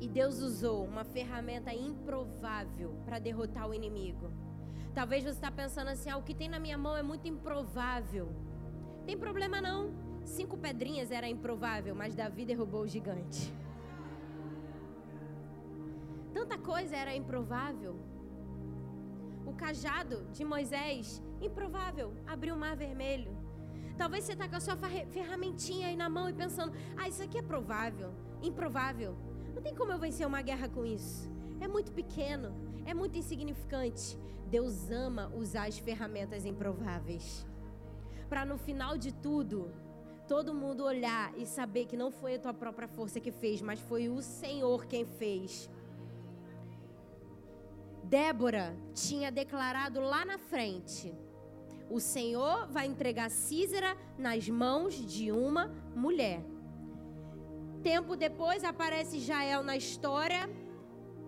E 0.00 0.06
Deus 0.06 0.40
usou 0.40 0.84
uma 0.84 1.04
ferramenta 1.04 1.72
improvável 1.74 2.94
para 3.04 3.18
derrotar 3.18 3.68
o 3.68 3.74
inimigo. 3.74 4.30
Talvez 4.98 5.24
você 5.24 5.36
está 5.40 5.50
pensando 5.50 5.88
assim: 5.88 6.08
ah, 6.08 6.16
o 6.16 6.22
que 6.22 6.34
tem 6.40 6.48
na 6.48 6.58
minha 6.58 6.78
mão 6.78 6.96
é 6.96 7.02
muito 7.02 7.28
improvável. 7.28 8.26
Tem 9.04 9.16
problema 9.24 9.60
não. 9.60 9.80
Cinco 10.24 10.56
pedrinhas 10.56 11.10
era 11.10 11.28
improvável, 11.28 11.94
mas 11.94 12.14
Davi 12.20 12.44
derrubou 12.50 12.82
o 12.84 12.88
gigante. 12.94 13.52
Tanta 16.32 16.56
coisa 16.70 16.96
era 16.96 17.14
improvável. 17.14 17.94
o 19.50 19.52
cajado 19.62 20.16
de 20.36 20.44
Moisés, 20.52 21.22
improvável, 21.48 22.08
abriu 22.26 22.54
o 22.54 22.58
mar 22.58 22.74
vermelho. 22.84 23.32
Talvez 24.00 24.24
você 24.24 24.32
está 24.32 24.48
com 24.48 24.56
a 24.56 24.64
sua 24.66 24.76
ferramentinha 25.16 25.88
aí 25.88 25.96
na 26.04 26.08
mão 26.08 26.26
e 26.30 26.32
pensando: 26.32 26.72
ah, 26.96 27.06
isso 27.06 27.22
aqui 27.22 27.38
é 27.38 27.42
provável, 27.42 28.10
improvável. 28.50 29.12
Não 29.54 29.62
tem 29.66 29.74
como 29.74 29.92
eu 29.92 29.98
vencer 29.98 30.26
uma 30.26 30.40
guerra 30.40 30.70
com 30.70 30.86
isso. 30.86 31.30
É 31.60 31.68
muito 31.68 31.92
pequeno, 32.00 32.48
é 32.86 32.94
muito 32.94 33.18
insignificante. 33.18 34.16
Deus 34.48 34.90
ama 34.90 35.30
usar 35.34 35.66
as 35.66 35.78
ferramentas 35.78 36.46
improváveis. 36.46 37.44
Para 38.28 38.44
no 38.44 38.56
final 38.56 38.96
de 38.96 39.12
tudo, 39.12 39.72
todo 40.28 40.54
mundo 40.54 40.84
olhar 40.84 41.32
e 41.36 41.44
saber 41.44 41.86
que 41.86 41.96
não 41.96 42.10
foi 42.10 42.36
a 42.36 42.38
tua 42.38 42.54
própria 42.54 42.88
força 42.88 43.20
que 43.20 43.32
fez, 43.32 43.60
mas 43.60 43.80
foi 43.80 44.08
o 44.08 44.22
Senhor 44.22 44.86
quem 44.86 45.04
fez. 45.04 45.68
Débora 48.04 48.76
tinha 48.94 49.32
declarado 49.32 50.00
lá 50.00 50.24
na 50.24 50.38
frente: 50.38 51.12
o 51.90 51.98
Senhor 51.98 52.68
vai 52.68 52.86
entregar 52.86 53.30
Císera 53.30 53.96
nas 54.16 54.48
mãos 54.48 54.94
de 54.94 55.32
uma 55.32 55.68
mulher. 55.94 56.40
Tempo 57.82 58.16
depois 58.16 58.64
aparece 58.64 59.18
Jael 59.18 59.62
na 59.62 59.76
história 59.76 60.48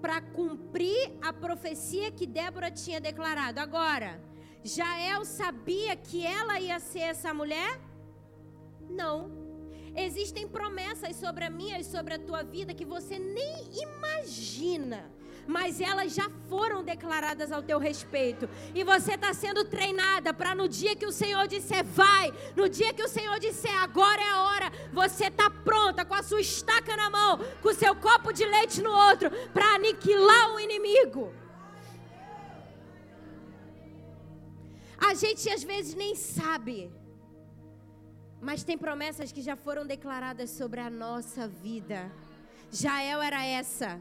para 0.00 0.20
cumprir 0.20 1.12
a 1.20 1.32
profecia 1.32 2.10
que 2.10 2.26
Débora 2.26 2.70
tinha 2.70 3.00
declarado. 3.00 3.60
Agora, 3.60 4.20
Jael 4.64 5.24
sabia 5.24 5.96
que 5.96 6.24
ela 6.24 6.60
ia 6.60 6.78
ser 6.80 7.00
essa 7.00 7.32
mulher? 7.32 7.80
Não. 8.88 9.30
Existem 9.94 10.46
promessas 10.46 11.16
sobre 11.16 11.44
a 11.44 11.50
minha 11.50 11.78
e 11.78 11.84
sobre 11.84 12.14
a 12.14 12.18
tua 12.18 12.42
vida 12.42 12.74
que 12.74 12.84
você 12.84 13.18
nem 13.18 13.68
imagina 13.82 15.10
mas 15.48 15.80
elas 15.80 16.14
já 16.14 16.28
foram 16.46 16.84
declaradas 16.84 17.50
ao 17.50 17.62
teu 17.62 17.78
respeito. 17.78 18.46
E 18.74 18.84
você 18.84 19.14
está 19.14 19.32
sendo 19.32 19.64
treinada 19.64 20.34
para 20.34 20.54
no 20.54 20.68
dia 20.68 20.94
que 20.94 21.06
o 21.06 21.10
Senhor 21.10 21.48
disser 21.48 21.82
vai, 21.82 22.30
no 22.54 22.68
dia 22.68 22.92
que 22.92 23.02
o 23.02 23.08
Senhor 23.08 23.40
disser 23.40 23.74
agora 23.82 24.20
é 24.20 24.28
a 24.28 24.42
hora, 24.42 24.72
você 24.92 25.28
está 25.28 25.48
pronta 25.48 26.04
com 26.04 26.14
a 26.14 26.22
sua 26.22 26.42
estaca 26.42 26.94
na 26.94 27.08
mão, 27.08 27.38
com 27.62 27.70
o 27.70 27.74
seu 27.74 27.96
copo 27.96 28.30
de 28.30 28.44
leite 28.44 28.82
no 28.82 28.92
outro, 28.92 29.30
para 29.54 29.74
aniquilar 29.76 30.54
o 30.54 30.60
inimigo. 30.60 31.32
A 34.98 35.14
gente 35.14 35.48
às 35.48 35.64
vezes 35.64 35.94
nem 35.94 36.14
sabe. 36.14 36.92
Mas 38.38 38.62
tem 38.62 38.76
promessas 38.76 39.32
que 39.32 39.40
já 39.40 39.56
foram 39.56 39.86
declaradas 39.86 40.50
sobre 40.50 40.80
a 40.80 40.90
nossa 40.90 41.48
vida. 41.48 42.12
Jael 42.70 43.22
era 43.22 43.42
essa. 43.46 43.98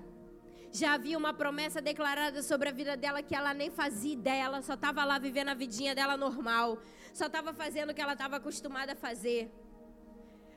Já 0.79 0.93
havia 0.93 1.17
uma 1.17 1.33
promessa 1.33 1.81
declarada 1.81 2.43
sobre 2.43 2.69
a 2.69 2.71
vida 2.71 2.95
dela 2.95 3.23
que 3.23 3.33
ela 3.33 3.51
nem 3.51 3.71
fazia 3.71 4.13
ideia, 4.13 4.43
ela 4.43 4.61
só 4.61 4.75
estava 4.75 5.03
lá 5.03 5.17
vivendo 5.17 5.49
a 5.49 5.55
vidinha 5.55 5.95
dela 5.95 6.15
normal, 6.15 6.77
só 7.11 7.25
estava 7.25 7.51
fazendo 7.51 7.89
o 7.89 7.95
que 7.95 8.01
ela 8.01 8.13
estava 8.13 8.35
acostumada 8.35 8.91
a 8.91 8.95
fazer. 8.95 9.51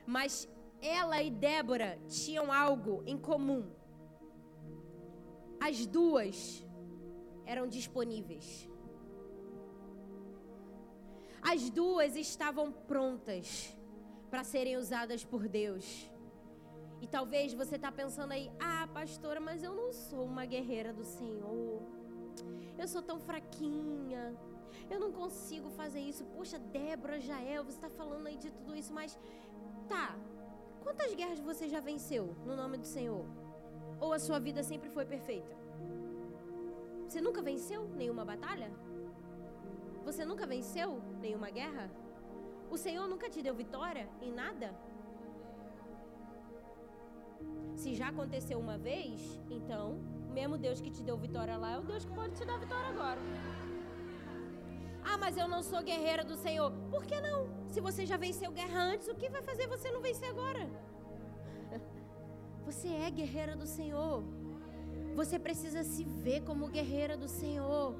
Mas 0.05 0.47
ela 0.79 1.19
e 1.23 1.31
Débora 1.31 1.97
tinham 2.07 2.53
algo 2.53 3.01
em 3.07 3.17
comum. 3.17 3.63
As 5.59 5.87
duas 5.87 6.63
eram 7.43 7.67
disponíveis. 7.67 8.69
As 11.41 11.67
duas 11.71 12.15
estavam 12.15 12.71
prontas 12.71 13.75
para 14.29 14.43
serem 14.43 14.77
usadas 14.77 15.25
por 15.25 15.47
Deus. 15.47 16.10
E 17.01 17.07
talvez 17.07 17.53
você 17.53 17.75
está 17.75 17.91
pensando 17.91 18.31
aí, 18.31 18.51
ah, 18.59 18.87
pastora, 18.93 19.39
mas 19.39 19.63
eu 19.63 19.73
não 19.73 19.91
sou 19.91 20.23
uma 20.23 20.45
guerreira 20.45 20.93
do 20.93 21.03
Senhor. 21.03 21.81
Eu 22.77 22.87
sou 22.87 23.01
tão 23.01 23.19
fraquinha. 23.19 24.37
Eu 24.89 24.99
não 24.99 25.11
consigo 25.11 25.69
fazer 25.71 25.99
isso. 25.99 26.23
Poxa, 26.35 26.59
Débora, 26.59 27.19
Jael, 27.19 27.63
você 27.63 27.77
está 27.77 27.89
falando 27.89 28.27
aí 28.27 28.37
de 28.37 28.51
tudo 28.51 28.75
isso, 28.75 28.93
mas 28.93 29.17
tá. 29.89 30.15
Quantas 30.83 31.13
guerras 31.13 31.39
você 31.39 31.67
já 31.67 31.79
venceu 31.79 32.35
no 32.45 32.55
nome 32.55 32.77
do 32.77 32.85
Senhor? 32.85 33.25
Ou 33.99 34.13
a 34.13 34.19
sua 34.19 34.39
vida 34.39 34.61
sempre 34.63 34.89
foi 34.89 35.05
perfeita? 35.05 35.55
Você 37.07 37.19
nunca 37.19 37.41
venceu 37.41 37.83
nenhuma 37.89 38.23
batalha? 38.23 38.71
Você 40.05 40.23
nunca 40.25 40.45
venceu 40.45 41.01
nenhuma 41.19 41.49
guerra? 41.49 41.89
O 42.69 42.77
Senhor 42.77 43.07
nunca 43.07 43.29
te 43.29 43.41
deu 43.41 43.53
vitória 43.53 44.09
em 44.21 44.31
nada? 44.31 44.73
Se 47.75 47.95
já 47.95 48.09
aconteceu 48.09 48.59
uma 48.59 48.77
vez, 48.77 49.39
então, 49.49 49.99
o 50.29 50.33
mesmo 50.33 50.57
Deus 50.57 50.79
que 50.79 50.91
te 50.91 51.03
deu 51.03 51.17
vitória 51.17 51.57
lá 51.57 51.71
é 51.73 51.79
o 51.79 51.83
Deus 51.83 52.05
que 52.05 52.13
pode 52.13 52.35
te 52.35 52.45
dar 52.45 52.57
vitória 52.57 52.89
agora. 52.89 53.19
Ah, 55.03 55.17
mas 55.17 55.35
eu 55.35 55.47
não 55.47 55.63
sou 55.63 55.81
guerreira 55.81 56.23
do 56.23 56.35
Senhor. 56.35 56.71
Por 56.89 57.05
que 57.05 57.19
não? 57.19 57.47
Se 57.69 57.81
você 57.81 58.05
já 58.05 58.17
venceu 58.17 58.51
guerra 58.51 58.83
antes, 58.83 59.07
o 59.07 59.15
que 59.15 59.29
vai 59.29 59.41
fazer 59.41 59.67
você 59.67 59.89
não 59.91 60.01
vencer 60.01 60.29
agora? 60.29 60.69
Você 62.65 62.87
é 62.87 63.09
guerreira 63.09 63.55
do 63.55 63.65
Senhor. 63.65 64.23
Você 65.15 65.39
precisa 65.39 65.83
se 65.83 66.03
ver 66.03 66.41
como 66.43 66.67
guerreira 66.67 67.17
do 67.17 67.27
Senhor. 67.27 67.95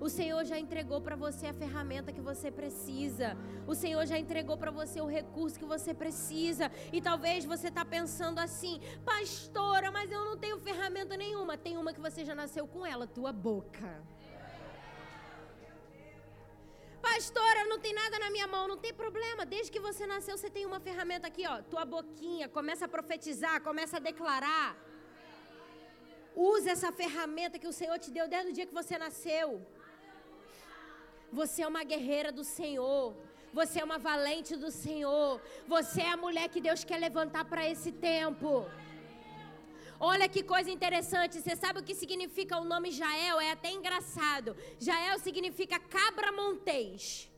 O 0.00 0.08
Senhor 0.08 0.44
já 0.44 0.58
entregou 0.58 1.00
para 1.00 1.16
você 1.16 1.46
a 1.46 1.54
ferramenta 1.54 2.12
que 2.12 2.20
você 2.20 2.50
precisa. 2.50 3.36
O 3.66 3.74
Senhor 3.74 4.04
já 4.06 4.18
entregou 4.18 4.56
para 4.56 4.70
você 4.70 5.00
o 5.00 5.06
recurso 5.06 5.58
que 5.58 5.64
você 5.64 5.94
precisa. 5.94 6.70
E 6.92 7.00
talvez 7.00 7.44
você 7.44 7.68
está 7.68 7.84
pensando 7.84 8.38
assim, 8.38 8.80
pastora, 9.04 9.90
mas 9.90 10.10
eu 10.12 10.24
não 10.24 10.36
tenho 10.36 10.58
ferramenta 10.60 11.16
nenhuma. 11.16 11.56
Tem 11.56 11.76
uma 11.76 11.92
que 11.92 12.00
você 12.00 12.24
já 12.24 12.34
nasceu 12.34 12.66
com 12.66 12.84
ela, 12.84 13.06
tua 13.06 13.32
boca. 13.32 14.02
Pastora, 17.00 17.64
não 17.64 17.78
tem 17.78 17.94
nada 17.94 18.18
na 18.18 18.30
minha 18.30 18.46
mão, 18.46 18.68
não 18.68 18.76
tem 18.76 18.92
problema. 18.92 19.46
Desde 19.46 19.72
que 19.72 19.80
você 19.80 20.06
nasceu, 20.06 20.36
você 20.36 20.50
tem 20.50 20.66
uma 20.66 20.80
ferramenta 20.80 21.26
aqui, 21.28 21.46
ó, 21.46 21.62
tua 21.62 21.84
boquinha. 21.84 22.48
Começa 22.48 22.84
a 22.84 22.88
profetizar, 22.88 23.62
começa 23.62 23.96
a 23.96 24.00
declarar. 24.00 24.76
Use 26.34 26.68
essa 26.68 26.92
ferramenta 26.92 27.58
que 27.58 27.66
o 27.66 27.72
Senhor 27.72 27.98
te 27.98 28.10
deu 28.10 28.28
desde 28.28 28.50
o 28.50 28.52
dia 28.52 28.66
que 28.66 28.74
você 28.74 28.98
nasceu. 28.98 29.48
Você 31.38 31.60
é 31.62 31.68
uma 31.72 31.84
guerreira 31.90 32.30
do 32.38 32.44
Senhor. 32.58 33.04
Você 33.58 33.76
é 33.80 33.84
uma 33.88 33.98
valente 33.98 34.52
do 34.62 34.70
Senhor. 34.84 35.32
Você 35.74 36.00
é 36.00 36.10
a 36.12 36.22
mulher 36.24 36.46
que 36.52 36.62
Deus 36.66 36.82
quer 36.88 36.98
levantar 37.06 37.44
para 37.50 37.62
esse 37.72 37.90
tempo. 38.10 38.50
Olha 40.12 40.30
que 40.34 40.42
coisa 40.54 40.70
interessante. 40.76 41.36
Você 41.38 41.54
sabe 41.62 41.80
o 41.80 41.86
que 41.88 41.94
significa 42.02 42.60
o 42.62 42.64
nome 42.72 42.90
Jael? 43.00 43.36
É 43.46 43.50
até 43.50 43.70
engraçado. 43.78 44.56
Jael 44.86 45.18
significa 45.26 45.78
cabra 45.78 46.32
montês. 46.40 47.30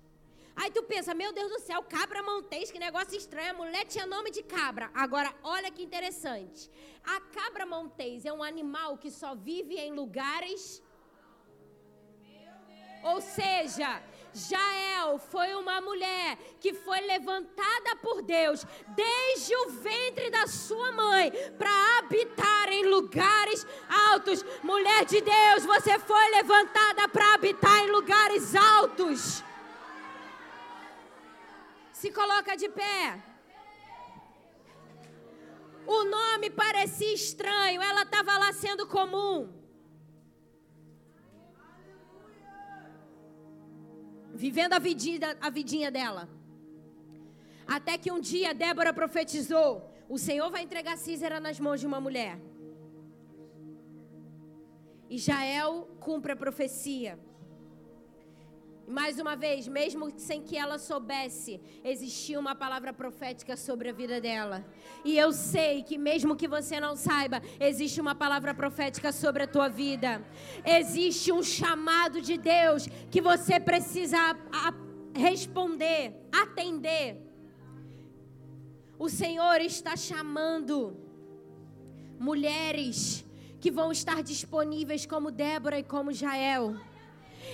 Aí 0.60 0.70
tu 0.76 0.82
pensa, 0.92 1.20
meu 1.22 1.32
Deus 1.38 1.50
do 1.54 1.60
céu, 1.68 1.80
cabra 1.96 2.22
montês, 2.30 2.70
que 2.72 2.86
negócio 2.86 3.16
estranho. 3.22 3.50
A 3.50 3.60
mulher 3.62 3.84
tinha 3.92 4.06
nome 4.06 4.30
de 4.30 4.44
cabra. 4.56 4.90
Agora, 5.04 5.30
olha 5.42 5.72
que 5.72 5.82
interessante. 5.88 6.70
A 7.16 7.20
cabra 7.38 7.66
montês 7.74 8.24
é 8.24 8.32
um 8.32 8.44
animal 8.52 8.96
que 9.02 9.10
só 9.20 9.34
vive 9.34 9.76
em 9.86 9.92
lugares 9.92 10.82
ou 13.02 13.20
seja, 13.20 14.02
Jael 14.34 15.18
foi 15.18 15.54
uma 15.54 15.80
mulher 15.80 16.36
que 16.60 16.72
foi 16.74 17.00
levantada 17.00 17.96
por 18.02 18.22
Deus 18.22 18.64
desde 18.88 19.56
o 19.56 19.70
ventre 19.70 20.30
da 20.30 20.46
sua 20.46 20.92
mãe 20.92 21.32
para 21.56 21.98
habitar 21.98 22.68
em 22.68 22.84
lugares 22.84 23.66
altos. 24.10 24.44
Mulher 24.62 25.04
de 25.04 25.20
Deus, 25.20 25.64
você 25.64 25.98
foi 25.98 26.30
levantada 26.30 27.08
para 27.08 27.34
habitar 27.34 27.78
em 27.84 27.90
lugares 27.90 28.54
altos. 28.54 29.42
Se 31.92 32.12
coloca 32.12 32.56
de 32.56 32.68
pé. 32.68 33.20
O 35.86 36.04
nome 36.04 36.50
parecia 36.50 37.14
estranho, 37.14 37.80
ela 37.80 38.02
estava 38.02 38.36
lá 38.36 38.52
sendo 38.52 38.86
comum. 38.86 39.57
Vivendo 44.44 44.74
a 44.74 44.78
vidinha, 44.78 45.36
a 45.40 45.50
vidinha 45.50 45.90
dela. 45.90 46.28
Até 47.66 47.98
que 47.98 48.10
um 48.16 48.20
dia 48.20 48.54
Débora 48.54 48.92
profetizou: 48.92 49.70
o 50.08 50.16
Senhor 50.26 50.48
vai 50.54 50.62
entregar 50.62 50.96
Císera 50.96 51.38
nas 51.46 51.58
mãos 51.58 51.80
de 51.80 51.86
uma 51.90 52.00
mulher. 52.00 52.38
E 55.10 55.18
Jael 55.18 55.88
cumpre 56.06 56.32
a 56.32 56.36
profecia. 56.44 57.18
Mais 58.88 59.18
uma 59.18 59.36
vez, 59.36 59.68
mesmo 59.68 60.10
sem 60.16 60.42
que 60.42 60.56
ela 60.56 60.78
soubesse, 60.78 61.60
existia 61.84 62.40
uma 62.40 62.54
palavra 62.54 62.90
profética 62.90 63.54
sobre 63.54 63.90
a 63.90 63.92
vida 63.92 64.18
dela. 64.18 64.64
E 65.04 65.14
eu 65.18 65.30
sei 65.30 65.82
que, 65.82 65.98
mesmo 65.98 66.34
que 66.34 66.48
você 66.48 66.80
não 66.80 66.96
saiba, 66.96 67.42
existe 67.60 68.00
uma 68.00 68.14
palavra 68.14 68.54
profética 68.54 69.12
sobre 69.12 69.42
a 69.42 69.46
tua 69.46 69.68
vida. 69.68 70.24
Existe 70.64 71.30
um 71.30 71.42
chamado 71.42 72.22
de 72.22 72.38
Deus 72.38 72.88
que 73.10 73.20
você 73.20 73.60
precisa 73.60 74.18
responder, 75.14 76.14
atender. 76.32 77.20
O 78.98 79.10
Senhor 79.10 79.60
está 79.60 79.96
chamando 79.96 80.96
mulheres 82.18 83.22
que 83.60 83.70
vão 83.70 83.92
estar 83.92 84.22
disponíveis 84.22 85.04
como 85.04 85.30
Débora 85.30 85.78
e 85.78 85.82
como 85.82 86.10
Jael 86.10 86.74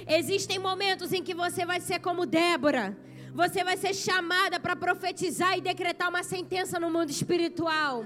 Existem 0.06 0.58
momentos 0.58 1.12
em 1.12 1.22
que 1.22 1.34
você 1.34 1.64
vai 1.64 1.80
ser 1.80 2.00
como 2.00 2.26
Débora. 2.26 2.96
Você 3.34 3.64
vai 3.64 3.76
ser 3.76 3.92
chamada 3.94 4.60
para 4.60 4.76
profetizar 4.76 5.58
e 5.58 5.60
decretar 5.60 6.08
uma 6.08 6.22
sentença 6.22 6.78
no 6.78 6.90
mundo 6.90 7.10
espiritual. 7.10 8.04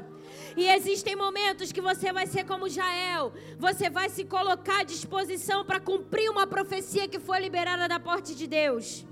E 0.57 0.67
existem 0.67 1.15
momentos 1.15 1.71
que 1.71 1.81
você 1.81 2.13
vai 2.13 2.27
ser 2.27 2.45
como 2.45 2.69
Jael. 2.69 3.33
Você 3.59 3.91
vai 3.91 4.09
se 4.09 4.25
colocar 4.25 4.81
à 4.81 4.85
disposição 4.85 5.65
para 5.65 5.81
cumprir 5.81 6.31
uma 6.31 6.47
profecia 6.47 7.07
que 7.07 7.19
foi 7.19 7.41
liberada 7.41 7.87
da 7.87 8.01
porta 8.01 8.35
de 8.35 8.47
Deus. 8.47 9.07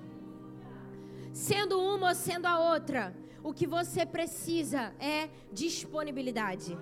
Sendo 1.35 1.79
uma 1.79 2.09
ou 2.09 2.15
sendo 2.15 2.47
a 2.47 2.59
outra, 2.59 3.15
o 3.43 3.53
que 3.53 3.67
você 3.67 4.07
precisa 4.07 4.95
é 4.99 5.29
disponibilidade. 5.53 6.77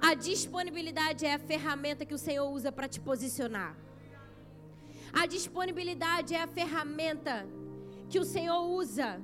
A 0.00 0.14
disponibilidade 0.14 1.26
é 1.26 1.34
a 1.34 1.38
ferramenta 1.38 2.06
que 2.06 2.14
o 2.14 2.18
Senhor 2.18 2.50
usa 2.50 2.72
para 2.72 2.88
te 2.88 3.00
posicionar. 3.00 3.76
A 5.12 5.26
disponibilidade 5.26 6.34
é 6.34 6.42
a 6.42 6.46
ferramenta 6.46 7.46
que 8.08 8.18
o 8.18 8.24
Senhor 8.24 8.62
usa 8.62 9.20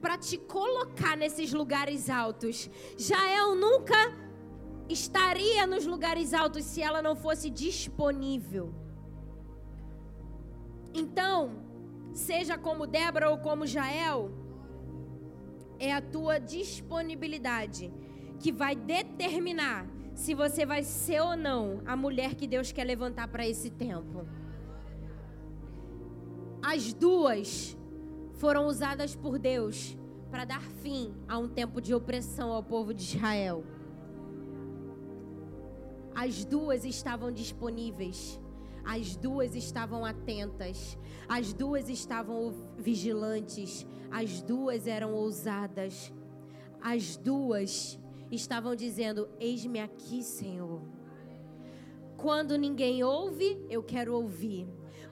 para 0.00 0.16
te 0.16 0.36
colocar 0.36 1.16
nesses 1.16 1.52
lugares 1.52 2.10
altos. 2.10 2.68
Jael 2.96 3.54
nunca 3.54 3.96
estaria 4.88 5.66
nos 5.66 5.86
lugares 5.86 6.32
altos 6.32 6.64
se 6.64 6.82
ela 6.82 7.00
não 7.02 7.14
fosse 7.14 7.50
disponível. 7.50 8.72
Então, 10.94 11.62
seja 12.12 12.56
como 12.56 12.86
Débora 12.86 13.30
ou 13.30 13.38
como 13.38 13.66
Jael, 13.66 14.30
é 15.78 15.92
a 15.92 16.00
tua 16.00 16.38
disponibilidade 16.38 17.92
que 18.40 18.50
vai 18.50 18.74
determinar 18.74 19.86
se 20.14 20.34
você 20.34 20.66
vai 20.66 20.82
ser 20.82 21.20
ou 21.20 21.36
não 21.36 21.80
a 21.86 21.94
mulher 21.94 22.34
que 22.34 22.46
Deus 22.46 22.72
quer 22.72 22.84
levantar 22.84 23.28
para 23.28 23.46
esse 23.46 23.70
tempo. 23.70 24.26
As 26.62 26.92
duas 26.92 27.76
foram 28.34 28.66
usadas 28.66 29.14
por 29.14 29.38
Deus 29.38 29.96
para 30.30 30.44
dar 30.44 30.62
fim 30.82 31.14
a 31.26 31.38
um 31.38 31.48
tempo 31.48 31.80
de 31.80 31.94
opressão 31.94 32.52
ao 32.52 32.62
povo 32.62 32.92
de 32.92 33.02
Israel. 33.02 33.64
As 36.14 36.44
duas 36.44 36.84
estavam 36.84 37.30
disponíveis, 37.30 38.40
as 38.84 39.16
duas 39.16 39.54
estavam 39.54 40.04
atentas, 40.04 40.98
as 41.28 41.52
duas 41.52 41.88
estavam 41.88 42.52
vigilantes, 42.76 43.86
as 44.10 44.42
duas 44.42 44.86
eram 44.86 45.14
ousadas, 45.14 46.12
as 46.80 47.16
duas 47.16 47.98
estavam 48.30 48.74
dizendo: 48.74 49.28
Eis-me 49.38 49.80
aqui, 49.80 50.22
Senhor. 50.22 50.82
Quando 52.16 52.58
ninguém 52.58 53.04
ouve, 53.04 53.64
eu 53.70 53.82
quero 53.82 54.14
ouvir. 54.14 54.66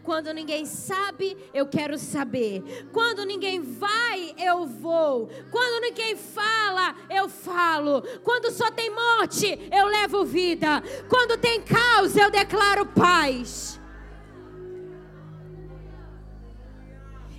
Quando 0.06 0.32
ninguém 0.32 0.64
sabe, 0.64 1.36
eu 1.52 1.66
quero 1.66 1.98
saber. 1.98 2.86
Quando 2.92 3.24
ninguém 3.24 3.60
vai, 3.60 4.36
eu 4.38 4.64
vou. 4.64 5.28
Quando 5.50 5.82
ninguém 5.82 6.16
fala, 6.16 6.94
eu 7.10 7.28
falo. 7.28 8.02
Quando 8.22 8.52
só 8.52 8.70
tem 8.70 8.88
morte, 8.88 9.46
eu 9.70 9.86
levo 9.86 10.24
vida. 10.24 10.80
Quando 11.08 11.36
tem 11.36 11.60
caos, 11.60 12.16
eu 12.16 12.30
declaro 12.30 12.86
paz. 12.86 13.80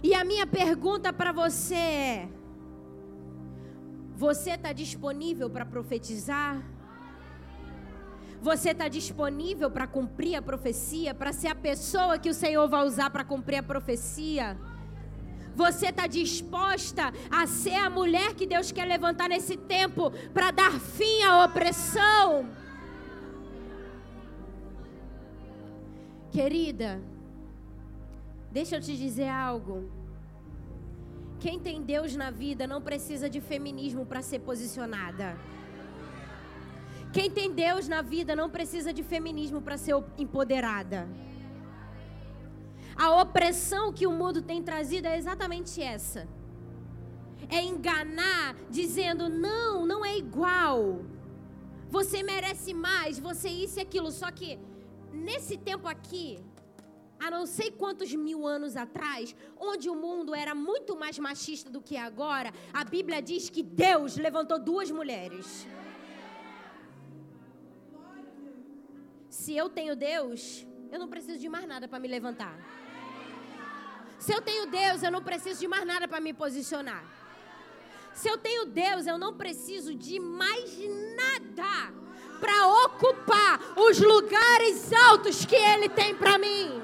E 0.03 0.13
a 0.13 0.25
minha 0.25 0.45
pergunta 0.45 1.13
para 1.13 1.31
você 1.31 1.75
é: 1.75 2.29
você 4.13 4.51
está 4.51 4.73
disponível 4.73 5.49
para 5.49 5.65
profetizar? 5.65 6.76
Você 8.41 8.69
está 8.69 8.87
disponível 8.87 9.69
para 9.69 9.87
cumprir 9.87 10.35
a 10.35 10.41
profecia, 10.41 11.13
para 11.13 11.33
ser 11.33 11.47
a 11.47 11.55
pessoa 11.55 12.19
que 12.19 12.29
o 12.29 12.33
Senhor 12.33 12.67
vai 12.67 12.85
usar 12.85 13.09
para 13.09 13.23
cumprir 13.23 13.57
a 13.57 13.63
profecia? 13.63 14.57
Você 15.55 15.87
está 15.87 16.05
disposta 16.05 17.11
a 17.31 17.47
ser 17.47 17.75
a 17.75 17.89
mulher 17.89 18.35
que 18.35 18.45
Deus 18.45 18.71
quer 18.71 18.85
levantar 18.85 19.27
nesse 19.27 19.57
tempo 19.57 20.11
para 20.31 20.51
dar 20.51 20.79
fim 20.79 21.23
à 21.23 21.43
opressão? 21.45 22.47
Querida, 26.31 27.01
deixa 28.51 28.75
eu 28.75 28.81
te 28.81 28.95
dizer 28.95 29.29
algo. 29.29 29.89
Quem 31.39 31.59
tem 31.59 31.81
Deus 31.81 32.15
na 32.15 32.29
vida 32.29 32.67
não 32.67 32.79
precisa 32.79 33.27
de 33.27 33.41
feminismo 33.41 34.05
para 34.05 34.21
ser 34.21 34.39
posicionada. 34.39 35.35
Quem 37.13 37.29
tem 37.31 37.51
Deus 37.51 37.87
na 37.87 38.01
vida 38.01 38.35
não 38.35 38.49
precisa 38.49 38.93
de 38.93 39.03
feminismo 39.03 39.61
para 39.61 39.77
ser 39.77 39.95
empoderada. 40.17 41.07
A 42.95 43.21
opressão 43.21 43.93
que 43.93 44.07
o 44.07 44.11
mundo 44.11 44.41
tem 44.41 44.61
trazido 44.63 45.07
é 45.07 45.17
exatamente 45.17 45.81
essa. 45.81 46.27
É 47.49 47.63
enganar 47.63 48.55
dizendo: 48.69 49.29
não, 49.29 49.85
não 49.85 50.05
é 50.05 50.17
igual. 50.17 51.01
Você 51.89 52.21
merece 52.21 52.73
mais, 52.73 53.17
você 53.17 53.49
isso 53.49 53.79
e 53.79 53.81
aquilo. 53.81 54.11
Só 54.11 54.29
que 54.31 54.59
nesse 55.13 55.57
tempo 55.57 55.87
aqui, 55.87 56.39
há 57.19 57.31
não 57.31 57.45
sei 57.45 57.71
quantos 57.71 58.13
mil 58.13 58.45
anos 58.45 58.75
atrás, 58.75 59.35
onde 59.59 59.89
o 59.89 59.95
mundo 59.95 60.35
era 60.35 60.53
muito 60.53 60.97
mais 60.97 61.17
machista 61.17 61.69
do 61.69 61.81
que 61.81 61.95
agora, 61.95 62.51
a 62.73 62.83
Bíblia 62.83 63.21
diz 63.21 63.49
que 63.49 63.63
Deus 63.63 64.17
levantou 64.17 64.59
duas 64.59 64.91
mulheres. 64.91 65.67
Se 69.41 69.55
eu 69.55 69.69
tenho 69.69 69.95
Deus, 69.95 70.65
eu 70.91 70.99
não 71.01 71.07
preciso 71.07 71.37
de 71.43 71.47
mais 71.47 71.67
nada 71.71 71.87
para 71.87 71.99
me 72.03 72.07
levantar. 72.07 72.55
Se 74.17 74.31
eu 74.35 74.41
tenho 74.41 74.65
Deus, 74.65 75.03
eu 75.03 75.11
não 75.15 75.23
preciso 75.29 75.59
de 75.59 75.67
mais 75.67 75.85
nada 75.85 76.07
para 76.07 76.19
me 76.19 76.33
posicionar. 76.33 77.03
Se 78.19 78.27
eu 78.27 78.37
tenho 78.39 78.65
Deus, 78.65 79.05
eu 79.05 79.17
não 79.23 79.31
preciso 79.41 79.93
de 79.93 80.19
mais 80.19 80.71
nada 81.21 81.93
para 82.41 82.57
ocupar 82.85 83.53
os 83.87 83.99
lugares 83.99 84.91
altos 85.07 85.45
que 85.45 85.55
Ele 85.55 85.87
tem 85.87 86.15
para 86.15 86.39
mim. 86.39 86.81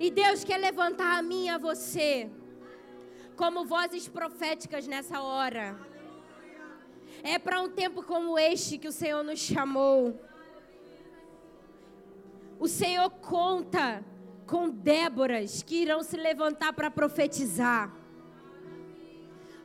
E 0.00 0.10
Deus 0.10 0.42
quer 0.44 0.56
levantar 0.56 1.18
a 1.18 1.22
mim 1.22 1.44
e 1.44 1.50
a 1.50 1.58
você 1.58 2.30
como 3.36 3.66
vozes 3.66 4.08
proféticas 4.08 4.86
nessa 4.86 5.20
hora. 5.20 5.66
É 7.26 7.38
para 7.38 7.58
um 7.58 7.70
tempo 7.70 8.02
como 8.02 8.38
este 8.38 8.76
que 8.76 8.86
o 8.86 8.92
Senhor 8.92 9.24
nos 9.24 9.38
chamou. 9.38 10.20
O 12.60 12.68
Senhor 12.68 13.08
conta 13.08 14.04
com 14.46 14.68
Déboras 14.68 15.62
que 15.62 15.76
irão 15.76 16.02
se 16.02 16.18
levantar 16.18 16.74
para 16.74 16.90
profetizar. 16.90 17.90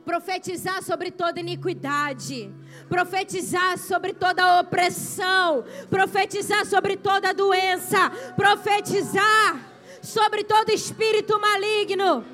Profetizar 0.06 0.82
sobre 0.82 1.10
toda 1.10 1.38
iniquidade, 1.38 2.50
profetizar 2.88 3.76
sobre 3.76 4.14
toda 4.14 4.58
opressão, 4.58 5.62
profetizar 5.90 6.64
sobre 6.64 6.96
toda 6.96 7.34
doença, 7.34 8.08
profetizar 8.34 9.70
sobre 10.02 10.44
todo 10.44 10.70
espírito 10.70 11.38
maligno. 11.38 12.24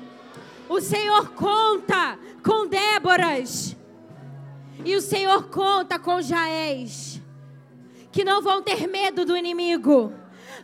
O 0.69 0.79
Senhor 0.79 1.31
conta 1.31 2.17
com 2.41 2.65
Déboras 2.65 3.76
e 4.83 4.95
o 4.95 5.01
Senhor 5.01 5.49
conta 5.49 5.99
com 5.99 6.21
Jaés, 6.21 7.21
que 8.11 8.23
não 8.23 8.41
vão 8.41 8.61
ter 8.61 8.87
medo 8.87 9.25
do 9.25 9.35
inimigo, 9.35 10.13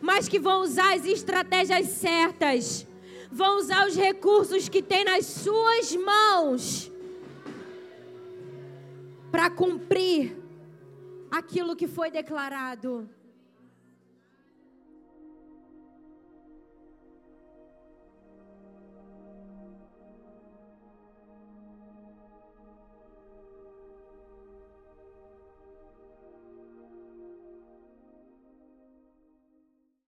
mas 0.00 0.28
que 0.28 0.38
vão 0.38 0.62
usar 0.62 0.94
as 0.94 1.04
estratégias 1.04 1.88
certas, 1.88 2.86
vão 3.30 3.58
usar 3.58 3.86
os 3.86 3.96
recursos 3.96 4.68
que 4.68 4.82
tem 4.82 5.04
nas 5.04 5.26
suas 5.26 5.94
mãos 5.96 6.90
para 9.30 9.50
cumprir 9.50 10.36
aquilo 11.30 11.74
que 11.74 11.88
foi 11.88 12.10
declarado. 12.10 13.08